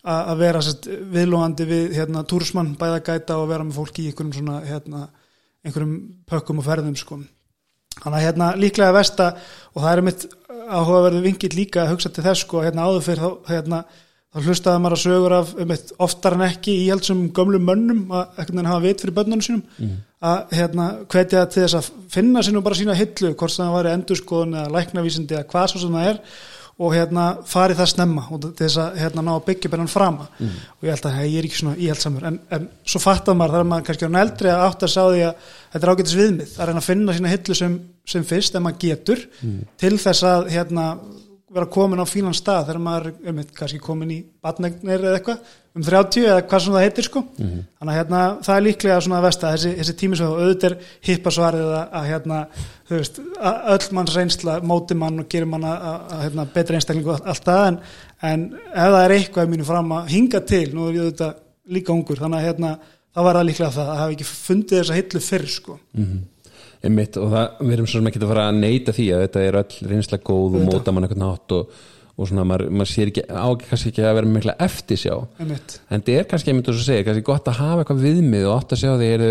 að 0.04 0.42
vera 0.42 0.62
sest, 0.64 0.88
viðlóðandi 1.14 1.68
við 1.70 1.94
hérna, 1.98 2.26
túrismann 2.28 2.74
bæðagæta 2.80 3.38
og 3.40 3.50
vera 3.52 3.64
með 3.64 3.80
fólki 3.80 4.04
í 4.04 4.12
einhverjum 4.12 4.34
svona 4.36 4.60
hérna, 4.68 5.06
einhverjum 5.64 5.94
pökkum 6.28 6.60
og 6.60 6.68
ferðum 6.68 6.98
sko. 7.00 7.22
Þannig 8.02 8.18
að 8.18 8.26
hérna 8.26 8.48
líklega 8.60 8.96
vesta 8.96 9.30
og 9.72 9.84
það 9.84 9.92
er 9.92 10.02
mitt 10.10 10.26
áhugaverðu 10.64 11.22
vingill 11.24 11.54
líka 11.56 11.84
að 11.84 11.94
hugsa 11.94 12.12
til 12.12 12.26
þess 12.26 12.44
sko 12.46 12.64
hérna 12.64 12.88
áður 12.88 13.06
fyrir 13.06 13.24
þá 13.24 13.52
hérna 13.52 13.84
þá 14.34 14.48
hlustaði 14.48 14.82
maður 14.82 14.96
að 14.96 15.04
sögur 15.04 15.36
af 15.38 15.52
um 15.62 15.74
eitt 15.76 15.92
oftar 16.02 16.36
en 16.38 16.46
ekki 16.48 16.74
í 16.82 16.88
held 16.88 17.06
sem 17.06 17.20
gömlu 17.38 17.60
mönnum 17.62 18.08
að 18.10 18.40
ekkert 18.42 18.70
hafa 18.70 18.84
vit 18.88 19.04
fyrir 19.04 19.16
börnunum 19.20 19.44
sínum 19.46 19.62
mm. 19.78 20.00
að 20.26 20.56
hérna 20.58 20.88
hvetja 21.14 21.44
til 21.54 21.66
þess 21.66 21.78
að 21.80 21.90
finna 22.16 22.42
sínum 22.46 22.66
bara 22.66 22.80
sína 22.80 22.98
hillu 22.98 23.36
hvort 23.38 23.54
það 23.54 23.76
væri 23.78 23.94
endurskoðun 23.94 24.58
eða 24.58 24.74
læknavísindi 24.74 25.38
eða 25.38 25.50
hvað 25.54 25.70
svo 25.70 25.84
sem 25.84 26.00
það 26.00 26.10
er 26.10 26.22
og 26.82 26.94
hérna 26.96 27.26
farið 27.46 27.82
það 27.82 27.90
snemma 27.92 28.24
og 28.34 28.46
þess 28.58 28.80
að 28.82 28.96
hérna 29.04 29.24
ná 29.26 29.32
að 29.36 29.44
byggja 29.50 29.70
bennan 29.74 29.92
frama 29.92 30.26
mm. 30.40 30.54
og 30.80 30.88
ég 30.88 30.96
held 30.96 31.08
að 31.10 31.18
hey, 31.20 31.28
ég 31.30 31.40
er 31.40 31.48
ekki 31.48 31.60
svona 31.60 31.76
íhaldsamur 31.78 32.28
en, 32.30 32.40
en 32.58 32.70
svo 32.90 33.02
fattar 33.04 33.38
maður 33.38 33.58
þar 33.58 33.66
að 33.66 33.70
maður 33.72 33.88
kannski 33.90 34.08
er 34.08 34.18
eldri 34.24 34.52
að 34.54 34.64
átt 34.68 34.86
að 34.88 34.94
sá 34.96 35.02
því 35.04 35.26
að 35.28 35.52
þetta 35.76 35.88
er 35.88 35.94
ágætis 35.94 36.16
viðmið 36.18 36.56
að 36.58 36.70
reyna 36.70 36.82
að 36.82 36.88
finna 36.88 37.18
sína 37.18 37.34
hillu 37.34 37.58
sem, 37.60 37.76
sem 38.16 38.26
fyrst 38.26 38.58
en 38.58 38.66
maður 38.66 38.82
getur 38.88 39.22
mm. 39.44 39.60
til 39.84 39.94
þess 40.02 40.26
að 40.32 40.50
hérna 40.56 40.88
vera 41.54 41.70
komin 41.70 42.02
á 42.02 42.06
fílan 42.10 42.34
stað 42.34 42.72
þegar 42.72 42.82
maður 42.88 43.12
er 43.12 43.30
um, 43.30 43.44
kannski 43.54 43.82
komin 43.84 44.16
í 44.16 44.20
batnegnir 44.42 44.98
eða 44.98 45.20
eitthvað 45.20 45.54
um 45.74 45.82
30 45.82 46.28
eða 46.28 46.42
hvað 46.46 46.62
sem 46.64 46.76
það 46.76 46.84
heitir 46.86 47.06
sko 47.08 47.22
mm 47.24 47.46
-hmm. 47.46 47.62
þannig 47.80 47.94
að 47.94 47.98
hérna, 48.00 48.22
það 48.46 48.56
er 48.56 48.66
líklega 48.68 48.98
svona 49.02 49.18
að 49.18 49.26
vesta 49.26 49.52
þessi, 49.54 49.72
þessi 49.80 49.96
tími 49.98 50.18
sem 50.18 50.28
auðvitað 50.28 50.68
er 50.70 50.76
hippasvarið 51.08 51.70
að, 51.78 51.86
að 52.00 52.10
hérna, 52.12 52.40
þú 52.88 52.98
veist 53.00 53.22
öll 53.74 53.88
manns 53.98 54.16
reynsla, 54.16 54.58
móti 54.62 54.98
mann 54.98 55.20
og 55.20 55.30
gerir 55.30 55.50
mann 55.50 55.64
að, 55.66 55.88
að 56.14 56.22
hérna, 56.28 56.46
betra 56.54 56.78
einstaklingu 56.78 57.16
allt 57.16 57.48
það 57.48 57.68
en, 57.68 57.80
en 58.22 58.44
ef 58.54 58.92
það 58.96 59.06
er 59.06 59.16
eitthvað 59.18 59.50
mínu 59.50 59.66
fram 59.66 59.96
að 59.98 60.12
hinga 60.14 60.44
til, 60.52 60.68
nú 60.74 60.90
er 60.90 60.94
ég 60.94 61.08
auðvitað 61.08 61.34
líka 61.74 61.94
ungur, 61.94 62.22
þannig 62.22 62.38
að 62.38 62.46
hérna, 62.48 62.76
það 63.14 63.24
var 63.24 63.40
það 63.40 63.50
líklega 63.50 63.72
það 63.72 63.90
að 63.90 64.00
hafa 64.04 64.14
ekki 64.14 64.30
fundið 64.30 64.80
þessa 64.80 65.00
hillu 65.00 65.24
fyrr 65.30 65.48
sko 65.48 65.80
mm 65.80 66.06
-hmm. 66.06 66.22
Einmitt, 66.84 67.16
og 67.16 67.32
það, 67.32 67.46
við 67.64 67.74
erum 67.74 67.88
svona 67.88 68.10
ekki 68.10 68.20
að 68.20 68.28
fara 68.28 68.48
að 68.50 68.58
neyta 68.60 68.92
því 68.92 69.06
að 69.16 69.22
þetta 69.24 69.40
er 69.42 69.56
öll 69.56 69.76
reynsla 69.88 70.18
góð 70.20 70.56
og 70.58 70.66
móta 70.68 70.92
mann 70.92 71.06
eitthvað 71.06 71.22
nátt 71.22 71.52
og, 71.56 71.70
og 72.14 72.30
svona 72.30 72.46
maður, 72.46 72.70
maður 72.70 72.92
sér 72.92 73.10
ekki 73.10 73.26
á 73.26 73.48
kannski 73.64 73.90
ekki 73.90 74.06
að 74.06 74.18
vera 74.20 74.32
mikla 74.36 74.56
eftir 74.62 75.00
sjá 75.02 75.14
Einmitt. 75.42 75.78
en 75.90 76.02
þetta 76.04 76.18
er 76.20 76.28
kannski, 76.30 76.52
ég 76.52 76.58
myndi 76.60 76.74
að 76.74 76.82
segja, 76.86 77.06
kannski 77.08 77.28
gott 77.30 77.50
að 77.50 77.62
hafa 77.62 77.84
eitthvað 77.84 78.04
viðmið 78.06 78.50
og 78.50 78.58
átt 78.58 78.76
að 78.76 78.84
sjá 78.84 78.92
því 78.94 79.12
eru, 79.18 79.30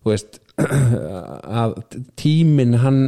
þú 0.00 0.14
veist 0.14 0.40
að 1.62 1.76
tíminn 2.20 2.80
hann, 2.82 3.02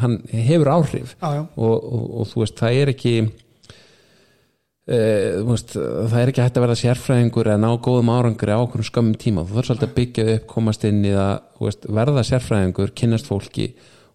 hann 0.00 0.20
hefur 0.32 0.72
áhrif 0.72 1.12
já. 1.20 1.42
Og, 1.44 1.74
og, 1.74 2.06
og 2.22 2.30
þú 2.32 2.44
veist, 2.44 2.56
það 2.62 2.80
er 2.82 2.94
ekki 2.96 3.18
Uh, 4.86 5.40
veist, 5.48 5.72
það 5.74 6.12
er 6.20 6.30
ekki 6.30 6.42
hægt 6.44 6.58
að 6.60 6.62
verða 6.62 6.74
sérfræðingur 6.78 7.48
eða 7.50 7.58
ná 7.58 7.72
góðum 7.82 8.10
árangur 8.14 8.52
á 8.54 8.62
okkur 8.62 8.84
skömmum 8.86 9.16
tíma 9.18 9.42
þú 9.42 9.56
þarf 9.56 9.66
svolítið 9.66 9.88
að 9.88 9.96
byggja 9.96 10.26
upp, 10.36 10.44
komast 10.52 10.84
inn 10.86 11.00
í 11.02 11.10
það 11.10 11.32
veist, 11.64 11.88
verða 11.98 12.22
sérfræðingur, 12.28 12.92
kynnast 13.00 13.26
fólki 13.26 13.64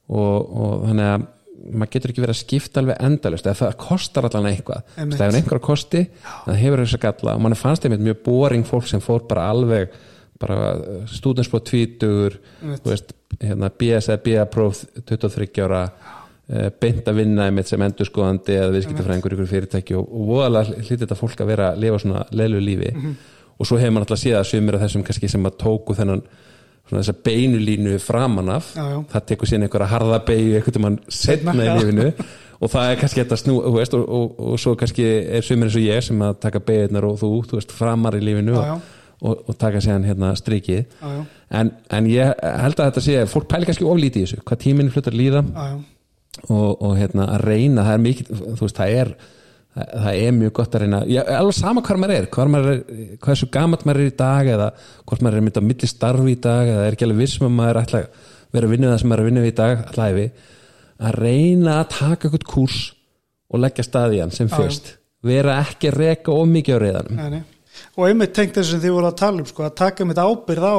og, 0.08 0.38
og 0.48 0.86
þannig 0.86 1.10
að 1.10 1.26
maður 1.72 1.92
getur 1.96 2.14
ekki 2.14 2.24
verið 2.24 2.36
að 2.36 2.42
skipta 2.42 2.82
alveg 2.82 3.02
endalust 3.08 3.50
eða 3.50 3.60
það 3.60 3.76
kostar 3.82 4.28
allan 4.30 4.50
eitthvað. 4.52 4.88
Það 4.96 5.26
hefur 5.26 5.40
einhverja 5.40 5.66
kosti, 5.68 6.06
það 6.46 6.62
hefur 6.62 6.84
þess 6.86 6.98
að 6.98 7.04
galla 7.08 7.36
og 7.36 7.44
mann 7.46 7.60
fannst 7.60 7.86
einmitt 7.86 8.06
mjög 8.06 8.24
boring 8.26 8.66
fólk 8.68 8.88
sem 8.90 9.04
fór 9.04 9.28
bara 9.30 9.50
alveg 9.52 10.00
bara 10.42 10.72
stúdinspót 11.06 11.68
tvítugur 11.70 12.40
hérna, 12.64 13.70
BS 13.70 14.10
eða 14.10 14.24
BA 14.26 14.48
próf 14.50 14.82
23 15.06 15.62
ára 15.62 15.84
Eh, 16.52 16.68
beint 16.84 17.06
að 17.08 17.22
vinna 17.22 17.46
einmitt 17.48 17.70
sem 17.70 17.80
endurskoðandi 17.80 18.58
eða 18.58 18.72
viðskiptafræðingur 18.74 19.36
ykkur 19.38 19.48
fyrirtæki 19.48 19.96
og, 19.96 20.10
og 20.12 20.26
voðalega 20.34 20.82
hlýtti 20.82 20.98
þetta 21.06 21.16
fólk 21.16 21.44
að 21.44 21.52
vera 21.54 21.68
að 21.72 21.78
lifa 21.86 22.00
svona 22.02 22.24
leilu 22.36 22.60
lífi. 22.60 22.90
Mm 22.92 23.04
-hmm. 23.04 23.14
og 23.56 23.70
svo 23.70 23.78
hefur 23.80 23.94
mann 23.96 24.04
alltaf 24.04 24.20
séð 24.20 24.36
að 24.40 24.50
sumir 24.50 24.76
af 24.76 24.82
þessum 24.82 25.06
kannski 25.08 25.30
sem 25.32 25.46
að 25.48 25.56
tóku 25.64 25.96
þennan 25.96 26.24
svona 26.92 27.06
þessa 27.06 27.24
beinulínu 27.24 27.98
framan 28.04 28.50
af 28.58 28.74
já, 28.76 28.84
já. 28.84 28.98
það 29.14 29.28
tekur 29.30 29.50
síðan 29.50 29.68
einhverja 29.68 29.92
harða 29.94 30.18
beigju 30.28 30.56
einhvern 30.60 30.84
mann 30.84 30.98
setna 31.08 31.54
í 31.56 31.68
lífinu. 31.80 32.08
Og 32.62 32.70
það 32.70 32.92
er 32.92 32.98
kannski 33.02 33.22
þetta 33.24 33.38
snú 33.40 33.56
veist, 33.74 33.94
og, 33.98 34.04
og, 34.06 34.42
og 34.52 34.60
svo 34.62 34.76
kannski 34.78 35.06
er 35.34 35.46
sumir 35.46 35.70
eins 35.70 35.78
og 35.80 35.86
ég 35.88 36.04
sem 36.06 36.20
að 36.22 36.36
taka 36.44 36.62
beigurnar 36.62 37.08
og 37.08 37.16
þú, 37.18 37.30
þú 37.50 37.58
veist, 37.58 37.72
framar 37.74 38.18
í 38.20 38.22
lífinu 38.22 38.60
já, 38.60 38.76
og 39.22 39.56
taka 39.62 39.82
síðan 39.82 40.06
hérna 40.06 40.34
strikið. 40.38 41.00
En, 41.58 41.72
en 41.90 42.10
ég 42.12 42.36
held 42.42 42.78
að 42.78 42.92
þetta 42.92 43.06
sé 43.08 43.18
fólk 43.32 43.48
pæli 43.50 43.70
kannski 43.70 43.88
oflítið 43.88 44.22
í 44.22 44.28
þessu 44.28 44.44
hvað 44.46 44.62
tíminn 44.66 44.94
flutar 44.94 45.18
líða. 45.18 45.46
Og, 46.48 46.70
og 46.82 46.94
hérna 47.00 47.32
að 47.34 47.48
reyna 47.48 47.88
það 47.88 47.96
er 47.96 48.04
mikið, 48.06 48.30
þú 48.42 48.66
veist, 48.66 48.78
það 48.78 49.00
er 49.02 49.16
það 49.72 50.18
er 50.20 50.34
mjög 50.36 50.54
gott 50.58 50.74
að 50.76 50.84
reyna 50.84 51.00
já, 51.08 51.22
alveg 51.38 51.56
sama 51.56 51.82
hvað 51.86 52.00
maður 52.04 52.18
er, 52.18 52.26
hvað 52.34 52.50
maður 52.52 52.72
er 52.72 52.80
hvað 53.22 53.34
er 53.34 53.40
svo 53.40 53.48
gammalt 53.54 53.86
maður 53.88 54.04
er 54.04 54.10
í 54.10 54.16
dag 54.20 54.50
eða 54.56 54.68
hvort 55.08 55.22
maður 55.24 55.38
er 55.38 55.46
myndið 55.46 55.64
á 55.64 55.70
milli 55.70 55.90
starfi 55.92 56.34
í 56.34 56.40
dag 56.44 56.72
eða 56.74 56.88
er 56.88 56.98
ekki 56.98 57.08
alveg 57.08 57.22
vissum 57.22 57.48
að 57.48 57.54
maður 57.56 57.72
er 57.72 57.80
alltaf 57.82 58.26
verið 58.52 58.68
að 58.68 58.74
vinna 58.76 58.90
það 58.92 59.00
sem 59.00 59.12
maður 59.12 59.22
er 59.22 59.24
að 59.24 59.30
vinna 59.30 59.46
við 59.46 59.52
í 59.52 59.58
dag 59.62 59.86
allæfi, 59.94 60.26
að 61.00 61.18
reyna 61.24 61.78
að 61.78 61.88
taka 61.96 62.28
eitthvað 62.28 62.48
kurs 62.52 62.82
og 63.52 63.64
leggja 63.64 63.88
staði 63.88 64.22
hann 64.26 64.36
sem 64.36 64.52
fyrst, 64.52 64.94
vera 65.24 65.58
ekki 65.64 65.92
að 65.92 66.00
reka 66.02 66.36
of 66.36 66.52
mikið 66.52 66.76
á 66.76 66.80
reyðanum 66.84 67.42
og 67.96 68.06
einmitt 68.10 68.36
tengt 68.36 68.58
þess 68.60 68.76
að 68.76 68.86
þið 68.86 68.96
voru 68.98 69.08
að 69.08 69.20
tala 69.24 69.40
um 69.40 69.48
sko, 69.48 69.64
að 69.64 69.78
taka 69.80 70.08
mitt 70.08 70.20
ábyrð 70.20 70.68
á 70.68 70.78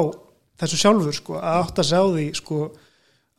þessu 0.60 0.80
sjálfur 0.82 1.16
sko, 1.16 1.38
að 1.40 1.62
átt 1.62 1.80
að 1.80 1.88
sjá 1.88 2.00
því 2.12 2.26
sko 2.36 2.58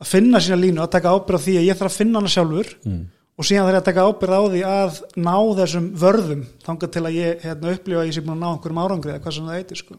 að 0.02 0.10
finna 0.10 0.40
sína 0.42 0.58
línu, 0.58 0.82
að 0.82 0.94
taka 0.96 1.14
ábyrð 1.14 1.38
á 1.38 1.44
því 1.46 1.54
að 1.60 1.68
ég 1.68 1.78
þarf 1.78 1.92
að 1.92 2.00
finna 2.02 2.20
hana 2.20 2.32
sjálfur 2.34 2.72
mm. 2.82 3.04
Og 3.34 3.46
síðan 3.46 3.66
þarf 3.66 3.74
ég 3.74 3.80
að 3.80 3.86
taka 3.88 4.04
ábyrð 4.08 4.34
á 4.34 4.42
því 4.44 4.60
að 4.70 4.98
ná 5.18 5.36
þessum 5.58 5.86
vörðum 5.98 6.42
þangað 6.64 6.92
til 6.94 7.02
að 7.02 7.16
ég 7.18 7.40
hérna, 7.42 7.72
upplifa 7.74 8.02
að 8.02 8.08
ég 8.08 8.14
sé 8.14 8.22
búin 8.22 8.36
að 8.36 8.42
ná 8.42 8.48
einhverjum 8.52 8.82
árangri 8.84 9.14
eða 9.14 9.24
hvað 9.24 9.36
sem 9.36 9.48
það 9.48 9.58
heitir 9.58 9.80
sko. 9.80 9.96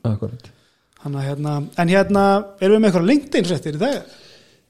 Hanna, 1.06 1.22
hérna, 1.22 1.56
en 1.78 1.92
hérna 1.92 2.24
erum 2.64 2.78
við 2.78 2.80
með 2.80 2.90
eitthvað 2.90 3.10
LinkedIn 3.12 3.50
fréttir 3.50 3.76
í 3.76 3.82
dag? 3.84 4.16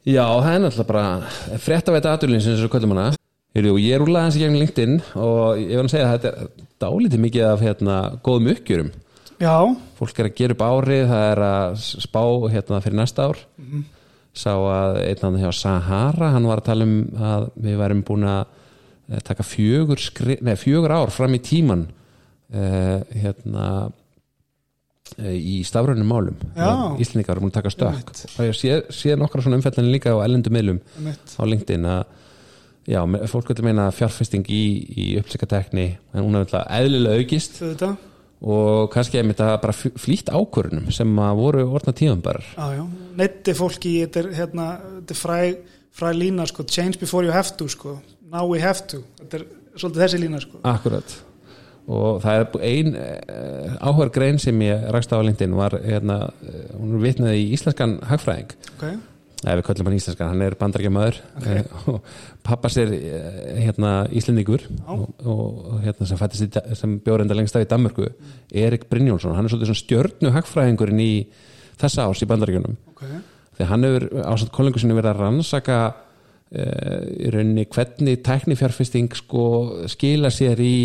Já, 0.06 0.26
það 0.26 0.50
er 0.52 0.64
náttúrulega 0.66 0.90
bara 0.90 2.00
þetta 2.02 2.12
aðurlinn 2.12 2.44
sem 2.44 2.58
þessu 2.58 2.72
kvöldum 2.74 2.96
hana 2.96 3.08
ég 3.56 3.96
er 3.96 4.04
úrlega 4.04 4.26
hans 4.26 4.36
í 4.36 4.42
gegn 4.42 4.60
LinkedIn 4.60 4.98
og 5.16 5.62
ég 5.62 5.78
var 5.78 5.88
að 5.88 5.94
segja 5.94 6.10
að 6.10 6.16
þetta 6.18 6.32
er 6.34 6.66
dálítið 6.84 7.24
mikið 7.24 7.48
af 7.48 7.64
hérna, 7.64 8.00
góðum 8.26 8.52
uppgjörum 8.52 8.92
Já. 9.40 9.56
fólk 10.00 10.20
er 10.20 10.28
að 10.28 10.36
gera 10.42 10.58
upp 10.58 10.66
árið 10.66 11.06
það 11.14 11.26
er 11.30 11.44
að 11.46 11.80
spá 11.86 12.22
hérna 12.52 12.82
fyrir 12.84 13.00
næsta 13.00 13.30
ár 13.30 13.40
mm 13.56 13.70
-hmm 13.70 13.95
sá 14.36 14.54
að 14.54 15.02
einnann 15.06 15.40
hjá 15.40 15.52
Sahara 15.56 16.32
hann 16.36 16.48
var 16.50 16.62
að 16.62 16.70
tala 16.70 16.88
um 16.88 16.96
að 17.32 17.46
við 17.66 17.78
værum 17.82 18.02
búin 18.08 18.26
að 18.30 18.42
eh, 19.10 19.22
taka 19.24 19.46
fjögur, 19.48 20.02
skri, 20.02 20.38
nei, 20.44 20.56
fjögur 20.60 20.94
ár 20.96 21.14
fram 21.16 21.38
í 21.38 21.42
tíman 21.44 21.86
uh, 21.88 23.00
hérna 23.16 23.68
uh, 23.88 25.36
í 25.36 25.62
stafrænum 25.68 26.10
málum 26.10 26.38
Já. 26.56 26.68
Íslendingar 27.00 27.38
eru 27.38 27.46
múin 27.46 27.54
að 27.54 27.60
taka 27.62 27.74
Einmitt. 28.02 28.26
og 28.36 28.50
ég 28.50 28.60
sé, 28.60 28.78
sé 28.94 29.16
nokkra 29.20 29.46
svona 29.46 29.60
umfellin 29.62 29.92
líka 29.94 30.16
á 30.16 30.20
ellendu 30.26 30.52
einmitt. 30.98 31.38
á 31.40 31.44
LinkedIn 31.48 31.90
að 31.92 32.04
já, 32.86 33.00
fólk 33.32 33.50
vil 33.50 33.66
meina 33.66 33.88
fjárfesting 33.96 34.46
í, 34.52 34.64
í 34.94 35.06
upplýskatekni 35.22 35.88
en 36.14 36.22
hún 36.22 36.38
er 36.38 36.52
eðlilega 36.66 37.24
aukist 37.24 37.62
Þetta, 37.64 37.96
og 38.42 38.90
kannski 38.94 39.20
er 39.20 39.30
þetta 39.30 39.52
bara 39.64 39.76
flýtt 39.76 40.32
ákvörunum 40.34 40.90
sem 40.94 41.14
að 41.24 41.40
voru 41.40 41.68
orðna 41.70 41.96
tíðanbarar 41.96 42.50
já, 42.52 42.66
já, 42.80 42.84
neytti 43.22 43.56
fólki 43.58 43.94
þetta 44.04 44.24
er, 44.24 44.32
hérna, 44.42 44.66
þetta 44.98 45.16
er 45.16 45.22
fræ, 45.22 45.40
fræ 45.96 46.12
lína 46.18 46.48
sko, 46.50 46.66
change 46.68 47.00
before 47.00 47.26
you 47.26 47.34
have 47.36 47.56
to 47.58 47.70
sko. 47.72 48.00
now 48.32 48.48
we 48.50 48.60
have 48.60 48.84
to, 48.92 49.04
þetta 49.22 49.40
er 49.40 49.48
svolítið 49.76 50.04
þessi 50.06 50.20
lína 50.24 50.44
sko. 50.44 50.60
Akkurat 50.68 51.18
og 51.86 52.22
það 52.24 52.40
er 52.40 52.64
ein 52.66 52.96
uh, 52.98 53.76
áhver 53.86 54.10
grein 54.14 54.40
sem 54.42 54.62
ég 54.66 54.88
rakst 54.94 55.12
á 55.14 55.22
á 55.22 55.26
LinkedIn 55.26 55.54
var 55.58 55.76
hérna, 55.84 56.24
uh, 56.34 56.64
hún 56.80 56.96
er 56.98 57.04
vitnaði 57.04 57.44
í 57.44 57.52
íslenskan 57.54 58.00
hagfræðing 58.10 58.56
okay. 58.74 58.98
Eða 59.46 59.60
við 59.60 59.66
köllum 59.68 59.90
hann 59.90 59.98
íslenskan, 60.00 60.32
hann 60.34 60.44
er 60.46 60.56
bandarækjamaður 60.60 61.20
okay. 61.38 61.64
og 61.92 62.08
pappa 62.46 62.72
sér 62.74 62.94
eh, 62.98 63.60
hérna 63.62 63.92
Íslendingur. 64.10 64.66
Og, 64.92 65.04
og 65.22 65.84
hérna 65.86 66.08
sem 66.10 66.20
fættist 66.20 66.48
í 66.48 66.78
sem 66.80 66.98
bjórenda 67.06 67.38
lengst 67.38 67.58
af 67.58 67.66
í 67.66 67.70
Danmörku 67.70 68.10
Erik 68.66 68.88
Brynjólfsson, 68.90 69.36
hann 69.38 69.46
er 69.46 69.54
svolítið 69.54 69.72
svona 69.72 69.84
stjörnu 69.84 70.34
hagfræðingurinn 70.36 71.04
í 71.04 71.12
þessa 71.82 72.08
árs 72.10 72.24
í 72.26 72.30
bandarækjunum 72.32 72.82
Okay. 72.96 73.18
þegar 73.58 73.70
hann 73.74 73.84
hefur 73.84 74.04
ásand 74.24 74.52
kollengu 74.56 74.80
sinni 74.80 74.96
verið 74.96 75.10
að 75.10 75.18
rannsaka 75.20 75.80
uh, 75.92 77.02
í 77.12 77.28
rauninni 77.34 77.66
hvernig 77.68 78.22
tæknifjárfesting 78.24 79.12
sko 79.20 79.44
skila 79.92 80.32
sér 80.32 80.62
í 80.64 80.76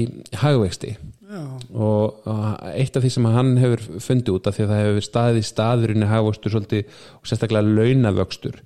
hagvexti 0.43 0.97
og 1.31 2.31
eitt 2.72 2.97
af 2.97 3.05
því 3.05 3.11
sem 3.14 3.28
hann 3.31 3.53
hefur 3.61 3.83
fundið 4.03 4.37
út 4.37 4.49
af 4.51 4.57
því 4.57 4.64
að 4.64 4.72
það 4.72 4.81
hefur 4.85 5.07
staðið 5.07 5.45
staðurinn 5.47 6.07
í 6.07 6.09
hagvöxtur 6.11 6.55
svolítið 6.55 6.97
og 7.20 7.31
sérstaklega 7.31 7.76
launavöxtur 7.78 8.62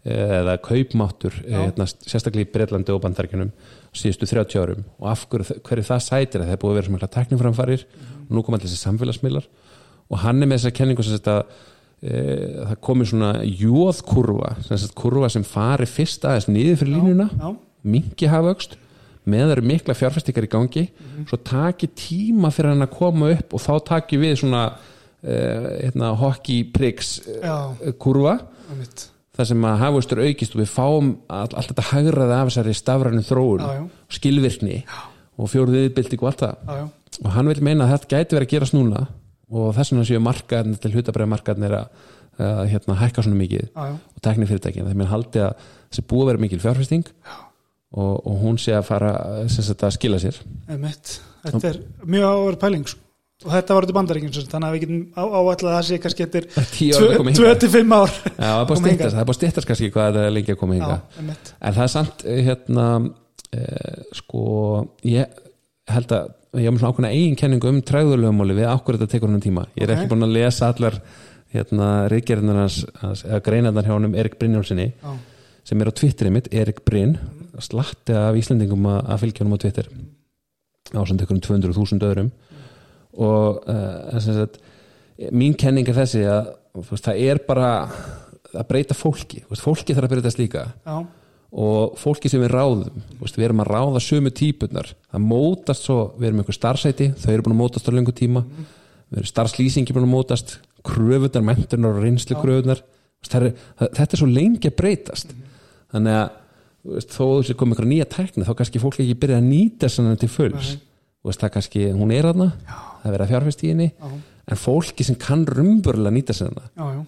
eða 0.00 0.56
kaupmáttur 0.64 1.34
hérna, 1.44 1.86
sérstaklega 1.86 2.48
í 2.48 2.52
Breitlandi 2.54 2.94
og 2.94 3.02
bandaríkjunum 3.04 3.52
síðustu 3.92 4.28
30 4.30 4.60
árum. 4.62 4.84
Og 5.00 5.10
af 5.12 5.26
hverju, 5.30 5.58
hverju 5.66 5.86
það 5.86 6.04
sætir 6.06 6.42
að 6.42 6.48
það 6.48 6.54
er 6.54 6.62
búið 6.62 6.72
að 6.72 6.78
vera 6.78 6.88
sem 6.88 6.96
eitthvað 6.96 7.14
tekniframfarir 7.16 7.86
og 8.28 8.30
nú 8.36 8.44
kom 8.46 8.56
allir 8.56 8.70
þessi 8.70 8.86
samfélagsmiðlar. 8.86 9.48
Og 10.10 10.22
hann 10.24 10.40
er 10.40 10.50
með 10.50 10.60
þessa 10.60 10.76
kenningu 10.78 11.06
sem 11.06 11.18
þetta 11.18 11.36
e, 12.00 12.20
það 12.70 12.76
komið 12.86 13.10
svona 13.12 13.32
jóðkurva 13.44 14.54
sem 14.66 14.80
sagt 14.80 14.96
kurva 14.98 15.30
sem 15.32 15.46
fari 15.46 15.88
fyrst 15.90 16.24
aðeins 16.26 16.48
niður 16.50 16.80
fyrir 16.80 16.96
línuna 16.96 17.28
mingi 17.82 18.30
hafvöxt 18.30 18.78
með 19.30 19.44
það 19.46 19.54
eru 19.56 19.66
mikla 19.70 19.96
fjárfestingar 19.98 20.46
í 20.46 20.50
gangi 20.52 20.84
svo 21.28 21.38
taki 21.46 21.90
tíma 21.98 22.50
fyrir 22.54 22.74
hann 22.74 22.86
að 22.86 22.94
koma 22.98 23.30
upp 23.36 23.54
og 23.56 23.62
þá 23.64 23.72
taki 23.92 24.18
við 24.20 24.36
svona 24.42 24.64
uh, 24.72 25.70
hérna, 25.80 26.12
hockey 26.20 26.64
pricks 26.74 27.18
uh, 27.26 27.40
já, 27.44 27.92
kurva. 28.02 28.38
Þar 29.40 29.46
sem 29.48 29.64
að 29.64 29.78
hafvöxtur 29.80 30.20
aukist 30.26 30.54
og 30.56 30.60
við 30.60 30.70
fáum 30.72 31.10
all, 31.32 31.48
allt 31.56 31.70
þetta 31.70 31.86
hagraði 31.94 32.34
af 32.36 32.48
þessari 32.50 32.74
stafrænum 32.76 33.24
þróun 33.24 33.62
Já, 33.64 33.70
já. 33.78 33.84
skilvirkni 34.18 34.80
og 35.40 35.48
fjóruð 35.48 35.78
viðbylting 35.78 36.20
og 36.24 36.28
allt 36.32 36.42
það. 36.44 36.56
Já, 36.66 36.80
já, 36.82 37.18
og 37.24 37.30
hann 37.36 37.48
vil 37.50 37.62
meina 37.64 37.86
að 37.86 37.94
þetta 37.94 38.10
gæti 38.16 38.36
verið 38.36 38.48
að 38.48 38.54
gerast 38.54 38.76
núna 38.76 39.04
og 39.50 39.70
þess 39.78 39.94
vegna 39.94 40.06
séu 40.10 40.22
markaðin 40.22 40.76
til 40.82 40.92
hlutabræði 40.94 41.32
markaðin 41.32 41.66
er 41.70 41.76
að, 41.80 42.02
að 42.50 42.60
hérna, 42.74 42.98
hækka 43.00 43.24
svona 43.26 43.40
mikið 43.40 43.64
já, 43.64 43.86
já, 43.88 43.94
og 43.96 44.24
teknifyrirtækin 44.26 44.86
þegar 44.86 45.00
mér 45.00 45.10
haldi 45.14 45.42
að 45.46 45.64
þessi 45.90 46.06
búið 46.12 46.28
vera 46.30 46.44
mikil 46.44 46.60
fjárfesting. 46.62 47.08
Og, 47.08 47.49
og 47.92 48.40
hún 48.44 48.58
sé 48.62 48.74
að 48.76 48.84
fara 48.86 49.12
sagt, 49.50 49.82
að 49.82 49.94
skila 49.96 50.18
sér 50.22 50.36
einmitt. 50.70 51.16
Þetta 51.42 51.70
er 51.72 51.78
mjög 52.06 52.26
áverð 52.30 52.58
pæling 52.62 52.84
sko. 52.86 53.00
og 53.46 53.52
þetta 53.54 53.74
var 53.74 53.86
út 53.86 53.90
í 53.90 53.94
bandaríkjum 53.96 54.32
þannig 54.52 54.68
að 54.68 54.74
við 54.76 54.82
getum 54.84 55.00
á, 55.16 55.22
áætlað 55.24 55.76
að 55.78 55.86
sé 55.88 55.98
kannski 56.04 56.24
eftir 56.26 56.46
tíu 56.76 56.90
ára 56.94 57.06
að 57.08 57.16
koma 57.22 57.32
hingað 57.32 57.62
25 57.64 57.94
ár 57.96 58.10
Já, 58.12 58.50
það 58.50 58.60
er 58.60 58.66
hingað. 58.68 58.82
styttast, 58.82 59.14
það 59.14 59.22
er 59.22 59.28
búið 59.30 59.34
að 59.34 59.38
styttast 59.40 59.70
kannski 59.70 59.88
hvað 59.94 60.10
það 60.18 60.26
er 60.28 60.34
lengi 60.36 60.52
að 60.54 60.58
koma 60.60 60.76
Já, 60.76 60.80
hinga 60.82 60.98
einmitt. 61.22 61.52
en 61.60 61.76
það 61.78 61.86
er 61.86 61.92
samt 61.94 62.24
eh, 62.28 62.42
hérna 62.50 62.86
eh, 63.56 64.04
sko 64.20 64.44
ég 65.08 65.40
held 65.90 66.14
að 66.18 66.28
ég 66.60 66.66
hef 66.68 66.74
með 66.76 66.82
svona 66.82 66.92
ákveðna 66.92 67.12
eigin 67.16 67.38
kenningu 67.40 67.70
um 67.72 67.80
træðulögumóli 67.90 68.58
við 68.60 68.68
ákveð 68.74 69.00
þetta 69.00 69.12
tekur 69.16 69.32
hann 69.32 69.42
tíma 69.48 69.64
ég 69.78 69.86
er 69.86 69.94
Ok. 69.94 69.96
ekki 70.04 70.12
búin 70.12 70.26
að 70.28 70.36
lesa 70.36 70.68
allar 70.74 71.00
hérna 71.54 71.88
hans- 73.00 73.24
eða 73.24 73.40
greinarnar 73.48 73.86
hjá 73.88 73.94
honum 73.96 74.14
Erik 74.20 74.36
Brynjólfsinni 74.38 74.90
Já, 75.00 75.12
sem 75.64 75.80
er 75.82 75.88
á 75.90 75.92
Twitterið 75.96 76.34
mitt, 76.36 76.52
Erik 76.54 76.84
Bryn 76.84 77.16
slatti 77.64 78.16
af 78.16 78.38
Íslendingum 78.38 78.88
að, 78.90 79.12
fylgja 79.24 79.44
honum 79.44 79.58
á 79.58 79.62
Twitter. 79.62 79.90
Á 80.90 81.00
samt 81.06 81.22
ykkur 81.24 81.36
um 81.36 81.44
200.000 81.44 82.08
öðrum. 82.08 82.32
Og 83.20 83.62
uh, 83.68 84.18
sagt, 84.22 84.60
mín 85.34 85.56
kenning 85.58 85.88
er 85.90 85.98
þessi 85.98 86.24
að 86.30 86.52
veist, 86.80 87.06
það 87.06 87.22
er 87.26 87.40
bara 87.46 87.70
að 88.50 88.66
breyta 88.68 88.96
fólki, 88.96 89.44
veist, 89.50 89.64
fólki 89.64 89.94
þarf 89.94 90.08
að 90.08 90.14
breytast 90.14 90.40
líka. 90.40 90.68
Já, 90.86 91.00
og 91.50 91.96
fólki 91.98 92.30
sem 92.30 92.42
við 92.44 92.52
ráðum 92.52 93.02
veist, 93.18 93.34
við 93.34 93.48
erum 93.48 93.62
að 93.64 93.72
ráða 93.72 94.02
sömu 94.04 94.30
típunar 94.30 94.92
það 95.10 95.24
mótast 95.24 95.86
svo, 95.86 96.12
við 96.14 96.28
erum 96.28 96.42
einhver 96.44 96.54
starfsæti 96.54 97.08
þau 97.18 97.32
eru 97.32 97.46
búin 97.46 97.56
að 97.56 97.60
mótast 97.64 97.90
á 97.90 97.92
lengur 97.94 98.14
tíma. 98.14 98.44
Við 99.10 99.18
erum 99.18 99.30
starfslýsingi 99.32 99.96
búin 99.96 100.06
að 100.06 100.12
mótast 100.12 100.52
kröfunar, 100.86 101.42
mentunar 101.42 101.98
og 101.98 102.04
reynslu 102.04 102.38
kröfunar 102.38 102.84
þetta 103.26 104.06
er 104.06 104.20
svo 104.20 104.28
lengi 104.30 104.70
að 104.70 104.78
breytast. 104.78 105.34
Þannig 105.90 106.20
að 106.20 106.38
veist, 106.84 107.12
þó 107.12 107.24
þú 107.24 107.42
sé 107.48 107.56
komið 107.58 107.76
einhverja 107.76 107.92
nýja 107.94 108.08
tækni 108.14 108.46
þá 108.46 108.54
kannski 108.60 108.82
fólk 108.82 109.00
ekki 109.02 109.18
byrja 109.20 109.40
að 109.40 109.48
nýta 109.50 109.90
sannan 109.90 110.20
til 110.20 110.30
fulls. 110.32 110.76
Veist, 111.26 111.42
það 111.42 111.54
kannski, 111.58 111.84
hún 111.92 112.14
er 112.16 112.30
aðna 112.30 112.52
það 113.00 113.08
er 113.08 113.14
verið 113.14 113.24
að 113.24 113.32
fjárfest 113.34 113.64
í 113.64 113.72
henni 113.72 113.88
já, 113.90 114.12
en 114.50 114.60
fólki 114.60 115.06
sem 115.06 115.18
kann 115.20 115.44
rumburlega 115.48 116.14
nýta 116.14 116.36
já. 116.36 117.04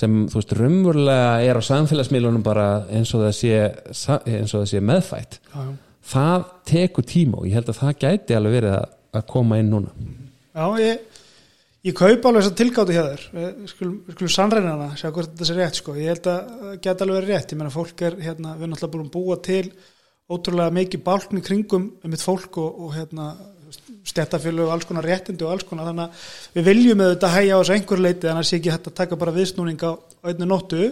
sem 0.00 0.16
þú 0.30 0.40
veist 0.40 0.54
raunverulega 0.58 1.30
er 1.46 1.60
á 1.60 1.62
samfélagsmiðlunum 1.68 2.44
bara 2.46 2.66
eins 2.88 3.12
og 3.16 3.24
það 3.26 3.36
sé 3.38 3.54
eins 3.90 4.54
og 4.54 4.62
það 4.62 4.68
sé 4.72 4.82
meðfætt 4.84 5.38
já, 5.40 5.60
já. 5.60 5.70
það 6.12 6.48
tekur 6.72 7.08
tíma 7.08 7.40
og 7.40 7.48
ég 7.48 7.58
held 7.58 7.72
að 7.72 7.80
það 7.82 8.00
gæti 8.04 8.38
alveg 8.38 8.56
verið 8.58 8.76
að, 8.78 8.96
að 9.20 9.28
koma 9.34 9.60
inn 9.60 9.72
núna. 9.74 9.94
Já, 10.50 10.64
ég, 10.82 11.20
ég 11.86 11.96
kaupa 11.96 12.30
alveg 12.30 12.44
þess 12.44 12.52
að 12.52 12.58
tilgátu 12.60 12.96
hjá 12.96 13.02
þér. 13.04 13.22
Við 13.36 13.70
skulum, 13.72 13.94
skulum 14.14 14.32
sannreina 14.34 14.74
hana 14.74 14.98
sjá 15.00 15.08
hvort 15.08 15.30
þetta 15.30 15.48
sé 15.48 15.56
rétt 15.56 15.80
sko. 15.80 15.94
ég 15.96 16.12
held 16.12 16.28
að 16.32 16.50
það 16.50 16.74
geta 16.84 17.06
alveg 17.06 17.18
verið 17.20 17.32
rétt. 17.34 17.54
Ég 17.54 17.60
meina 17.60 17.72
fólk 17.74 18.04
er, 18.08 18.18
hérna, 18.26 18.56
við 18.56 18.66
erum 18.66 18.76
alltaf 18.76 18.92
búin 18.92 19.06
að 19.06 19.14
búa 19.16 19.38
til 19.46 19.64
ótrúlega 20.30 20.74
mikið 20.76 21.02
bálkni 21.06 21.42
kringum 21.42 21.88
um 22.04 22.12
mitt 22.12 22.22
fólk 22.22 22.60
og, 22.62 22.84
og 22.84 22.92
hérna 22.94 23.30
stjættafjölu 24.06 24.64
og 24.66 24.72
alls 24.74 24.86
konar 24.88 25.06
réttindi 25.06 25.44
og 25.46 25.54
alls 25.54 25.66
konar. 25.66 25.88
Þannig 25.90 26.04
að 26.04 26.56
við 26.58 26.68
viljum 26.70 27.02
auðvitað 27.04 27.34
hægja 27.36 27.56
á 27.56 27.60
þessu 27.60 27.74
einhver 27.76 28.02
leiti 28.04 28.26
þannig 28.28 28.44
að 28.44 28.48
sé 28.50 28.58
ekki 28.58 28.72
hægt 28.74 28.88
að 28.90 28.96
taka 29.00 29.18
bara 29.20 29.34
viðsnúning 29.36 29.84
á 29.86 29.92
einni 30.30 30.48
nóttu. 30.48 30.88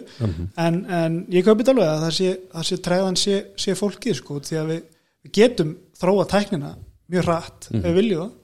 En, 0.57 0.83
en 0.87 1.21
ég 1.35 1.47
kaupið 1.47 1.73
alveg 1.75 1.89
að 1.89 2.05
það 2.07 2.15
sé, 2.19 2.35
það 2.55 2.69
sé 2.71 2.81
træðan 2.89 3.19
sé, 3.19 3.39
sé 3.59 3.77
fólkið 3.79 4.19
sko 4.21 4.41
því 4.47 4.61
að 4.63 4.73
við, 4.73 4.83
við 5.27 5.35
getum 5.41 5.73
þróa 5.99 6.29
tæknina 6.31 6.75
mjög 7.09 7.27
hratt. 7.29 7.71
Ef 7.73 7.89
við 7.89 7.99
viljum 8.03 8.23
það 8.25 8.37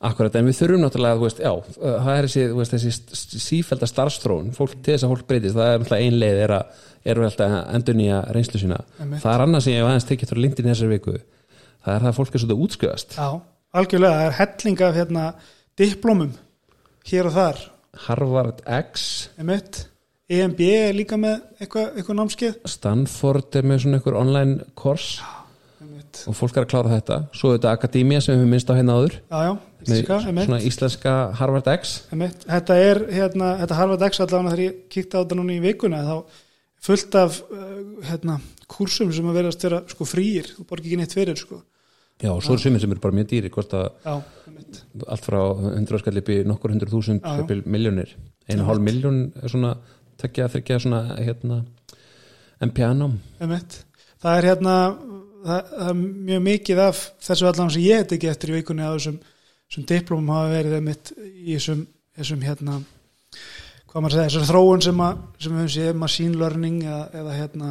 Akkurat, 0.00 0.36
en 0.38 0.46
við 0.48 0.56
þurfum 0.56 0.80
náttúrulega, 0.80 1.16
þú 1.18 1.26
veist, 1.26 1.40
já 1.44 1.50
það 1.76 2.14
er 2.14 2.26
þessi, 2.26 2.44
veist, 2.56 2.72
þessi 2.72 3.40
sífælda 3.44 3.88
starfstróun 3.90 4.54
fólk, 4.56 4.78
til 4.80 4.94
þess 4.94 5.04
að 5.04 5.10
fólk 5.12 5.26
breytist, 5.28 5.56
það 5.58 5.72
er 5.72 5.82
náttúrulega 5.82 6.06
ein 6.06 6.16
leið 6.22 6.40
er 6.46 6.54
að, 6.56 6.78
er 7.12 7.20
að 7.26 7.42
endur 7.76 7.98
nýja 7.98 8.20
reynslu 8.32 8.60
sína. 8.62 8.78
Einmitt. 8.96 9.20
það 9.20 9.34
er 9.34 9.44
annað 9.44 9.64
sem 9.66 9.74
ég 9.74 9.82
hef 9.82 9.90
aðeins 9.90 10.08
tekið 10.08 10.32
frá 10.32 10.40
LinkedIn 10.40 10.70
þessari 10.72 10.94
viku. 10.94 11.18
Það 11.84 11.94
er 11.94 12.06
það 12.06 12.10
að 12.12 12.16
fólk 12.16 12.32
er 12.32 12.42
svolítið 12.44 12.64
útskjöðast 12.64 13.18
Já, 13.18 13.28
algjörlega, 13.80 14.16
það 14.16 14.30
er 14.30 14.38
helling 14.40 14.82
af 14.86 14.96
hérna, 14.96 15.26
diplómum 15.80 16.32
hér 17.10 17.28
og 17.28 17.36
þar. 17.36 17.62
Harvard 18.06 18.64
X. 18.64 19.06
Einmitt. 19.40 19.84
EMB 20.30 20.60
er 20.62 20.92
líka 20.94 21.16
með 21.18 21.40
eitthvað, 21.58 21.88
eitthvað 21.98 22.18
námskeið. 22.20 22.58
Stanford 22.70 23.56
er 23.58 23.66
með 23.66 23.80
svona 23.84 23.98
einhver 23.98 24.16
online 24.20 24.68
kors 24.78 25.08
einmitt. 25.82 26.20
og 26.30 26.36
fólk 26.38 26.54
er 26.54 26.66
að 26.66 26.70
klára 26.70 26.92
þetta. 26.92 27.18
Svo 27.34 27.50
er 27.50 27.58
þetta 27.58 27.72
Akademia 27.74 28.20
sem 28.22 28.38
við 28.38 28.52
minnst 28.52 28.70
á 28.70 28.78
hérna 28.78 29.00
áður. 29.00 29.16
Já, 29.26 29.38
já, 29.48 29.52
íslenska, 29.84 30.20
svona 30.26 30.60
íslenska 30.66 31.14
Harvard 31.38 31.68
X. 31.72 31.96
Einmitt. 32.12 32.46
Þetta 32.46 32.76
er 32.84 33.02
hérna, 33.14 33.50
þetta 33.62 33.80
Harvard 33.80 34.06
X 34.08 34.22
allavega 34.22 34.52
þegar 34.54 34.64
ég 34.64 34.78
kíkti 34.92 35.16
á 35.16 35.20
þetta 35.22 35.38
núna 35.38 35.56
í 35.56 35.60
vikuna 35.64 36.02
þá 36.06 36.14
fullt 36.86 37.18
af 37.20 37.40
uh, 37.50 37.66
hérna, 38.08 38.38
kursum 38.70 39.10
sem 39.12 39.28
að 39.28 39.40
vera 39.40 39.82
sko 39.90 40.08
frýir, 40.08 40.52
þú 40.56 40.66
borgir 40.68 40.90
ekki 40.92 41.00
neitt 41.02 41.16
fyrir 41.16 41.40
sko. 41.40 41.62
já, 42.20 42.30
og 42.32 42.42
svo 42.44 42.56
er 42.56 42.62
sumir 42.62 42.80
sem 42.80 42.92
eru 42.92 43.00
bara 43.00 43.16
mjög 43.16 43.28
dýri 43.32 43.50
að 43.50 43.90
Já, 44.04 44.14
allt 45.06 45.24
frá 45.24 45.40
100 45.74 46.00
skall 46.02 46.20
upp 46.20 46.28
í 46.28 46.40
nokkur 46.44 46.72
hundruð 46.74 46.96
þúsund 46.96 47.64
miljónir 47.64 48.14
einu 48.48 48.66
hálf 48.68 48.82
miljón 48.84 49.20
er 49.40 49.52
svona 49.52 49.74
tekja 50.20 50.46
að 50.46 50.56
þryggja 50.56 50.80
svona 50.84 51.02
hérna 51.16 51.62
einmitt. 53.40 53.84
Það 54.20 54.36
er 54.36 54.48
hérna 54.50 54.74
það, 55.44 55.70
það 55.70 55.90
er 55.90 56.00
mjög 56.00 56.42
mikið 56.46 56.82
af 56.84 57.02
þessu 57.24 57.48
allan 57.50 57.72
sem 57.72 57.84
ég 57.84 58.02
heit 58.02 58.14
ekki 58.16 58.30
eftir 58.30 58.52
í 58.52 58.58
vikunni 58.58 58.84
að 58.84 58.96
þessum, 58.98 59.20
þessum 59.70 59.86
diplómum 59.86 60.32
hafa 60.34 60.54
verið 60.56 60.76
einmitt 60.80 61.12
í 61.14 61.54
þessum, 61.54 61.84
þessum 62.18 62.40
hérna 62.42 62.80
hvað 63.90 64.02
maður 64.02 64.16
segja, 64.16 64.30
þessar 64.30 64.48
þróun 64.48 64.82
sem, 64.82 65.02
að, 65.06 65.20
sem 65.38 65.52
við 65.52 65.60
höfum 65.60 65.74
séð 65.74 66.00
machine 66.00 66.40
learning 66.40 66.80
eða, 66.82 67.04
eða 67.20 67.36
hérna 67.36 67.70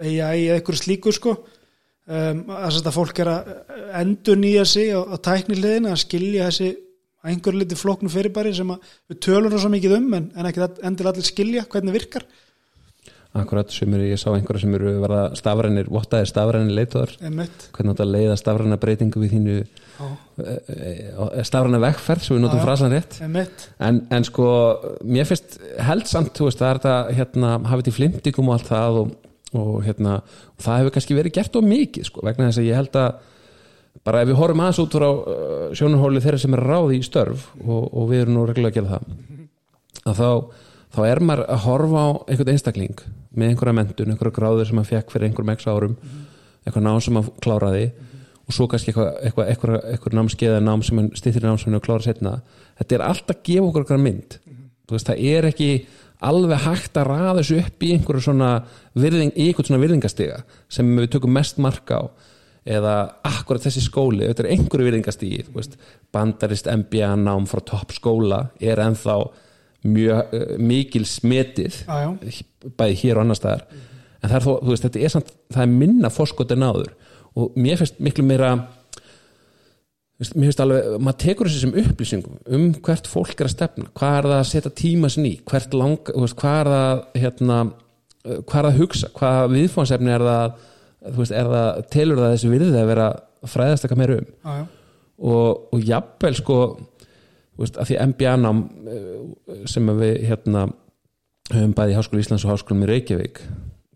AI 0.00 0.40
eða 0.46 0.56
eitthvað 0.56 0.80
slíku 0.80 1.12
sko. 1.14 1.34
Um, 2.04 2.42
að 2.52 2.78
þetta 2.78 2.92
fólk 2.92 3.20
er 3.22 3.30
að 3.32 3.52
endur 4.00 4.40
nýja 4.40 4.64
sig 4.68 4.90
á, 4.92 5.00
á 5.04 5.16
tækniliðin 5.24 5.88
að 5.88 6.02
skilja 6.02 6.48
þessi 6.50 6.74
einhver 7.24 7.56
liti 7.56 7.78
flóknu 7.80 8.10
fyrirbæri 8.12 8.52
sem 8.56 8.72
við 9.08 9.20
tölum 9.24 9.54
svo 9.56 9.70
mikið 9.72 9.94
um 9.96 10.10
en, 10.18 10.26
en 10.36 10.48
ekki 10.50 10.66
endur 10.84 11.08
allir 11.08 11.24
skilja 11.24 11.64
hvernig 11.72 11.96
virkar 11.96 12.26
Akkurat, 13.34 13.72
sem 13.74 13.90
eru, 13.96 14.04
ég 14.06 14.20
sá 14.20 14.28
einhverja 14.30 14.62
sem 14.62 14.74
eru 14.76 14.92
verða 15.02 15.22
stafrænir, 15.34 15.88
vottaðir 15.90 16.28
stafrænir 16.30 16.76
leituðar 16.76 17.16
hvernig 17.74 17.96
þetta 17.96 18.04
leiða 18.06 18.36
stafræna 18.38 18.78
breytingu 18.78 19.22
við 19.24 19.32
þínu 19.34 19.56
stafræna 21.42 21.80
vegferð 21.82 22.22
sem 22.22 22.36
við 22.36 22.44
notum 22.44 22.62
frasan 22.62 22.94
rétt. 22.94 23.18
En, 23.82 24.00
en 24.14 24.26
sko, 24.28 24.46
mér 25.02 25.26
finnst 25.26 25.58
held 25.82 26.06
samt, 26.10 26.30
þú 26.38 26.46
veist, 26.46 26.62
það 26.62 26.70
er 26.70 26.80
þetta 26.80 27.18
hérna, 27.18 27.52
hafið 27.72 27.88
til 27.88 27.96
flimtingum 27.98 28.52
og 28.52 28.56
allt 28.58 28.70
það 28.70 29.00
og, 29.00 29.10
og 29.64 29.74
hérna, 29.88 30.14
og 30.54 30.66
það 30.68 30.80
hefur 30.82 30.94
kannski 30.98 31.18
verið 31.18 31.36
gert 31.40 31.58
of 31.58 31.66
mikið, 31.74 32.08
sko, 32.12 32.22
vegna 32.30 32.52
þess 32.52 32.62
að 32.62 32.68
ég 32.70 32.80
held 32.82 33.00
að 33.02 33.18
bara 34.04 34.22
ef 34.22 34.30
við 34.30 34.38
horfum 34.40 34.62
aðeins 34.62 34.80
út 34.82 34.94
frá 34.98 35.08
uh, 35.10 35.74
sjónarhóli 35.74 36.22
þeirra 36.22 36.40
sem 36.42 36.54
er 36.56 36.64
ráði 36.66 36.98
í 37.00 37.04
störf 37.06 37.50
og, 37.62 37.90
og 37.90 38.08
við 38.10 38.24
erum 38.24 38.38
nú 38.38 38.46
reglulega 38.48 38.72
að 38.72 38.78
gera 38.78 38.94
það 38.94 39.34
að 40.04 40.18
þá, 40.18 40.30
þá 40.94 41.00
er 41.08 41.22
maður 41.24 41.44
að 41.54 41.62
horfa 41.64 42.02
á 42.02 42.10
einhvern 42.28 42.54
einstakling 42.54 43.04
með 43.38 43.52
einhverja 43.52 43.76
mentun, 43.80 44.14
einhverja 44.14 44.38
gráður 44.38 44.68
sem 44.68 44.78
maður 44.78 44.92
fekk 44.92 45.14
fyrir 45.14 45.28
einhverjum 45.28 45.54
x 45.54 45.68
árum 45.70 45.96
eitthvað 46.64 46.86
nám 46.86 47.00
sem 47.04 47.16
maður 47.16 47.40
kláraði 47.44 47.86
og 48.44 48.52
svo 48.52 48.66
kannski 48.68 48.92
eitthvað, 48.92 49.10
eitthvað, 49.24 49.50
eitthvað, 49.52 49.76
eitthvað 49.90 50.16
námskeið 50.18 50.50
eða 50.52 50.64
nám 50.64 50.84
sem 50.84 50.98
maður 50.98 51.20
stýttir 51.20 51.46
nám 51.46 51.60
sem 51.60 51.72
maður 51.72 51.86
klára 51.88 52.06
setna 52.06 52.34
þetta 52.78 52.96
er 52.96 53.04
alltaf 53.06 53.36
að 53.36 53.44
gefa 53.48 53.68
okkur 53.68 53.84
eitthvað 53.84 54.04
mynd. 54.04 54.38
Veist, 54.92 55.08
það 55.08 55.22
er 55.30 55.48
ekki 55.48 55.70
alveg 56.24 56.62
hægt 56.64 56.98
að 57.00 57.08
raða 57.10 57.38
þessu 57.40 57.58
upp 57.62 57.84
í 57.84 57.90
einhverju 57.94 58.24
svona 58.26 58.50
virðing, 59.00 59.32
í 59.36 59.48
einhvern 59.48 59.68
svona 59.68 59.82
virðingastiga 59.82 60.38
sem 60.72 60.92
við 60.98 61.10
tökum 61.14 61.34
mest 61.36 61.60
marka 61.62 62.00
á. 62.00 62.04
Eða 62.64 62.94
akkurat 63.28 63.64
þessi 63.64 63.82
skóli 63.84 64.24
þetta 64.24 64.46
er 64.46 64.52
einhverju 64.54 65.48
veist, 65.52 65.76
bandarist 66.12 66.68
MBA 66.70 67.10
nám 67.20 67.48
frá 67.48 67.60
topp 67.60 67.92
skóla 67.92 68.46
er 68.60 68.80
ennþá 68.80 69.18
mjög 69.84 70.36
uh, 70.36 70.54
mikil 70.60 71.04
smetið 71.08 71.82
bæði 72.78 73.00
hér 73.02 73.20
og 73.20 73.24
annar 73.24 73.38
staðar. 73.38 73.66
En 74.20 74.30
það 74.30 74.38
er 74.38 74.46
þó, 74.46 74.52
þú 74.54 74.72
veist, 74.72 74.86
þetta 74.86 75.04
er 75.04 75.12
samt 75.12 75.34
það 75.52 75.66
er 75.66 75.76
minna 75.82 76.10
fórskot 76.12 76.54
en 76.54 76.64
áður. 76.64 76.94
Og 77.34 77.56
mér 77.60 77.80
finnst 77.80 78.00
miklu 78.02 78.24
meira 78.26 78.52
veist, 80.20 80.36
mér 80.36 80.48
finnst 80.48 80.62
alveg, 80.64 80.92
maður 81.02 81.20
tekur 81.24 81.50
þessi 81.50 81.64
sem 81.64 81.78
upplýsingum 81.82 82.38
um 82.56 82.68
hvert 82.86 83.10
fólk 83.10 83.34
er 83.36 83.50
að 83.50 83.56
stefna. 83.56 83.88
Hvað 83.98 84.18
er 84.18 84.28
það 84.30 84.38
að 84.38 84.46
setja 84.52 84.76
tíma 84.80 85.10
sinni 85.12 85.34
í? 85.34 85.40
Hvert 85.50 85.76
lang, 85.76 86.12
veist, 86.14 86.38
hvað 86.40 86.60
er 86.60 86.72
það 86.74 87.02
hérna, 87.24 87.58
uh, 88.24 88.38
hvað 88.38 88.60
er 88.60 88.68
það 88.68 88.70
að 88.70 88.80
hugsa? 88.80 89.12
Hvað 89.18 89.42
viðfánsefni 89.58 90.14
er 90.14 90.28
það 90.28 90.62
er 91.04 91.50
það, 91.52 91.82
telur 91.92 92.22
það 92.22 92.34
þessi 92.34 92.50
virðið 92.52 92.80
að 92.80 92.90
vera 92.92 93.08
fræðast 93.50 93.84
eitthvað 93.84 94.00
meira 94.00 94.16
um? 94.16 94.28
Já, 94.32 94.52
já. 94.56 94.64
og, 95.30 95.64
og 95.74 95.84
jafnvel 95.84 96.34
sko 96.38 96.58
veist, 97.60 97.78
að 97.78 97.90
því 97.90 98.00
MBA 98.12 98.34
nám 98.42 98.64
eh, 98.90 99.12
sem 99.70 99.92
við 100.00 100.24
hérna 100.28 100.66
höfum 101.52 101.76
bæði 101.76 101.94
í 101.94 101.98
Háskóla 101.98 102.24
Íslands 102.24 102.46
og 102.46 102.54
Háskólum 102.54 102.86
í 102.86 102.90
Reykjavík 102.90 103.42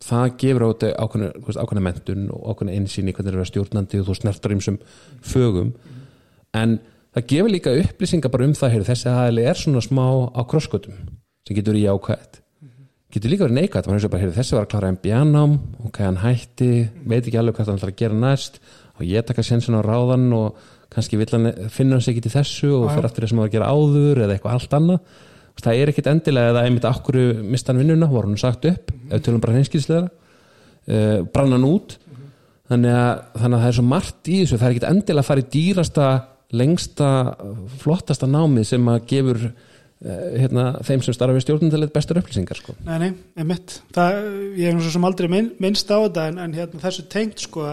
það 0.04 0.34
gefur 0.40 0.64
á 0.64 0.68
þetta 0.68 0.90
ákveðna 1.58 1.84
mentun 1.84 2.28
og 2.34 2.44
ákveðna 2.52 2.76
einsýn 2.78 3.08
í 3.10 3.14
hvernig 3.14 3.32
er 3.32 3.36
að 3.36 3.40
vera 3.40 3.50
stjórnandi 3.50 4.02
og 4.02 4.08
þú 4.08 4.18
snertar 4.18 4.54
ímsum 4.54 4.76
fögum. 5.26 5.72
En 6.54 6.78
það 7.16 7.26
gefur 7.32 7.52
líka 7.52 7.74
upplýsingar 7.82 8.32
bara 8.32 8.46
um 8.46 8.54
það 8.56 8.76
hér, 8.76 8.84
þessi 8.92 9.10
aðli 9.10 9.46
er 9.48 9.58
svona 9.58 9.82
smá 9.82 10.04
á 10.30 10.40
krosskötum 10.46 11.00
sem 11.48 11.56
getur 11.56 11.78
í 11.78 11.88
ákvæðt 11.88 12.42
getur 13.14 13.32
líka 13.32 13.46
verið 13.48 13.62
er 13.64 14.20
heyrðu, 14.20 14.34
þessi 14.36 14.56
var 14.56 14.66
að 14.66 14.72
klára 14.74 14.90
MBA-nám 14.92 15.54
ok, 15.88 16.00
hann 16.04 16.20
hætti, 16.20 16.72
veit 17.08 17.22
ekki 17.22 17.38
alveg 17.40 17.56
hvað 17.56 17.70
hann 17.70 17.80
ætlar 17.80 17.92
að 17.94 18.00
gera 18.02 18.18
næst 18.20 18.58
og 18.98 19.06
ég 19.08 19.24
taka 19.24 19.44
sensin 19.46 19.78
á 19.78 19.82
ráðan 19.82 20.28
og 20.36 20.58
kannski 20.92 21.18
vill 21.20 21.30
hann 21.34 21.50
finna 21.72 21.96
hann 21.96 22.04
sig 22.04 22.16
ekki 22.16 22.26
til 22.26 22.34
þessu 22.34 22.70
og 22.78 22.90
fyrir 22.92 23.08
aftur 23.08 23.26
var 23.28 23.48
að 23.48 23.54
gera 23.56 23.72
áður 23.72 24.22
eða 24.24 24.36
eitthvað 24.36 24.56
allt 24.56 24.76
annað. 24.78 25.24
Það 25.58 25.80
er 25.82 25.90
ekkit 25.90 26.08
endilega 26.12 26.50
eða 26.52 26.64
einmitt 26.68 26.84
akkur 26.86 27.16
mistan 27.42 27.80
vinnuna, 27.80 28.06
voru 28.06 28.30
hann 28.30 28.38
sagt 28.38 28.68
upp 28.70 28.92
ef 28.94 29.16
við 29.16 29.24
tölum 29.26 29.42
bara 29.42 29.56
hinskýrslega 29.56 30.04
uh, 30.06 31.24
brann 31.34 31.54
hann 31.56 31.66
út. 31.66 31.96
Þannig 32.68 32.94
að, 32.94 33.22
þannig 33.40 33.56
að 33.56 33.62
það 33.64 33.70
er 33.70 33.78
svo 33.78 33.86
margt 33.88 34.28
í 34.28 34.36
þessu 34.42 34.58
það 34.58 34.68
er 34.68 34.74
ekkit 34.76 34.90
endilega 34.92 35.24
að 35.24 35.30
fara 35.30 35.42
í 35.42 35.48
dýrasta 35.54 36.08
lengsta, 36.58 37.08
flottasta 37.82 38.28
námið 38.28 38.68
sem 38.70 38.90
að 38.92 39.00
gefur 39.10 39.40
uh, 39.48 39.54
hérna, 40.38 40.68
þeim 40.86 41.02
sem 41.04 41.16
starfa 41.16 41.36
við 41.36 41.44
stjórnundalit 41.46 41.94
bestur 41.96 42.20
upplýsingar 42.22 42.60
sko. 42.60 42.76
Nei, 42.86 42.98
nei, 43.02 43.10
einmitt. 43.40 43.80
Það, 43.96 44.20
ég 44.60 44.76
nú 44.76 44.84
svo 44.84 44.94
sem 44.94 45.08
aldrei 45.08 45.28
minn, 45.32 45.50
minnst 45.60 45.90
á 45.90 45.98
þetta 45.98 46.28
en, 46.30 46.38
en 46.44 46.56
hérna, 46.56 46.80
þessu 46.86 47.08
tengt 47.12 47.44
sko 47.44 47.72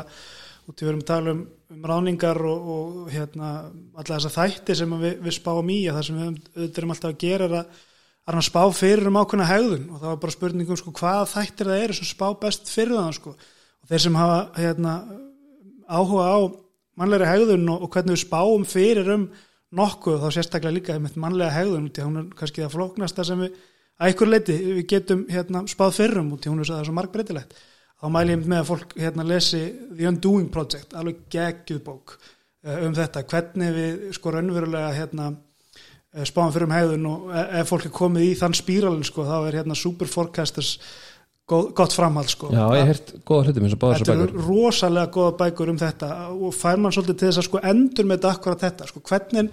út 0.65 0.81
í 0.81 0.81
við 0.81 0.91
erum 0.91 1.05
að 1.05 1.11
tala 1.11 1.35
um, 1.35 1.45
um 1.75 1.85
ráningar 1.91 2.39
og, 2.49 2.69
og 2.75 3.11
hérna 3.13 3.51
alla 3.95 4.17
þessa 4.17 4.31
þætti 4.33 4.77
sem 4.79 4.95
við, 5.01 5.17
við 5.25 5.35
spáum 5.37 5.71
í 5.73 5.79
að 5.89 5.99
það 5.99 6.07
sem 6.07 6.17
við 6.19 6.25
höfum- 6.25 6.39
auðvitað 6.55 6.81
erum 6.81 6.95
alltaf 6.95 7.11
að 7.11 7.19
gera 7.25 7.49
er 7.49 7.55
að, 7.59 7.81
að 8.31 8.45
spá 8.47 8.61
fyrir 8.79 9.09
um 9.11 9.19
ákveðna 9.21 9.49
hegðun. 9.51 9.87
Og 9.91 9.99
það 10.01 10.09
var 10.11 10.21
bara 10.23 10.35
spurningum 10.37 10.79
sko 10.81 10.95
hvaða 10.99 11.25
þættir 11.35 11.71
það 11.71 11.83
eru 11.85 11.97
sem 11.99 12.09
spá 12.09 12.27
best 12.41 12.71
fyrir 12.73 12.97
það 12.97 13.11
sko. 13.19 13.35
Og 13.83 13.91
þeir 13.91 14.05
sem 14.05 14.19
hafa 14.21 14.39
hérna 14.57 14.95
áhuga 15.85 16.25
á 16.25 16.37
mannlega 16.95 17.29
hegðun 17.29 17.69
og, 17.69 17.85
og 17.85 17.93
hvernig 17.93 18.15
við 18.15 18.23
spáum 18.23 18.65
fyrir 18.67 19.11
um 19.15 19.27
nokkuð 19.75 20.21
þá 20.23 20.27
sérstaklega 20.31 20.75
líka 20.77 20.97
með 21.01 21.17
mannlega 21.21 21.55
hegðun 21.55 21.89
í 21.89 22.03
hún 22.05 22.19
er 22.21 22.27
kannski 22.37 22.63
það 22.63 22.75
flóknasta 22.77 23.25
sem 23.27 23.41
við 23.43 23.55
að 23.95 24.09
einhver 24.09 24.31
leiti 24.31 24.55
við 24.61 24.85
getum 24.91 25.23
hérna, 25.31 25.63
spáð 25.71 25.97
fyrir 25.99 26.21
um 26.21 26.33
er 26.35 26.69
það 26.71 26.79
er 26.79 26.87
svo 26.89 26.95
margbreytilegt 26.95 27.57
þá 28.01 28.05
mæli 28.11 28.35
ég 28.35 28.45
með 28.45 28.61
að 28.61 28.69
fólk 28.71 28.95
hérna, 28.99 29.25
lesi 29.27 29.61
The 29.95 30.09
Undoing 30.11 30.49
Project 30.53 30.93
alveg 30.99 31.23
geggjuð 31.33 31.81
bók 31.85 32.17
eh, 32.65 32.83
um 32.85 32.93
þetta. 32.97 33.23
Hvernig 33.31 33.73
við 33.75 34.05
sko 34.17 34.33
raunverulega 34.35 34.91
hérna, 34.97 35.29
eh, 36.13 36.25
spáum 36.27 36.53
fyrir 36.55 36.67
um 36.69 36.75
hegðun 36.75 37.09
og 37.11 37.33
e- 37.33 37.47
ef 37.61 37.71
fólk 37.73 37.85
er 37.89 37.95
komið 37.95 38.27
í 38.29 38.37
þann 38.41 38.57
spíralin 38.57 39.07
sko, 39.07 39.25
þá 39.27 39.37
er 39.47 39.59
hérna 39.61 39.77
Super 39.79 40.11
Forecasters 40.11 40.75
góð, 41.47 41.71
gott 41.77 41.93
framhald 41.93 42.29
sko. 42.33 42.49
Já, 42.51 42.65
ég 42.73 42.83
hef 42.83 42.91
heyrt 42.91 43.15
góða 43.25 43.47
hlutum 43.47 43.65
eins 43.67 43.77
og 43.77 43.81
báður 43.85 43.97
Þetta 44.01 44.11
svo 44.11 44.19
eru 44.19 44.27
bækur. 44.33 44.45
rosalega 44.49 45.11
góða 45.13 45.37
bækur 45.41 45.69
um 45.73 45.81
þetta 45.81 46.11
og 46.35 46.53
fær 46.57 46.79
mann 46.81 46.95
svolítið 46.95 47.19
til 47.19 47.27
þess 47.29 47.41
að 47.43 47.49
sko 47.49 47.63
endur 47.71 48.05
með 48.09 48.17
þetta 48.19 48.31
akkurat 48.35 48.63
þetta, 48.65 48.87
sko. 48.91 49.03
Hvernig 49.05 49.51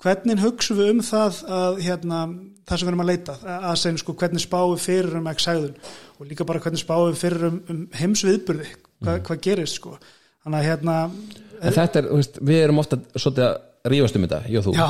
hvernig 0.00 0.40
hugsum 0.40 0.78
við 0.80 0.90
um 0.94 1.00
það 1.04 1.40
að 1.60 1.80
hérna, 1.84 2.18
það 2.64 2.78
sem 2.80 2.86
við 2.86 2.92
erum 2.92 3.02
að 3.04 3.10
leita 3.10 3.34
að 3.44 3.74
segja 3.82 4.00
sko 4.00 4.14
hvernig 4.16 4.40
spáum 4.44 4.78
fyrir 4.80 5.18
um 5.20 5.28
ekki 5.28 5.44
segðun 5.44 5.74
og 6.20 6.28
líka 6.28 6.44
bara 6.44 6.60
hvernig 6.60 6.82
spáum 6.82 7.08
við 7.08 7.20
fyrir 7.22 7.48
um, 7.48 7.60
um 7.72 7.84
heimsviðburði, 7.96 8.68
Hva, 9.00 9.16
hvað 9.24 9.38
gerist 9.46 9.78
sko, 9.80 9.94
þannig 10.44 10.58
að 10.60 10.66
hérna 10.68 10.96
En 11.60 11.74
þetta 11.76 12.00
er, 12.00 12.06
veist, 12.16 12.38
við 12.44 12.62
erum 12.64 12.80
ofta 12.80 12.96
svolítið 13.14 13.44
að 13.46 13.90
rífast 13.90 14.16
um 14.16 14.24
þetta, 14.24 14.38
ég 14.48 14.60
og 14.60 14.64
þú. 14.66 14.72
Já. 14.76 14.88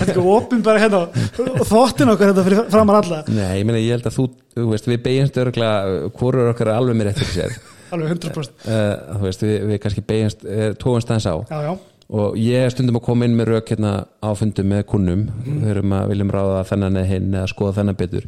Þetta 0.00 0.12
er 0.12 0.20
opin 0.24 0.64
bara 0.64 0.80
hérna 0.80 1.00
og 1.06 1.62
þóttin 1.68 2.12
okkar 2.12 2.32
þetta 2.32 2.44
fyrir 2.46 2.70
framar 2.72 3.00
alla. 3.00 3.20
Nei, 3.28 3.60
ég 3.60 3.68
meina, 3.68 3.80
ég 3.80 3.96
held 3.96 4.08
að 4.08 4.16
þú, 4.16 4.26
veist, 4.72 4.88
við 4.88 5.00
beigjumst 5.06 5.40
örgulega, 5.40 6.10
hvorur 6.16 6.52
okkar 6.52 6.72
alveg 6.74 7.00
mér 7.00 7.12
eftir 7.14 7.32
sér. 7.32 7.56
Alveg 7.90 8.12
100% 8.16 8.68
uh, 8.68 8.92
Þú 9.16 9.24
veist, 9.24 9.46
við, 9.46 9.56
við 9.70 9.80
kannski 9.84 10.04
beigjumst, 10.12 10.44
uh, 10.44 10.68
tóumst 10.80 11.12
aðeins 11.12 11.28
á. 11.28 11.36
Já, 11.48 11.58
já, 11.68 11.72
og 12.20 12.38
ég 12.40 12.72
stundum 12.74 13.00
að 13.00 13.06
koma 13.08 13.28
inn 13.28 13.36
með 13.38 13.54
rauk 13.54 13.72
hérna 13.72 13.92
á 14.20 14.28
fundum 14.36 14.72
með 14.72 14.86
kunnum. 14.92 15.26
Erum 15.68 15.96
að 15.96 16.12
viljum 16.12 16.32
ráða 16.34 16.64
þennan 16.72 17.00
eða 17.00 17.10
hinn 17.14 17.34
eða 17.36 17.50
skoða 17.52 17.76
þennan 17.80 18.00
betur 18.00 18.24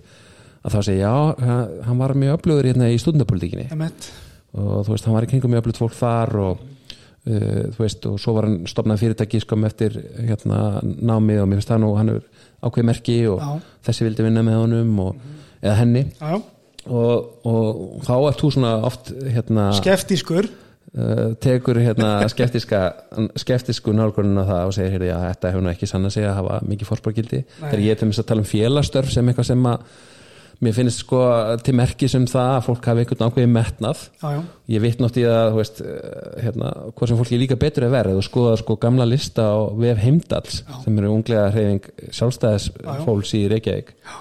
að 0.63 0.77
þá 0.77 0.81
segja, 0.87 1.09
já, 1.09 1.47
ha- 1.47 1.87
hann 1.89 1.99
var 1.99 2.15
mjög 2.19 2.37
öflugur 2.41 2.69
hérna 2.71 2.91
í 2.93 2.99
stundapolíkinni 3.03 3.69
emitt 3.75 4.11
og 4.53 4.85
þú 4.87 4.93
veist, 4.95 5.07
hann 5.09 5.17
var 5.17 5.25
í 5.27 5.31
kringum 5.33 5.51
mjög 5.55 5.65
öflugt 5.65 5.81
fólk 5.81 5.95
þar 5.97 6.35
og 6.43 6.63
uh, 7.27 7.67
þú 7.73 7.81
veist, 7.83 8.07
og 8.11 8.19
svo 8.21 8.35
var 8.37 8.49
hann 8.49 8.59
stopnað 8.71 9.01
fyrirtæki 9.03 9.41
skom 9.43 9.65
eftir 9.69 9.97
hérna 10.29 10.81
námi 10.83 11.39
og 11.41 11.49
mér 11.51 11.61
finnst 11.63 11.73
það 11.73 11.83
nú, 11.87 11.93
hann 11.99 12.13
er 12.17 12.21
ákveð 12.63 12.87
merki 12.93 13.17
og 13.33 13.41
Já. 13.43 13.53
þessi 13.89 14.05
vildi 14.07 14.27
vinna 14.29 14.43
með 14.47 14.59
honum 14.61 14.99
og, 15.07 15.23
eða 15.63 15.79
henni. 15.81 16.05
Og, 16.83 17.31
og 17.47 18.03
þá 18.07 18.13
ert 18.29 18.41
þú 18.43 18.49
svona 18.57 18.73
oft 18.87 19.11
hérna 19.31 19.69
skeftískur 19.79 20.49
uh, 20.51 21.33
tekur 21.43 21.79
hérna 21.79 22.13
skeptiska 22.31 22.81
skeptisku 23.39 23.95
nálgunum 23.95 24.41
á 24.43 24.45
það 24.47 24.63
og 24.69 24.75
segir, 24.77 24.95
heyrðu, 24.97 25.11
já, 25.13 25.19
þetta 25.31 25.53
hefur 25.53 25.63
nú 25.67 25.71
ekki 25.73 25.89
sann 25.91 26.09
að 26.11 26.17
segja 26.17 26.33
að 26.33 26.41
hafa 26.41 26.57
mikið 26.71 26.91
fórspárgildi 26.91 27.43
þegar 27.61 27.85
ég 27.87 27.95
er 27.95 28.01
til 28.03 28.11
að 28.13 28.27
tala 28.33 28.43
um 28.45 28.51
félagstörf 28.51 29.15
sem 29.15 29.31
eitthvað 29.31 29.49
sem 29.53 29.69
að 29.71 29.87
mér 30.63 30.75
finnst 30.77 31.01
sko 31.03 31.19
til 31.67 31.75
merkis 31.75 32.15
um 32.15 32.25
það 32.31 32.51
að 32.57 32.65
fólk 32.69 32.85
hafi 32.87 33.03
einhvern 33.03 33.25
ákveðið 33.27 33.49
metnað 33.57 34.03
já, 34.23 34.29
já, 34.37 34.41
ég 34.77 34.83
vitt 34.85 35.01
nátt 35.03 35.17
í 35.19 35.25
að 35.27 35.55
veist, 35.59 35.81
eh, 35.83 36.43
hérna, 36.45 36.69
hvað 36.95 37.09
sem 37.11 37.19
fólki 37.19 37.39
líka 37.41 37.57
betur 37.59 37.87
er 37.89 37.91
verið 37.97 38.21
og 38.21 38.27
skoða 38.27 38.57
sko 38.61 38.77
gamla 38.79 39.07
lista 39.09 39.43
á 39.51 39.59
VF 39.75 39.99
Heimdals 40.05 40.61
sem 40.85 40.99
eru 41.03 41.11
unglega 41.17 41.49
hreyfing 41.51 41.89
sjálfstæðis 42.15 42.69
Já, 42.77 42.93
já. 42.95 43.05
fólks 43.05 43.35
í 43.35 43.43
Reykjavík 43.51 43.91
já. 43.97 44.15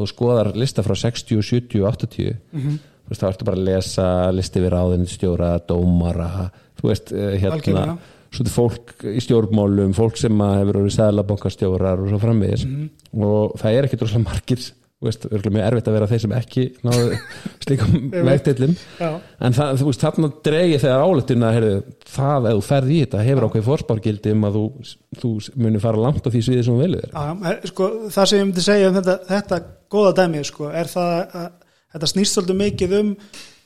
og 0.00 0.08
skoðar 0.08 0.52
lista 0.56 0.82
frá 0.86 0.94
60, 0.96 1.42
70, 1.42 1.84
80 1.84 2.36
Mhm. 2.52 2.78
þú 3.04 3.10
veist, 3.12 3.20
þá 3.20 3.28
ertu 3.32 3.44
bara 3.44 3.56
að 3.58 3.64
lesa 3.68 4.08
listi 4.32 4.60
við 4.60 4.70
ráðinstjóra, 4.72 5.52
dómara 5.66 6.50
þú 6.80 6.88
veist, 6.88 7.12
eh, 7.12 7.36
hérna 7.42 7.58
Algjörlega. 7.60 7.98
svo 8.30 8.44
þetta 8.44 8.54
fólk 8.54 9.04
í 9.04 9.20
stjórnmálum 9.20 9.92
fólk 9.92 10.16
sem 10.16 10.38
hefur 10.38 10.78
orðið 10.80 10.96
sæðlabankastjórar 10.96 11.98
og 12.00 12.08
svo 12.08 12.18
framvegis 12.22 12.64
Mhm. 12.64 12.90
og 13.20 13.56
það 13.58 13.74
er 13.78 13.84
ekki 13.88 13.98
droslega 13.98 14.24
margir 14.24 14.70
veist, 15.06 15.26
mjög 15.30 15.64
erfitt 15.64 15.88
að 15.88 15.96
vera 15.96 16.08
þeir 16.10 16.22
sem 16.24 16.34
ekki 16.36 16.64
náðu 16.84 17.18
slíkum 17.64 18.10
vegtillum. 18.28 18.74
En 19.00 19.56
það, 19.56 19.78
þú 19.80 19.88
veist, 19.88 20.04
þarna 20.04 20.30
dregi 20.48 20.80
þegar 20.82 21.04
álettin 21.06 21.46
að 21.46 21.56
heyrðu, 21.56 21.78
það 22.14 22.48
ef 22.50 22.58
þú 22.58 22.66
ferð 22.66 22.92
í 22.92 22.98
þetta 23.04 23.24
hefur 23.28 23.46
ákveð 23.48 23.68
fórspárgildi 23.70 24.34
um 24.36 24.48
að 24.48 24.58
þú, 24.58 24.64
þú 25.22 25.32
muni 25.64 25.82
fara 25.82 26.04
langt 26.04 26.28
á 26.28 26.32
því 26.32 26.44
sviði 26.46 26.66
sem 26.66 26.76
þú 26.76 26.84
velur 26.84 27.06
þér. 27.06 27.14
Já, 27.16 27.52
er, 27.52 27.72
sko, 27.72 27.90
það 28.10 28.30
sem 28.32 28.42
ég 28.42 28.50
myndi 28.50 28.66
segja 28.66 28.90
um 28.90 28.98
þetta, 29.00 29.16
þetta 29.30 29.62
góða 29.96 30.12
dæmi 30.20 30.44
sko, 30.50 30.68
er 30.82 30.92
það 30.92 31.16
að 31.16 31.48
þetta 31.90 32.12
snýst 32.12 32.36
svolítið 32.36 32.60
mikið 32.60 32.96
um 33.00 33.16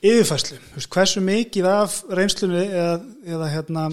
yfirfæslu, 0.05 0.61
veist, 0.77 0.91
hversu 0.93 1.25
mikið 1.25 1.69
af 1.69 1.99
reynslunni 2.13 2.65
eða, 2.69 2.97
eða 3.35 3.51
hérna, 3.53 3.85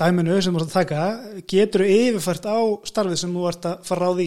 dæminu 0.00 0.36
sem 0.44 0.52
þú 0.52 0.60
ert 0.60 0.68
að 0.68 0.76
taka 0.76 1.04
getur 1.48 1.84
yfirfært 1.86 2.48
á 2.48 2.58
starfið 2.88 3.20
sem 3.22 3.32
þú 3.32 3.46
ert 3.48 3.68
að 3.70 3.86
fara 3.88 4.08
á 4.08 4.16
því 4.16 4.26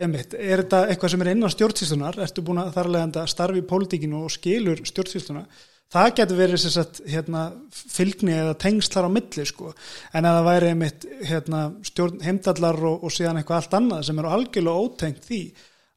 Einmitt, 0.00 0.32
er 0.32 0.62
þetta 0.62 0.86
eitthvað 0.88 1.12
sem 1.12 1.22
er 1.22 1.28
innan 1.34 1.52
stjórnsýslunar 1.52 2.16
ertu 2.24 2.44
búin 2.44 2.62
að 2.62 2.70
þarlega 2.78 3.24
starfi 3.28 3.60
í 3.60 3.66
pólitíkinu 3.68 4.22
og 4.24 4.32
skilur 4.32 4.80
stjórnsýsluna? 4.88 5.42
Það 5.90 6.12
getur 6.20 6.38
verið 6.38 6.62
sagt, 6.70 7.00
hérna, 7.10 7.40
fylgni 7.74 8.32
eða 8.32 8.54
tengslar 8.62 9.08
á 9.08 9.10
milli 9.10 9.44
sko. 9.44 9.72
en 10.14 10.24
að 10.28 10.36
það 10.36 10.46
væri 10.46 10.68
einmitt 10.70 11.06
hérna, 11.26 11.60
heimdallar 12.22 12.78
og, 12.78 13.04
og 13.04 13.12
síðan 13.12 13.40
eitthvað 13.40 13.58
allt 13.58 13.76
annað 13.76 14.06
sem 14.06 14.22
eru 14.22 14.30
algjörlega 14.30 14.84
ótengt 14.86 15.26
því 15.26 15.40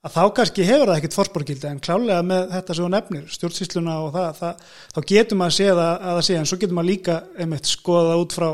að 0.04 0.16
þá 0.18 0.24
kannski 0.36 0.66
hefur 0.68 0.89
það 0.89 0.97
ekkit 0.97 1.18
fórsporgildi 1.18 1.70
en 1.70 1.84
klálega 1.88 2.24
með 2.28 2.49
þetta 2.58 2.76
sem 2.76 2.84
þú 2.84 2.89
nefnir 2.91 3.30
stjórnsýsluna 3.38 3.99
og 4.04 4.10
það, 4.18 4.41
það 4.41 4.66
þá 4.97 4.99
getur 5.14 5.39
maður 5.39 5.54
að 5.54 5.60
sé 5.60 5.70
það 5.70 5.93
að 5.93 6.18
það 6.18 6.26
sé. 6.28 6.39
En 6.39 6.49
svo 6.49 6.60
getur 6.60 6.80
maður 6.80 6.89
líka 6.89 7.20
einmitt 7.38 7.72
skoða 7.72 8.18
út 8.20 8.36
frá 8.36 8.49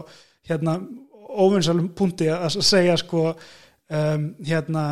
hérna, 0.51 0.75
óvinnsalum 1.29 1.89
punkti 1.97 2.29
að 2.35 2.59
segja 2.61 2.99
sko 2.99 3.23
um, 3.89 4.29
hérna 4.45 4.85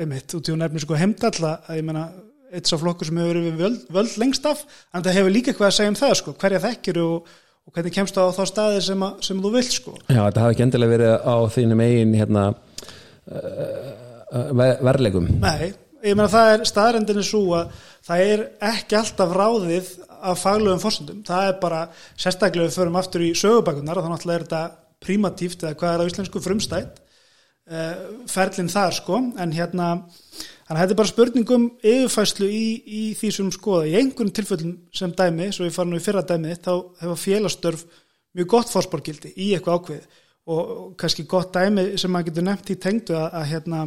einmitt, 0.00 0.34
út 0.36 0.48
í 0.48 0.54
hún 0.54 0.62
nefnir 0.62 0.84
sko 0.84 0.98
heimdalla 0.98 1.56
að 1.68 1.80
ég 1.80 1.86
menna 1.86 2.06
eitt 2.52 2.68
sá 2.68 2.76
flokkur 2.80 3.08
sem 3.08 3.20
hefur 3.20 3.38
verið 3.38 3.60
völd, 3.60 3.84
völd 3.92 4.16
lengst 4.20 4.46
af 4.48 4.64
en 4.92 5.04
það 5.04 5.16
hefur 5.18 5.34
líka 5.34 5.52
eitthvað 5.52 5.70
að 5.70 5.76
segja 5.78 5.92
um 5.92 6.00
það 6.00 6.16
sko 6.20 6.34
hverja 6.42 6.62
þekkir 6.66 7.00
og, 7.02 7.30
og 7.66 7.76
hvernig 7.76 7.94
kemst 7.96 8.18
það 8.18 8.28
á 8.28 8.36
þá 8.36 8.42
staði 8.50 8.82
sem, 8.88 9.04
að, 9.06 9.22
sem 9.28 9.40
þú 9.44 9.52
vilt 9.54 9.76
sko. 9.76 9.94
Já, 10.04 10.20
þetta 10.20 10.44
hafi 10.44 10.56
ekki 10.56 10.66
endilega 10.66 10.94
verið 10.96 11.14
á 11.24 11.36
þínum 11.56 11.84
eigin 11.86 12.18
hérna 12.18 12.44
uh, 13.32 14.74
verlegum 14.84 15.30
Nei, 15.32 15.72
ég 16.04 16.16
menna 16.16 16.30
það 16.32 16.52
er 16.56 16.66
staðrendinu 16.68 17.26
svo 17.26 17.44
að 17.56 17.76
það 18.04 18.26
er 18.28 18.44
ekki 18.72 18.98
alltaf 19.00 19.36
ráðið 19.38 19.92
af 20.22 20.38
faglöfum 20.38 20.82
fórsöndum, 20.82 21.22
það 21.26 21.48
er 21.48 21.56
bara 21.62 21.84
sérstaklega 22.14 22.68
við 22.68 22.76
förum 22.78 22.98
aftur 23.00 23.24
í 23.24 23.32
sögubækunar 23.38 23.98
og 23.98 24.06
þannig 24.06 24.26
að 24.26 24.34
er 24.36 24.44
þetta 24.46 24.62
primatíft 25.02 25.64
eða 25.64 25.78
hvað 25.80 25.94
er 25.94 26.04
á 26.04 26.08
íslensku 26.10 26.42
frumstætt 26.44 27.01
ferlinn 28.30 28.70
þar 28.72 28.96
sko. 28.96 29.18
En 29.40 29.54
hérna 29.56 29.88
þannig 30.02 30.76
að 30.76 30.80
þetta 30.82 30.94
er 30.94 31.00
bara 31.00 31.12
spurningum 31.12 31.68
yfirfæslu 31.80 32.48
í, 32.48 32.66
í 32.86 33.02
því 33.18 33.34
sem 33.36 33.52
skoða. 33.54 33.90
Í 33.90 33.98
einhvern 34.00 34.32
tilfellum 34.34 34.74
sem 34.94 35.14
dæmi 35.18 35.50
svo 35.52 35.68
ég 35.68 35.76
fara 35.76 35.90
nú 35.90 36.00
í 36.00 36.04
fyrra 36.04 36.24
dæmi 36.26 36.56
þá 36.58 36.72
hefa 37.02 37.18
félagstörf 37.26 37.86
mjög 38.32 38.52
gott 38.54 38.72
fórsporgildi 38.72 39.34
í 39.36 39.52
eitthvað 39.56 39.80
ákveð 39.80 40.20
og, 40.50 40.94
kannski 40.98 41.24
gott 41.28 41.52
dæmi 41.54 41.98
sem 42.00 42.10
maður 42.12 42.30
getur 42.30 42.46
nefnt 42.48 42.72
í 42.74 42.78
tengdu 42.82 43.14
að, 43.14 43.28
að 43.38 43.48
hérna 43.52 43.82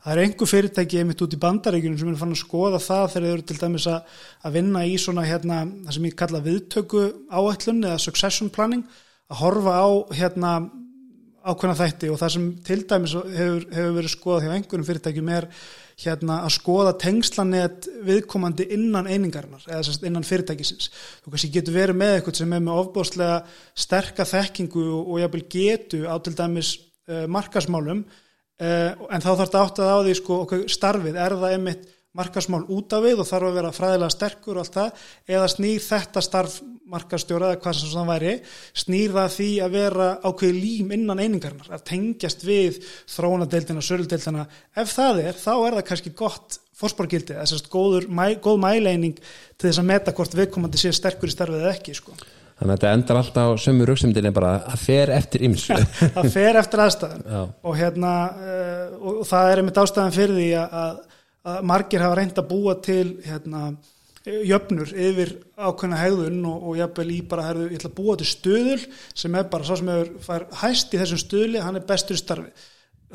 það 0.00 0.12
er 0.12 0.22
einhver 0.24 0.50
fyrirtæki 0.50 1.00
einmitt 1.00 1.24
út 1.24 1.36
í 1.36 1.40
bandaríkunum 1.40 1.98
sem 2.00 2.12
er 2.12 2.20
fann 2.20 2.34
að 2.34 2.40
skoða 2.40 2.80
það 2.80 3.06
þegar 3.14 3.26
þau 3.26 3.34
eru 3.34 3.46
til 3.50 3.58
dæmis 3.60 3.88
að, 3.90 4.16
að 4.46 4.56
vinna 4.56 4.84
í 4.88 4.94
svona 5.00 5.26
hérna 5.28 5.62
það 5.68 5.96
sem 5.96 6.08
ég 6.08 6.18
kalla 6.22 6.42
viðtöku 6.46 7.06
áætlun 7.28 7.84
eða 7.84 8.02
succession 8.06 8.52
planning 8.54 8.86
að 9.30 9.42
horfa 9.42 9.76
á 9.76 9.88
hérna 10.16 10.54
ákveðna 11.40 11.76
þætti 11.78 12.10
og 12.12 12.18
það 12.20 12.32
sem 12.34 12.48
til 12.66 12.80
dæmis 12.88 13.14
hefur, 13.16 13.62
hefur 13.72 13.94
verið 13.96 14.12
skoðað 14.12 14.44
hjá 14.44 14.54
einhverjum 14.56 14.88
fyrirtækjum 14.88 15.30
er 15.32 15.46
hérna 16.00 16.38
að 16.46 16.54
skoða 16.56 16.92
tengslanett 17.00 17.88
viðkomandi 18.06 18.66
innan 18.76 19.08
einingarnar 19.08 19.64
eða 19.68 19.94
innan 20.08 20.26
fyrirtækisins. 20.26 20.90
Þú 21.24 21.32
kannski 21.32 21.52
getur 21.54 21.76
verið 21.76 22.00
með 22.00 22.16
eitthvað 22.16 22.40
sem 22.40 22.56
er 22.56 22.64
með 22.64 22.80
ofbóðslega 22.84 23.38
sterka 23.84 24.26
þekkingu 24.28 24.84
og, 24.98 25.14
jápil 25.22 25.44
getu 25.52 26.02
á 26.08 26.14
til 26.24 26.36
dæmis 26.38 26.74
uh, 27.10 27.24
markasmálum 27.28 28.04
uh, 28.04 28.90
en 29.08 29.24
þá 29.24 29.30
þarf 29.30 29.46
þetta 29.46 29.64
átt 29.64 29.82
að 29.84 29.92
á 29.92 29.98
því 30.04 30.18
sko 30.20 30.42
okkur 30.46 30.66
starfið, 30.72 31.20
er 31.20 31.36
það 31.40 31.56
einmitt 31.56 31.88
markasmál 32.16 32.64
út 32.74 32.94
af 32.96 33.04
við 33.04 33.22
og 33.22 33.28
þarf 33.28 33.48
að 33.50 33.58
vera 33.60 33.72
fræðilega 33.74 34.14
sterkur 34.14 34.58
og 34.58 34.64
allt 34.64 34.78
það, 34.78 35.02
eða 35.30 35.50
snýr 35.52 35.84
þetta 35.84 36.22
starf 36.26 36.56
markastjóra 36.90 37.52
eða 37.52 37.60
hvað 37.62 37.76
sem 37.78 37.92
það 37.92 38.08
væri 38.10 38.32
snýr 38.82 39.14
það 39.14 39.36
því 39.36 39.50
að 39.62 39.76
vera 39.76 40.08
ákveði 40.24 40.56
lím 40.56 40.96
innan 40.96 41.22
einingarnar, 41.22 41.70
að 41.70 41.84
tengjast 41.92 42.42
við 42.46 42.80
þróunadeildina, 43.14 43.84
sörldeildina 43.84 44.48
ef 44.74 44.96
það 44.96 45.22
er, 45.28 45.38
þá 45.38 45.54
er 45.54 45.78
það 45.78 45.86
kannski 45.92 46.14
gott 46.18 46.58
fórsporgildi, 46.80 47.36
þess 47.36 47.60
að 47.60 47.70
góður 47.70 48.10
góð 48.42 48.60
mæleining 48.62 49.16
til 49.20 49.68
þess 49.68 49.82
að 49.82 49.90
meta 49.92 50.14
hvort 50.16 50.36
viðkomandi 50.36 50.80
sé 50.80 50.92
sterkur 50.96 51.30
í 51.30 51.34
starfið 51.34 51.64
eða 51.64 51.74
ekki 51.76 51.96
sko. 51.96 52.16
Þannig 52.60 52.74
að 52.74 52.76
þetta 52.76 52.92
endar 52.92 53.18
alltaf 53.20 53.50
á 53.56 53.62
sömu 53.62 53.86
rauksumdini 53.88 54.32
bara 54.36 54.50
að 54.68 54.82
fer 54.82 55.12
eftir 55.14 55.46
ymsu 55.46 55.76
að 56.20 56.26
fer 56.34 56.58
eftir 56.60 56.82
aðstæðan 56.84 57.22
og, 57.32 57.70
hérna, 57.78 58.10
uh, 58.36 58.98
og 59.00 59.22
það 59.28 59.52
er 59.52 59.62
einmitt 59.62 59.80
ástæðan 59.80 60.16
fyrir 60.16 60.36
því 60.36 60.48
að, 60.60 60.98
að 61.48 61.64
margir 61.70 62.04
hafa 62.04 62.18
reynd 62.18 62.38
að 62.38 62.50
búa 62.50 62.76
til 62.84 63.06
hérna 63.24 63.70
jöfnur 64.26 64.90
yfir 64.92 65.32
ákveðna 65.56 66.00
hegðun 66.02 66.42
og, 66.44 66.66
og 66.68 66.76
jafnvel 66.76 67.08
í 67.14 67.20
bara, 67.28 67.46
herðu, 67.48 67.70
ég 67.70 67.80
ætla 67.80 67.90
að 67.90 67.96
búa 67.96 68.16
til 68.20 68.28
stöðul 68.28 68.82
sem 69.16 69.38
er 69.38 69.48
bara 69.52 69.64
svo 69.64 69.78
sem 69.80 69.88
hefur 69.88 70.10
fær 70.26 70.44
hæst 70.60 70.92
í 70.92 71.00
þessum 71.00 71.22
stöðli, 71.22 71.62
hann 71.64 71.80
er 71.80 71.86
bestur 71.88 72.20
starfi. 72.20 72.52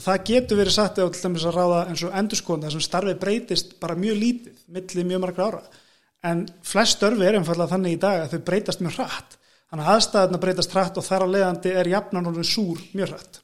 Það 0.01 0.23
getur 0.27 0.59
verið 0.59 0.75
satt 0.75 0.97
eða 0.99 1.13
til 1.13 1.23
dæmis 1.27 1.45
að 1.47 1.55
ráða 1.59 1.83
eins 1.91 2.03
og 2.03 2.17
endurskóðan 2.19 2.65
þessum 2.67 2.83
starfi 2.83 3.15
breytist 3.21 3.77
bara 3.79 3.95
mjög 3.99 4.17
lítið, 4.23 4.57
millið 4.75 5.09
mjög 5.11 5.23
margra 5.23 5.47
ára. 5.51 5.61
En 6.25 6.43
flest 6.65 6.97
störfi 6.97 7.27
er 7.29 7.37
einfallega 7.37 7.75
þannig 7.75 7.95
í 7.95 8.01
dag 8.01 8.25
að 8.25 8.33
þau 8.33 8.45
breytast 8.49 8.81
mjög 8.81 8.97
hratt. 8.97 9.37
Þannig 9.69 9.85
að 9.85 9.93
aðstæðuna 9.93 10.41
breytast 10.41 10.75
hratt 10.75 10.97
og 10.99 11.05
þar 11.05 11.25
á 11.25 11.33
leiðandi 11.35 11.73
er 11.79 11.91
jafnan 11.93 12.29
og 12.31 12.41
súr 12.43 12.81
mjög 12.97 13.13
hratt. 13.13 13.39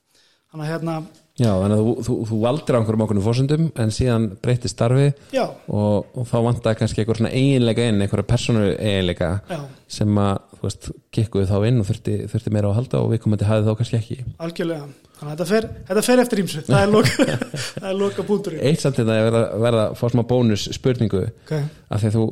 Þannig 0.51 0.65
að 0.65 0.71
hérna 0.73 0.95
Já, 1.41 1.51
þannig 1.57 1.79
að 1.79 1.81
þú, 1.81 1.93
þú, 2.05 2.15
þú 2.29 2.39
valdir 2.43 2.75
á 2.75 2.77
einhverjum 2.77 3.03
okkur 3.05 3.19
fórsöndum 3.25 3.67
en 3.81 3.93
síðan 3.95 4.25
breytir 4.43 4.71
starfi 4.71 5.07
og, 5.41 6.09
og 6.13 6.25
þá 6.29 6.35
vantar 6.45 6.77
kannski 6.77 7.01
einhver 7.01 7.17
svona 7.17 7.31
eiginleika 7.33 7.85
inn, 7.89 8.01
einhverja 8.03 8.27
persónu 8.29 8.65
eiginleika 8.75 9.29
Já. 9.49 9.61
sem 9.89 10.19
að, 10.21 10.33
þú 10.59 10.67
veist, 10.67 10.89
kikkuðu 11.17 11.47
þá 11.49 11.55
inn 11.69 11.81
og 11.81 11.87
þurfti, 11.89 12.17
þurfti 12.31 12.53
meira 12.53 12.69
á 12.69 12.71
að 12.71 12.77
halda 12.77 13.01
og 13.01 13.13
við 13.13 13.23
komandi 13.23 13.47
hafið 13.49 13.69
þá 13.69 13.79
kannski 13.79 13.97
ekki. 13.97 14.17
Algjörlega, 14.45 14.89
þannig 15.17 15.31
að 15.31 15.31
þetta 15.31 15.47
fer, 15.51 15.69
þetta 15.87 16.03
fer 16.09 16.23
eftir 16.25 16.41
ímsu, 16.43 16.65
það 16.67 16.83
er 16.83 16.93
loka, 16.97 17.37
loka 18.03 18.27
búndurinn. 18.27 18.65
Eitt 18.69 18.83
samt 18.83 18.99
þetta 18.99 19.15
er 19.15 19.25
verða, 19.29 19.45
verða 19.65 19.87
að 19.87 19.95
fá 19.97 20.03
smá 20.13 20.23
bónus 20.29 20.67
spurningu 20.77 21.23
okay. 21.31 21.63
af 21.89 22.03
því 22.03 22.11
að 22.11 22.19
þú, 22.19 22.27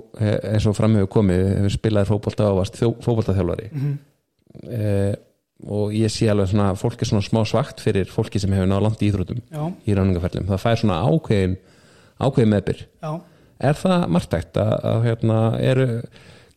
eins 0.51 0.69
og 0.69 0.77
framhefur 0.77 1.09
komið, 1.17 1.47
hefur 1.55 1.75
spilaðir 1.79 2.11
fókbólta 2.11 2.51
og 2.51 2.61
varst 2.61 2.77
fókbóltaþjálfari. 2.83 3.71
Mm 3.73 3.87
-hmm. 3.87 3.97
eh, 4.77 5.17
og 5.67 5.91
ég 5.95 6.11
sé 6.13 6.29
alveg 6.31 6.51
svona 6.53 6.69
fólk 6.79 7.01
er 7.03 7.09
svona 7.09 7.25
smá 7.25 7.41
svagt 7.47 7.81
fyrir 7.83 8.07
fólki 8.11 8.39
sem 8.39 8.53
hefur 8.55 8.69
náða 8.69 8.85
landi 8.87 9.07
í 9.07 9.11
íþrótum 9.11 9.41
Já. 9.51 9.63
í 9.83 9.97
ráningaferðlum, 9.97 10.47
það 10.47 10.63
fær 10.63 10.79
svona 10.79 11.01
ákveðin 11.03 11.57
ákveðin 12.19 12.53
meðbyr 12.53 12.83
Já. 12.87 13.11
er 13.69 13.79
það 13.81 14.05
margtækt 14.15 14.59
að, 14.63 14.73
að 14.91 15.07
hérna, 15.09 15.41
eru, 15.71 15.89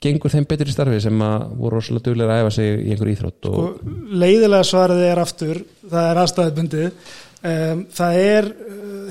gengur 0.02 0.34
þeim 0.34 0.46
betur 0.50 0.70
í 0.70 0.76
starfi 0.76 1.02
sem 1.02 1.26
að 1.26 1.48
voru 1.58 1.80
rosalega 1.80 2.06
duglega 2.08 2.36
að 2.36 2.44
æfa 2.44 2.54
sig 2.58 2.70
í 2.72 2.94
einhver 2.94 3.12
íþrótt 3.16 3.50
og... 3.50 3.58
sko, 3.58 3.92
leiðilega 4.22 4.70
svarðið 4.70 5.10
er 5.10 5.22
aftur 5.24 5.62
það 5.82 6.08
er 6.08 6.22
aðstæðubundið 6.22 6.88
um, 6.88 7.84
það 7.98 8.22
er 8.22 8.50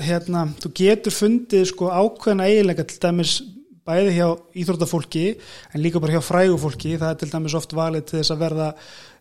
hérna, 0.08 0.46
þú 0.62 0.72
getur 0.80 1.20
fundið 1.20 1.68
sko 1.72 1.92
ákveðina 1.92 2.48
eiginlega 2.48 2.88
til 2.88 3.02
dæmis 3.04 3.40
bæði 3.82 4.12
hjá 4.14 4.28
íþróttafólki 4.62 5.24
en 5.74 5.82
líka 5.82 6.00
bara 6.02 6.14
hjá 6.16 6.22
frægufólki 6.22 6.94
það 7.00 7.08
er 7.08 7.16
til 7.18 7.32
dæmis 7.32 7.56
oft 7.58 7.72
valið 7.74 8.04
til 8.06 8.20
þess 8.20 8.34
að 8.34 8.44
verða 8.44 8.68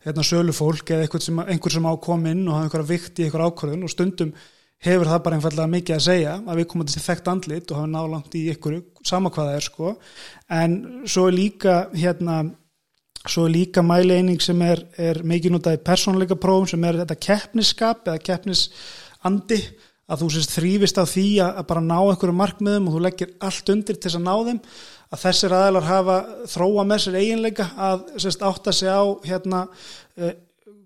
hérna, 0.06 0.26
sölufólk 0.26 0.89
eða 0.93 1.06
einhver 1.06 1.24
sem, 1.24 1.43
einhver 1.45 1.76
sem 1.76 1.88
ákom 1.88 2.26
inn 2.32 2.47
og 2.47 2.58
hafa 2.58 2.68
einhverja 2.68 2.89
vikt 2.89 3.22
í 3.22 3.28
einhver 3.28 3.45
ákvörðun 3.49 3.86
og 3.86 3.93
stundum 3.93 4.34
hefur 4.82 5.10
það 5.12 5.22
bara 5.26 5.38
einfallega 5.38 5.72
mikið 5.76 5.97
að 5.97 6.06
segja 6.08 6.38
að 6.39 6.62
við 6.62 6.68
komum 6.72 6.88
til 6.88 6.95
þessi 6.95 7.08
þekkt 7.10 7.30
andlit 7.32 7.72
og 7.72 7.82
hafa 7.82 7.91
nálangt 7.91 8.38
í 8.39 8.47
einhverju 8.54 8.82
sama 9.06 9.30
hvað 9.34 9.52
það 9.52 9.60
er 9.60 9.68
sko. 9.68 9.93
En 10.58 10.80
svo 11.06 11.28
er 11.30 11.38
líka 11.38 11.76
hérna 11.93 12.39
svo 13.30 13.45
er 13.45 13.54
líka 13.54 13.84
mæleining 13.86 14.41
sem 14.41 14.62
er, 14.66 14.82
er 14.97 15.22
mikið 15.28 15.56
notað 15.56 15.78
í 15.78 15.84
persónleika 15.86 16.38
prófum 16.41 16.70
sem 16.72 16.86
er 16.88 17.04
þetta 17.04 17.20
keppnisskap 17.22 18.08
eða 18.10 18.24
keppnisandi 18.26 19.60
að 20.12 20.24
þú 20.24 20.30
sést 20.34 20.56
þrýfist 20.56 20.97
á 20.97 21.06
því 21.06 21.28
að 21.45 21.62
bara 21.70 21.84
ná 21.86 21.97
einhverju 21.99 22.36
markmiðum 22.39 22.89
og 22.89 22.97
þú 22.97 23.04
leggir 23.06 23.36
allt 23.45 23.70
undir 23.72 23.99
til 23.99 24.10
þess 24.10 24.20
að 24.20 24.26
ná 24.26 24.34
þeim 24.49 24.64
að 25.12 25.26
þessir 25.26 25.55
aðlar 25.55 25.89
hafa 25.89 26.20
þróa 26.51 26.86
með 26.88 27.03
sér 27.05 27.20
eiginleika 27.20 27.68
að 27.76 28.05
sérst, 28.24 28.45
átta 28.47 28.74
sig 28.76 28.91
á 28.91 29.03
hérna 29.28 29.66
eh, 30.18 30.38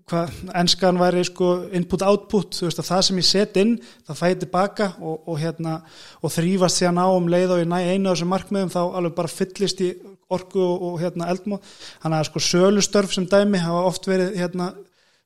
hvað 0.06 0.34
ennskan 0.54 0.98
væri 1.00 1.24
sko 1.26 1.48
input-output, 1.74 2.54
þú 2.54 2.68
veist 2.68 2.78
að 2.78 2.88
það 2.92 3.00
sem 3.08 3.20
ég 3.20 3.26
set 3.26 3.56
inn 3.58 3.72
það 4.06 4.20
fæði 4.20 4.36
tilbaka 4.44 4.90
og, 5.00 5.16
og 5.26 5.40
hérna 5.42 5.80
og 6.22 6.34
þrýfast 6.34 6.82
síðan 6.82 7.02
á 7.02 7.06
um 7.10 7.26
leið 7.30 7.54
og 7.56 7.62
ég 7.62 7.70
næ 7.70 7.78
einu 7.90 8.10
af 8.10 8.14
þessum 8.14 8.30
markmiðum 8.34 8.74
þá 8.74 8.82
alveg 8.84 9.16
bara 9.18 9.32
fyllist 9.32 9.82
í 9.82 9.90
orku 10.30 10.62
og, 10.62 10.84
og 10.90 11.00
hérna 11.02 11.30
eldmóð, 11.32 11.74
þannig 12.02 12.20
að 12.20 12.28
sko 12.30 12.44
sölustörf 12.50 13.14
sem 13.14 13.26
dæmi 13.30 13.62
hafa 13.62 13.82
oft 13.90 14.06
verið 14.10 14.38
hérna 14.38 14.72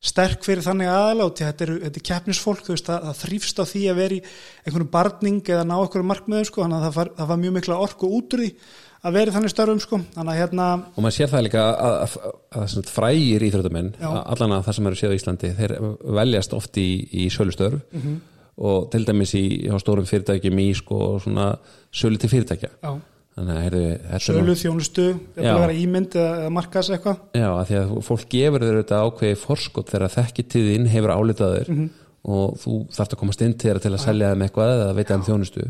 sterk 0.00 0.44
fyrir 0.46 0.64
þannig 0.64 0.88
aðláti, 0.88 1.44
þetta 1.44 1.64
er, 1.66 1.72
þetta 1.84 2.00
er 2.00 2.04
keppnisfólk, 2.08 2.62
þú 2.64 2.72
veist, 2.72 2.86
það, 2.88 3.02
það 3.08 3.18
þrýfst 3.20 3.58
á 3.60 3.64
því 3.68 3.82
að 3.90 3.98
vera 4.00 4.16
í 4.16 4.20
einhvern 4.64 4.92
barning 4.94 5.40
eða 5.44 5.66
ná 5.68 5.74
einhverju 5.76 6.08
markmiðum, 6.08 6.46
sko, 6.48 6.62
þannig 6.64 6.78
að 6.78 6.86
það 6.86 6.96
var, 6.96 7.10
það 7.18 7.28
var 7.32 7.42
mjög 7.42 7.56
mikla 7.58 7.80
orku 7.84 8.08
út 8.16 8.36
úr 8.36 8.44
því 8.46 8.54
að 9.04 9.14
vera 9.16 9.32
þannig 9.34 9.52
störfum, 9.54 9.80
sko, 9.80 10.00
hérna 10.36 10.66
og 10.94 11.00
maður 11.04 11.16
sér 11.16 11.30
það 11.32 11.44
líka 11.46 11.62
að, 11.70 11.94
að, 12.04 12.16
að, 12.52 12.74
að 12.76 12.90
frægir 12.92 13.44
íþróttamenn, 13.48 13.92
Já. 14.00 14.08
allan 14.34 14.56
að 14.58 14.64
það 14.66 14.76
sem 14.78 14.90
eru 14.90 14.98
séð 15.00 15.14
á 15.14 15.18
Íslandi, 15.18 15.52
þeir 15.60 15.74
veljast 16.20 16.56
oft 16.58 16.80
í, 16.82 16.88
í 17.12 17.28
sölustörf. 17.32 17.80
Mhm. 17.96 18.18
og 18.60 18.90
til 18.92 19.06
dæmis 19.08 19.30
í 19.38 19.44
stórum 19.80 20.04
fyrirtækjum 20.04 20.58
í 20.60 20.66
sko 20.76 20.96
svona 21.22 21.46
sölu 21.96 22.18
til 22.20 22.28
fyrirtækja. 22.28 22.68
Já, 22.82 22.90
sölu, 24.20 24.52
þjónustu, 24.58 25.06
ímynd 25.80 26.16
eða, 26.18 26.50
markas 26.52 26.90
eitthvað, 26.92 27.22
Já, 27.38 27.48
því 27.70 27.78
að 27.78 27.94
fólk 28.04 28.26
gefur 28.34 28.66
þér 28.66 28.78
þetta 28.82 28.98
ákveði 29.06 29.38
forskot 29.46 29.94
þegar 29.94 30.12
þekkitiðin 30.18 30.90
hefur 30.92 31.14
álitaður 31.16 31.68
Mhm. 31.72 31.88
Og 32.20 32.58
þú 32.60 32.74
þarft 32.92 33.14
að 33.14 33.20
komast 33.22 33.42
inn 33.44 33.54
til 33.56 33.70
þeirra 33.70 33.84
til 33.84 33.92
að 33.94 34.02
selja 34.02 34.32
þeim 34.32 34.44
eitthvað 34.44 34.74
eða 34.74 34.90
veita 34.98 35.16
þeim 35.16 35.26
þjónustu. 35.28 35.68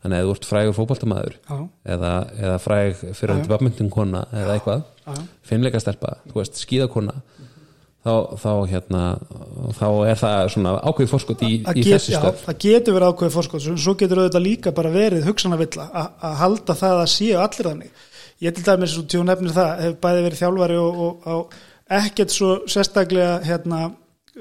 Þannig 0.00 0.16
að 0.16 0.28
þú 0.28 0.36
ert 0.36 0.48
frægur 0.48 0.76
fótboltamaður 0.78 1.36
já, 1.36 1.58
eða, 1.96 2.12
eða 2.40 2.56
fræg 2.64 3.02
fyrir 3.04 3.34
að 3.34 3.44
dvapmyndin 3.48 3.92
kona 3.92 4.24
eða 4.32 4.56
eitthvað, 4.56 4.86
fimmleikastelpa 5.50 6.16
þú 6.30 6.40
veist, 6.40 6.62
skíðakona 6.64 7.18
þá, 8.00 8.12
þá 8.40 8.52
hérna 8.70 9.02
þá 9.76 9.86
er 10.08 10.20
það 10.20 10.44
svona 10.54 10.74
ákveði 10.80 11.10
forskot 11.10 11.42
í, 11.44 11.50
í 11.60 11.84
þessi 11.84 12.16
stöf 12.16 12.44
það 12.46 12.60
getur 12.64 12.96
verið 12.96 13.12
ákveðið 13.12 13.34
fórskot 13.36 13.66
svo 13.68 13.96
getur 14.00 14.22
auðvitað 14.22 14.46
líka 14.46 14.74
bara 14.76 14.92
verið 14.94 15.26
hugsanavilla 15.28 15.88
að 15.92 16.38
halda 16.40 16.76
það 16.80 17.02
að 17.02 17.10
séu 17.12 17.40
allir 17.40 17.70
þannig. 17.70 18.06
Ég 18.40 18.56
til 18.56 18.64
dæmis 18.64 18.94
svo 18.94 19.04
tjón 19.04 19.28
nefnir 19.28 19.52
það 19.52 19.82
hef 19.84 19.98
bæði 20.00 20.22
verið 20.24 20.40
þjálfari 20.40 20.78
og, 20.80 21.00
og, 21.04 21.26
og 21.28 21.58
ekkert 22.00 22.32
svo 22.32 22.54
sérstaklega 22.70 23.34
hérna, 23.44 23.90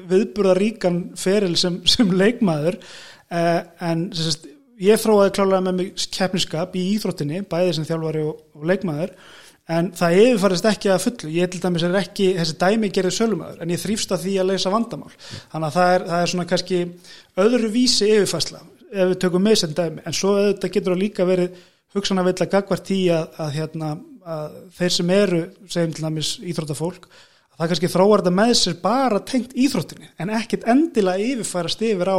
viðburðaríkan 0.10 1.02
feril 1.20 1.56
sem, 1.60 1.82
sem 1.90 2.10
leikmaður 2.14 2.80
eh, 2.80 3.60
en 3.86 4.08
sagt, 4.16 4.48
ég 4.80 5.02
þróaði 5.02 5.36
klálega 5.36 5.66
með 5.68 5.78
mig 5.82 6.08
keppniskap 6.16 6.76
í 6.80 6.86
íþróttinni 6.96 7.44
bæði 7.50 7.78
sem 7.78 7.88
þjálfari 7.90 8.26
og, 8.30 8.42
og 8.56 8.68
leikmaður 8.70 9.14
en 9.70 9.92
það 9.94 10.16
yfirfarist 10.24 10.66
ekki 10.66 10.90
að 10.90 11.04
fullu. 11.04 11.32
Ég 11.36 11.50
til 11.52 11.62
dæmis 11.62 11.86
er 11.86 11.98
ekki, 12.00 12.32
þessi 12.40 12.56
dæmi 12.62 12.90
gerir 12.94 13.14
sölumæður 13.14 13.62
en 13.62 13.74
ég 13.74 13.82
þrýfst 13.82 14.14
að 14.16 14.24
því 14.26 14.36
að 14.42 14.50
leysa 14.50 14.74
vandamál. 14.74 15.12
Þannig 15.52 15.68
að 15.68 15.76
það 15.76 15.94
er, 15.94 16.06
það 16.10 16.24
er 16.24 16.32
svona 16.34 16.48
kannski 16.50 16.80
öðru 17.46 17.72
vísi 17.76 18.10
yfirfærsla 18.16 18.64
ef 18.90 19.12
við 19.12 19.20
tökum 19.22 19.46
með 19.46 19.60
sem 19.62 19.76
dæmi, 19.78 20.02
en 20.02 20.16
svo 20.18 20.32
auðvitað 20.34 20.74
getur 20.74 20.96
það 20.96 21.04
líka 21.04 21.26
verið 21.30 21.60
hugsanavilla 21.94 22.48
gagvart 22.50 22.92
í 22.94 23.02
að, 23.14 23.28
að, 23.38 23.52
hérna, 23.54 23.90
að 24.26 24.56
þeir 24.80 24.96
sem 24.96 25.12
eru 25.14 25.42
segjum 25.70 25.94
til 25.94 26.06
dæmis 26.08 26.32
íþróttafólk 26.42 27.06
að 27.06 27.29
það 27.60 27.74
kannski 27.74 27.92
þróar 27.92 28.24
þetta 28.24 28.36
með 28.40 28.56
sér 28.60 28.80
bara 28.84 29.20
tengt 29.28 29.54
íþróttinni 29.60 30.10
en 30.20 30.32
ekkit 30.40 30.66
endilega 30.72 31.28
yfirfærast 31.34 31.84
yfir 31.86 32.12
á 32.16 32.18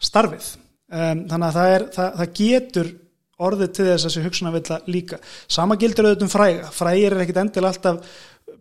starfið. 0.00 0.50
Um, 0.90 1.24
þannig 1.30 1.46
að 1.46 1.56
það, 1.56 1.72
er, 1.74 1.86
það, 1.94 2.14
það 2.18 2.32
getur 2.40 2.88
orðið 3.40 3.72
til 3.76 3.86
þess 3.86 4.00
að 4.00 4.08
þessi 4.08 4.24
hugsunavilla 4.24 4.78
líka. 4.90 5.18
Sama 5.48 5.76
gildur 5.80 6.08
auðvitað 6.08 6.26
um 6.26 6.32
fræga. 6.32 6.72
Frægir 6.74 7.14
er 7.14 7.24
ekkit 7.24 7.40
endilega 7.44 7.74
alltaf 7.74 8.16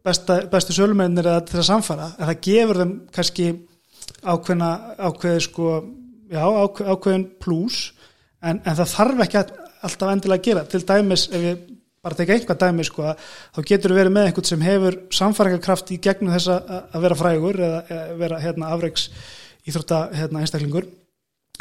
besta, 0.05 0.37
bestu 0.51 0.75
sölumennir 0.75 1.27
eða 1.27 1.45
til 1.47 1.59
að 1.59 1.67
samfara 1.69 2.11
en 2.17 2.29
það 2.29 2.43
gefur 2.47 2.81
þeim 2.81 2.93
kannski 3.15 3.47
ákveðna 4.23 4.69
ákveði 5.09 5.41
sko 5.45 5.73
já, 6.29 6.43
ákveð, 6.43 6.93
ákveðin 6.93 7.25
plús 7.41 7.81
en, 8.43 8.61
en 8.61 8.77
það 8.77 8.93
þarf 8.93 9.25
ekki 9.25 9.41
alltaf 9.41 10.13
endilega 10.13 10.39
að 10.39 10.47
gera. 10.47 10.65
Til 10.69 10.83
dæmis 10.87 11.27
ef 11.31 11.43
við 11.43 11.67
bara 12.03 12.19
teka 12.19 12.35
einhvað 12.35 12.61
dæmi 12.63 12.85
sko 12.87 13.09
að 13.09 13.25
þá 13.57 13.59
getur 13.73 13.95
verið 13.97 14.15
með 14.15 14.29
einhvern 14.29 14.49
sem 14.49 14.63
hefur 14.63 14.99
samfæringarkraft 15.19 15.91
í 15.95 15.99
gegnum 16.03 16.33
þess 16.35 16.53
að 16.53 16.71
að 16.79 17.05
vera 17.07 17.19
frægur 17.19 17.59
eða, 17.59 17.83
eða 17.89 18.17
vera 18.23 18.41
hérna 18.43 18.71
afreiks 18.75 19.09
íþrótta 19.67 20.07
hérna 20.15 20.43
einstaklingur. 20.43 20.87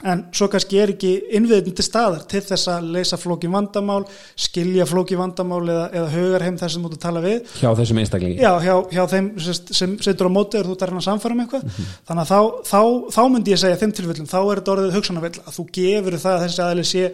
En 0.06 0.20
svo 0.30 0.46
kannski 0.46 0.78
er 0.78 0.92
ekki 0.92 1.08
innviðin 1.34 1.74
til 1.74 1.82
staðar 1.82 2.20
til 2.30 2.38
þess 2.46 2.68
að 2.70 2.84
leysa 2.94 3.16
flóki 3.18 3.48
vandamál 3.50 4.04
skilja 4.38 4.84
flóki 4.86 5.16
vandamál 5.18 5.64
eða, 5.64 5.88
eða 5.90 6.12
hugar 6.12 6.44
heim 6.46 6.58
þess 6.60 6.76
þú 6.78 6.84
ert 6.86 6.94
að 6.94 7.02
tala 7.02 7.22
við. 7.24 7.40
Hjá 7.58 7.72
þessum 7.80 8.00
einstaklingi. 8.04 8.36
Já, 8.38 8.52
hjá, 8.62 8.76
hjá 8.94 9.02
þeim 9.10 9.32
sem, 9.42 9.96
setur 10.06 10.30
á 10.30 10.36
móti 10.36 10.60
er 10.60 10.70
þú 10.70 10.76
að 10.76 10.86
reyna 10.86 11.02
að 11.02 11.08
samfæra 11.08 11.38
með 11.40 11.48
eitthvað. 11.48 11.82
Þannig 12.06 12.22
að 12.22 12.30
þá, 12.30 12.70
þá, 12.70 12.80
þá 13.16 13.20
myndi 13.34 13.54
ég 13.56 13.62
segja 13.64 13.80
þeim 13.82 13.96
tilfellum, 13.98 14.30
þá 14.30 14.38
er 14.38 14.60
þetta 14.60 14.74
orðið 14.76 14.96
hugsanarvill 15.00 15.42
að 15.42 15.58
þú 15.58 15.66
gefur 15.80 16.18
það 16.22 16.36
að 16.36 16.46
þessi 16.46 16.64
aðli 16.68 16.86
sé 16.92 17.04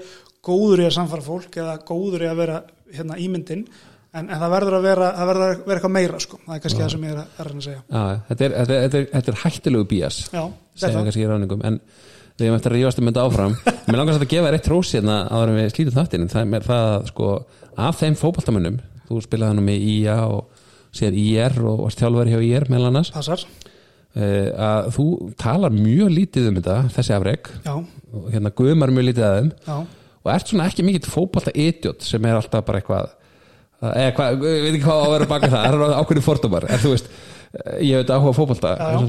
góður 0.45 0.85
í 0.85 0.89
að 0.91 0.97
samfæra 0.99 1.25
fólk 1.25 1.61
eða 1.63 1.79
góður 1.89 2.27
í 2.27 2.29
að 2.29 2.41
vera 2.43 2.61
hérna, 2.99 3.19
ímyndin 3.25 3.65
en, 4.15 4.29
en 4.29 4.39
það 4.39 4.51
verður 4.55 4.77
að 4.79 4.87
vera, 4.89 5.11
verður 5.31 5.45
að 5.45 5.55
vera 5.67 5.77
eitthvað 5.79 5.95
meira 5.99 6.21
sko. 6.23 6.41
það 6.47 6.57
er 6.57 6.65
kannski 6.65 6.83
það 6.85 6.93
sem 6.95 7.07
ég 7.09 7.15
er 7.15 7.21
að, 7.23 7.31
að 7.39 7.49
reyna 7.49 7.63
að 7.63 7.69
segja. 7.69 7.83
Já, 7.91 8.03
þetta 8.31 8.45
er, 8.49 8.57
þetta, 8.59 8.75
er, 8.75 8.83
þetta, 8.85 8.99
er, 9.03 9.09
þetta 9.15 9.33
er 9.35 9.41
hættilegu 9.45 9.89
bías 9.95 10.19
Já, 10.31 10.43
segja 10.85 11.05
kannski 11.09 11.25
í 11.25 11.31
ráningum 11.31 11.65
en 11.71 11.81
við 12.35 12.47
erum 12.49 12.57
eftir 12.59 12.73
að 12.73 12.79
rífast 12.81 12.99
um 12.99 13.09
þetta 13.11 13.25
áfram. 13.29 13.53
Mér 13.87 13.99
langast 14.01 14.23
að 14.25 14.31
gefa 14.33 14.49
þér 14.49 14.57
eitt 14.59 14.65
trós 14.67 14.89
hérna 14.97 15.19
áður 15.31 15.53
en 15.53 15.59
við 15.61 15.69
slítum 15.75 15.95
þáttinn. 15.99 16.25
Það 16.33 16.57
er 16.59 16.65
það 16.67 16.87
að 16.95 17.05
sko 17.13 17.29
af 17.85 18.01
þeim 18.01 18.17
fótboltamönnum 18.19 18.79
þú 19.09 19.21
spilaði 19.23 19.53
hann 19.55 19.67
með 19.69 19.85
IA 19.93 20.17
og 20.35 20.65
síðan 20.95 21.19
IR 21.21 21.59
og 21.71 21.85
varst 21.85 22.03
þjálfari 22.03 22.35
hjá 22.35 22.41
IR 22.49 22.67
meðal 22.73 22.89
annars 22.91 23.11
passar. 23.15 23.43
eh, 24.15 24.51
að 24.55 24.89
þú 24.97 25.07
talar 25.43 25.75
mjög 25.75 26.11
lítið 26.15 26.49
um 26.51 26.59
þetta 26.61 26.77
þessi 26.97 27.15
afreg 27.17 27.51
Já, 27.67 27.75
hérna 28.35 28.53
guðmar 28.59 28.93
mjög 28.95 29.09
lítið 29.11 29.27
að 29.29 29.39
þeim. 29.39 29.53
Já, 29.67 29.79
og 30.25 30.33
ert 30.33 30.51
svona 30.51 30.69
ekki 30.71 30.87
mikill 30.87 31.13
fótbolta 31.13 31.53
idiot 31.53 32.05
sem 32.05 32.25
er 32.25 32.39
alltaf 32.39 32.65
bara 32.67 32.81
eitthvað 32.81 33.13
eða 33.85 34.13
hvað, 34.17 34.45
ég 34.49 34.63
veit 34.65 34.71
ekki 34.73 34.85
hvað 34.87 35.01
á 35.01 35.05
að 35.05 35.15
vera 35.15 35.31
baka 35.31 35.51
það. 35.53 35.65
Það 35.65 35.83
er 35.89 35.97
ákveðin 35.99 36.25
fordómar, 36.25 36.69
en 36.69 36.83
þú 36.83 36.93
veist 36.95 37.11
eh, 37.11 37.81
ég 37.91 38.01
veit 38.01 38.13
áhuga 38.15 38.37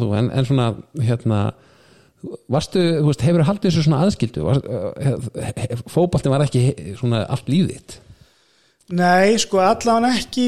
þú, 0.02 0.10
en, 0.20 0.32
en 0.32 0.50
svona 0.50 0.72
hérna 1.00 1.44
varstu, 2.52 2.82
þú 2.82 3.12
veist, 3.12 3.28
hefur 3.28 3.46
haldið 3.46 3.70
þessu 3.70 3.86
svona 3.86 4.02
aðskildu? 4.06 4.48
Varst, 4.48 4.66
uh, 4.66 5.86
fótboltin 5.92 6.34
var 6.34 6.46
ekki 6.46 6.66
svona 6.98 7.24
allt 7.30 7.52
lífið 7.52 7.76
þitt? 7.76 8.00
Nei, 8.96 9.34
sko, 9.42 9.64
allavega 9.66 10.12
ekki, 10.14 10.46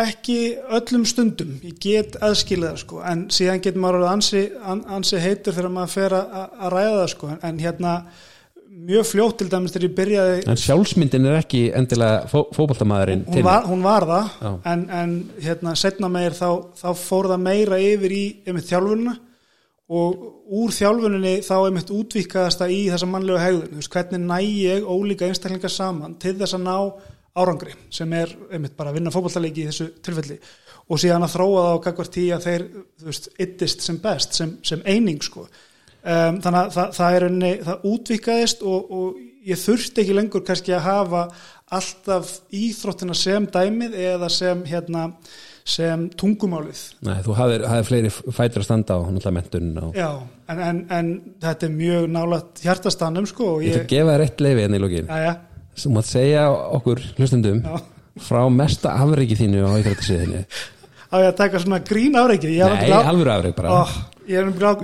ekki 0.00 0.38
öllum 0.78 1.04
stundum. 1.08 1.50
Ég 1.64 1.76
get 1.82 2.16
aðskilja 2.24 2.72
það, 2.72 2.82
sko, 2.84 3.02
en 3.04 3.26
síðan 3.34 3.60
getur 3.64 3.82
maður 3.84 4.00
orðið 4.00 4.12
ansi, 4.14 4.44
an, 4.72 4.82
ansi 4.96 5.20
heitur 5.20 5.56
þegar 5.56 5.74
maður 5.74 5.94
fer 5.96 6.16
að 6.16 6.38
að 6.38 6.72
ræða 6.76 6.94
það, 6.94 7.08
sko, 7.14 7.32
en 7.48 7.60
hérna 7.64 7.94
mjög 8.88 9.06
fljótt 9.08 9.38
til 9.40 9.48
dæmis 9.50 9.74
þegar 9.74 9.86
ég 9.88 9.94
byrjaði, 9.96 10.40
en 10.48 10.60
sjálfsmyndin 10.62 11.28
er 11.28 11.38
ekki 11.40 11.62
endilega 11.76 12.26
fó, 12.30 12.42
fótboltamæðurinn 12.54 13.24
hún 13.28 13.46
hún 13.68 13.86
var 13.86 14.06
það, 14.08 14.28
Já. 14.42 14.50
en, 14.72 14.84
en 15.00 15.14
hérna 15.44 15.74
setna 15.78 16.10
meir 16.12 16.36
þá, 16.36 16.48
þá 16.78 16.88
fór 17.00 17.30
það 17.32 17.44
meira 17.46 17.80
yfir 17.82 18.14
í 18.14 18.24
einmitt 18.46 18.68
þjálfunina 18.70 19.16
og 19.98 20.24
úr 20.60 20.72
þjálfuninni 20.76 21.34
þá 21.46 21.54
einmitt 21.58 21.92
útvíkaðast 21.94 22.62
það 22.62 22.74
í 22.76 22.80
þessa 22.92 23.08
mannlegu 23.08 23.40
hegðun, 23.40 23.76
veist, 23.80 23.92
hvernig 23.94 24.24
næ 24.24 24.38
ég 24.44 24.88
ólíka 24.88 25.28
einstaklingar 25.28 25.72
saman 25.72 26.18
til 26.20 26.36
þess 26.38 26.58
að 26.58 26.66
ná 26.68 26.76
árangri 27.38 27.74
sem 27.94 28.12
er 28.18 28.34
einmitt 28.52 28.76
bara 28.76 28.92
að 28.92 28.98
vinna 28.98 29.12
fótballtaleiki 29.14 29.64
í 29.64 29.70
þessu 29.70 29.90
tilfelli 30.04 30.38
og 30.88 31.00
síðan 31.00 31.24
að 31.26 31.34
þróa 31.36 31.64
það 31.64 31.72
á 31.72 31.84
gagvart 31.86 32.12
tí 32.14 32.26
að 32.32 32.44
þeir 32.46 32.66
veist, 33.04 33.30
yttist 33.40 33.84
sem 33.84 33.98
best, 34.02 34.36
sem, 34.38 34.54
sem 34.64 34.84
eining 34.88 35.20
sko. 35.24 35.46
Um, 36.08 36.40
þannig 36.44 36.60
að 36.60 36.72
það, 36.76 36.94
það 36.98 37.18
er 37.18 37.26
unni, 37.28 37.52
það 37.66 37.86
útvíkaðist 37.92 38.64
og, 38.66 38.94
og 38.98 39.20
ég 39.48 39.60
þurfti 39.60 40.04
ekki 40.04 40.16
lengur 40.16 40.46
kannski 40.46 40.74
að 40.76 40.86
hafa 40.88 41.26
alltaf 41.78 42.32
íþróttina 42.54 43.16
sem 43.16 43.46
dæmið 43.52 43.96
eða 44.08 44.30
sem 44.32 44.64
hérna 44.68 45.10
sem 45.68 46.06
tungumálið. 46.16 46.80
Nei, 47.04 47.18
þú 47.26 47.34
hafðir, 47.36 47.64
hafðir 47.68 47.88
fleiri 47.90 48.12
fætur 48.32 48.62
að 48.62 48.66
standa 48.70 48.96
á 48.96 49.00
náttúrulega 49.04 49.34
mentun 49.36 49.68
og 49.82 49.98
Já, 49.98 50.08
en, 50.48 50.62
en, 50.64 50.80
en 50.96 51.10
þetta 51.44 51.68
er 51.68 51.74
mjög 51.74 52.06
nálægt 52.14 52.62
hjartastannum 52.64 53.28
sko 53.28 53.50
og 53.58 53.66
ég 53.66 53.74
ætla 53.74 53.82
ég, 53.82 53.84
að 53.84 53.92
gefa 53.92 54.14
þér 54.14 54.24
eitt 54.24 54.42
leifi 54.46 54.64
enn 54.64 54.78
í 54.78 54.80
lókin 54.80 55.12
já, 55.12 55.18
já, 55.26 55.32
sem 55.82 55.94
mátt 55.98 56.08
segja 56.08 56.46
okkur 56.78 57.04
hlustendum 57.18 57.60
Já. 57.60 57.76
frá 58.30 58.40
mesta 58.48 58.94
afreiki 59.04 59.36
þínu 59.42 59.68
á 59.68 59.72
íþrættisviðinu 59.82 60.40
á 61.12 61.16
ég 61.20 61.28
að 61.28 61.38
taka 61.42 61.62
svona 61.66 61.82
grín 61.84 62.16
afreikið 62.16 62.56
ég 62.56 62.78
Nei, 62.78 62.88
alvöru 62.96 63.34
afreik 63.36 63.58
bara. 63.60 63.82
Ó, 63.84 64.17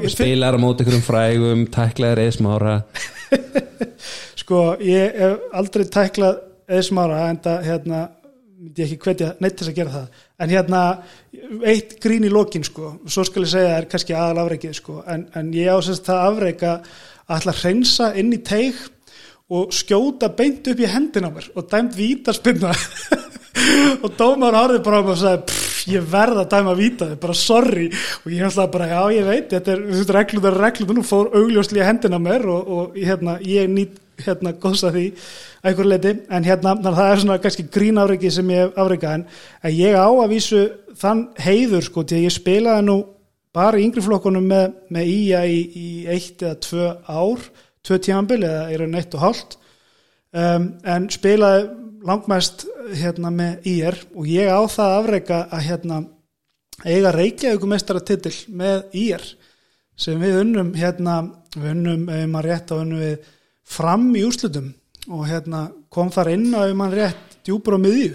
finn- 0.08 0.28
spilar 0.28 0.56
á 0.56 0.58
móti 0.62 0.84
ykkur 0.84 0.96
um 0.98 1.04
frægum, 1.04 1.64
tæklaðir 1.74 2.22
eðsmára 2.28 2.74
sko, 4.42 4.60
ég 4.84 5.16
hef 5.20 5.40
aldrei 5.56 5.84
tæklað 5.92 6.42
eðsmára 6.78 7.22
en 7.30 7.40
það 7.44 7.66
hérna 7.68 8.02
ég 8.64 8.84
ekki 8.86 8.96
hvetja 9.04 9.32
neitt 9.44 9.58
þess 9.60 9.70
að 9.72 9.76
gera 9.76 9.92
það. 9.92 10.20
En 10.40 10.52
hérna, 10.54 10.80
eitt 11.68 11.90
grín 12.00 12.24
í 12.24 12.30
lokin 12.32 12.64
sko, 12.64 12.94
svo 13.12 13.24
skal 13.28 13.44
ég 13.44 13.50
segja 13.52 13.74
er 13.76 13.88
kannski 13.92 14.14
aðal 14.16 14.44
afreikið 14.46 14.76
sko, 14.78 14.94
en, 15.10 15.26
en 15.36 15.50
ég 15.52 15.68
ásast 15.74 16.06
það 16.08 16.22
afreika 16.30 16.70
að 16.78 17.36
ætla 17.36 17.52
að 17.54 17.60
hreinsa 17.60 18.08
inn 18.20 18.32
í 18.32 18.40
teig 18.46 18.78
og 19.52 19.74
skjóta 19.76 20.30
beint 20.38 20.64
upp 20.72 20.80
í 20.80 20.88
hendina 20.88 21.28
á 21.28 21.34
mér 21.36 21.50
og 21.52 21.68
dæmt 21.68 21.92
vítaspinna 21.98 22.72
og 24.04 24.10
dómar 24.16 24.56
árið 24.62 24.80
bara 24.86 25.02
og 25.04 25.18
sagði 25.20 25.44
"Pff, 25.50 25.63
ég 25.90 26.06
verð 26.10 26.40
að 26.42 26.50
dæma 26.54 26.76
víta 26.78 27.08
þig, 27.10 27.18
bara 27.22 27.36
sorry. 27.38 27.88
Og 28.22 28.32
ég 28.32 28.46
ætla 28.48 28.68
bara, 28.72 28.88
já 28.92 29.02
ég 29.18 29.28
veit 29.28 29.50
þetta 29.52 29.74
er, 29.74 29.82
þetta 29.90 30.14
er 30.14 30.18
reglum, 30.18 30.44
þetta 30.44 30.54
er 30.54 30.64
reglum, 30.64 30.94
nú 30.98 31.04
fór 31.06 31.30
augljóslega 31.40 31.88
hendina 31.88 32.20
mér 32.22 32.46
og, 32.52 32.70
og 32.76 32.96
hérna, 32.98 33.36
ég 33.44 33.68
nýtt 33.72 34.00
hérna 34.24 34.52
góðs 34.62 34.84
að 34.86 34.96
því 34.98 35.04
að 35.10 35.70
einhver 35.70 35.88
leiti, 35.90 36.12
en 36.30 36.46
hérna 36.46 36.76
að 36.76 36.98
það 37.00 37.08
er 37.10 37.22
svona 37.24 37.38
kannski 37.42 37.64
grín 37.74 37.98
afreikið 37.98 38.36
sem 38.36 38.52
ég 38.54 38.62
hef 38.62 38.78
afreikað 38.78 39.16
en, 39.18 39.24
en 39.64 39.74
ég 39.74 39.98
á 39.98 40.06
að 40.06 40.30
vísu 40.30 40.62
þann 41.00 41.24
heiður 41.42 41.88
sko, 41.88 42.04
til 42.06 42.20
að 42.20 42.26
ég 42.28 42.34
spilaði 42.36 42.86
nú 42.86 42.96
bara 43.54 43.80
í 43.80 43.86
yngri 43.88 44.04
flokkunum 44.04 44.46
með, 44.50 44.78
með 44.94 45.10
ía 45.10 45.42
í, 45.50 45.58
í 45.74 45.88
eitt 46.14 46.42
eða 46.46 46.60
tvö 46.62 46.90
ár 47.10 47.48
tvö 47.84 48.00
tímanbil 48.00 48.42
eða 48.46 48.64
er 48.72 48.84
hann 48.84 48.98
eitt 48.98 49.14
og 49.16 49.24
hálft. 49.24 49.58
Um, 50.34 50.70
en 50.88 51.08
spilaði 51.12 51.68
langmest 52.04 52.66
hérna 52.92 53.32
með 53.32 53.68
ír 53.70 53.96
og 54.14 54.28
ég 54.28 54.50
á 54.52 54.60
það 54.68 54.98
afreika 54.98 55.40
að 55.48 55.66
hérna 55.68 56.00
eiga 56.84 57.12
Reykjavík 57.14 57.66
mestaratitil 57.70 58.34
með 58.52 58.96
ír 58.98 59.24
sem 59.96 60.20
við 60.20 60.40
unnum 60.42 60.72
hérna, 60.76 61.20
við 61.54 61.70
unnum 61.70 62.08
ef 62.10 62.24
maður 62.30 62.50
rétt 62.50 62.72
á 62.74 62.76
unnum 62.80 63.02
við 63.04 63.28
fram 63.64 64.08
í 64.18 64.24
úrslutum 64.26 64.72
og 65.08 65.26
hérna 65.28 65.68
kom 65.92 66.10
þar 66.12 66.32
inn 66.34 66.48
á 66.52 66.66
ef 66.66 66.76
maður 66.76 67.00
rétt 67.02 67.36
djúpur 67.44 67.76
á 67.76 67.84
miðju. 67.84 68.14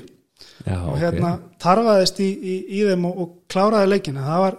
Já, 0.65 0.75
og 0.83 0.97
hérna 0.99 1.35
tarfaðist 1.61 2.19
í, 2.23 2.27
í, 2.29 2.55
í 2.79 2.81
þeim 2.89 3.05
og, 3.07 3.21
og 3.23 3.29
kláraði 3.51 3.93
leikina. 3.93 4.25
Það 4.25 4.41
var, 4.43 4.57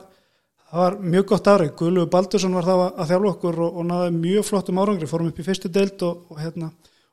það 0.70 0.84
var 0.84 0.96
mjög 1.14 1.26
gott 1.32 1.50
árið 1.52 1.72
Guðlu 1.78 2.06
Baldursson 2.12 2.56
var 2.56 2.68
þá 2.68 2.72
að, 2.74 2.86
að 2.88 3.10
þjálfa 3.12 3.32
okkur 3.34 3.60
og, 3.66 3.76
og 3.76 3.88
náði 3.90 4.14
mjög 4.16 4.46
flottum 4.48 4.80
árangri, 4.80 5.10
fórum 5.10 5.30
upp 5.30 5.40
í 5.42 5.46
fyrstu 5.46 5.70
deild 5.72 6.06
og, 6.06 6.24
og 6.32 6.40
hérna 6.40 6.70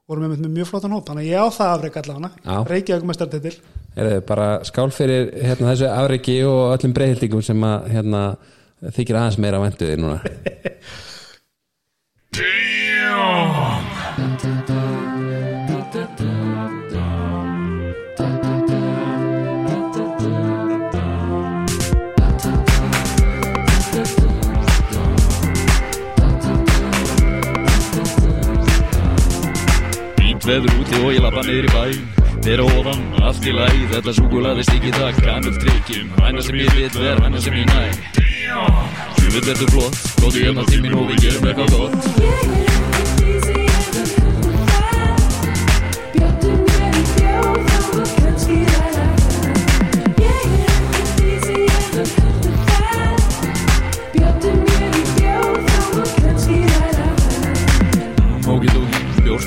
vorum 0.07 0.27
við 0.27 0.45
með 0.45 0.53
mjög 0.55 0.69
flottan 0.71 0.95
hóp 0.95 1.09
þannig 1.09 1.25
að 1.25 1.31
ég 1.33 1.43
á 1.43 1.47
það 1.57 1.73
afreik 1.73 1.99
allavega. 2.01 2.61
Reykjavík 2.71 3.09
mestartitil 3.09 3.57
Er 3.97 4.19
bara 4.21 4.59
skál 4.67 4.91
fyrir 4.93 5.31
hérna, 5.41 5.71
þessu 5.71 5.87
afreiki 5.89 6.35
og 6.45 6.75
öllum 6.75 6.93
breyhildingum 6.93 7.41
sem 7.45 7.63
að 7.65 7.87
hérna, 7.95 8.21
þykir 8.93 9.17
aðeins 9.17 9.39
meira 9.41 9.61
væntu 9.63 9.89
þig 9.89 9.97
núna 10.03 10.21
veður 30.47 30.79
úti 30.81 31.03
og 31.03 31.11
ég 31.15 31.23
lappa 31.25 31.43
niður 31.47 31.67
í 31.67 31.75
bæ. 31.75 32.17
Þeir 32.47 32.61
ofan, 32.63 33.01
allt 33.25 33.43
í 33.49 33.51
læg 33.55 33.79
Þetta 33.91 34.13
súkulaði 34.15 34.63
stíki 34.67 34.93
það 34.95 35.19
kannum 35.25 35.57
trikkjum 35.63 36.13
Hæna 36.21 36.45
sem 36.45 36.61
ég 36.61 36.77
vil 36.77 36.87
ver, 37.01 37.19
hæna 37.25 37.41
sem 37.43 37.57
ég 37.57 37.67
næ. 37.73 37.81
Sjöfull 39.17 39.45
verður 39.49 39.75
flott 39.75 40.01
Góðu 40.21 40.47
hérna 40.47 40.67
til 40.69 40.81
mín 40.85 40.97
og 41.01 41.11
við 41.11 41.27
gerum 41.27 41.51
eitthvað 41.51 41.75
gott 41.75 42.76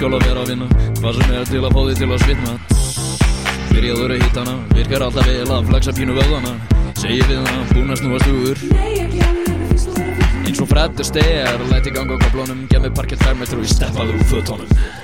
Bjórskál 0.01 0.17
að 0.17 0.23
vera 0.31 0.41
að 0.41 0.49
vinna. 0.49 0.67
Hvað 0.97 1.17
sem 1.19 1.33
er 1.37 1.43
til 1.51 1.59
að 1.61 1.75
fá 1.75 1.81
þig 1.85 1.99
til 1.99 2.07
að 2.09 2.23
svitna. 2.23 2.53
Byrjaður 3.69 4.15
að 4.15 4.23
hitta 4.23 4.45
hana 4.47 4.55
Virkar 4.73 5.05
alltaf 5.05 5.29
vel 5.29 5.53
að 5.53 5.69
flexa 5.69 5.93
pínu 5.99 6.17
vöðana 6.17 6.55
Segir 6.97 7.29
við 7.29 7.43
hana, 7.43 7.67
búin 7.75 7.93
að 7.93 8.01
snúa 8.01 8.23
stugur 8.25 8.59
Eins 10.47 10.65
og 10.65 10.73
Fred 10.73 11.05
Astaire 11.05 11.69
Læti 11.69 11.93
ganga 11.93 12.17
á 12.17 12.23
kaplónum 12.25 12.65
Gef 12.73 12.81
mig 12.81 12.97
parkett 12.97 13.29
fermetru 13.29 13.61
í 13.61 13.71
steppaður 13.77 14.17
úr 14.17 15.00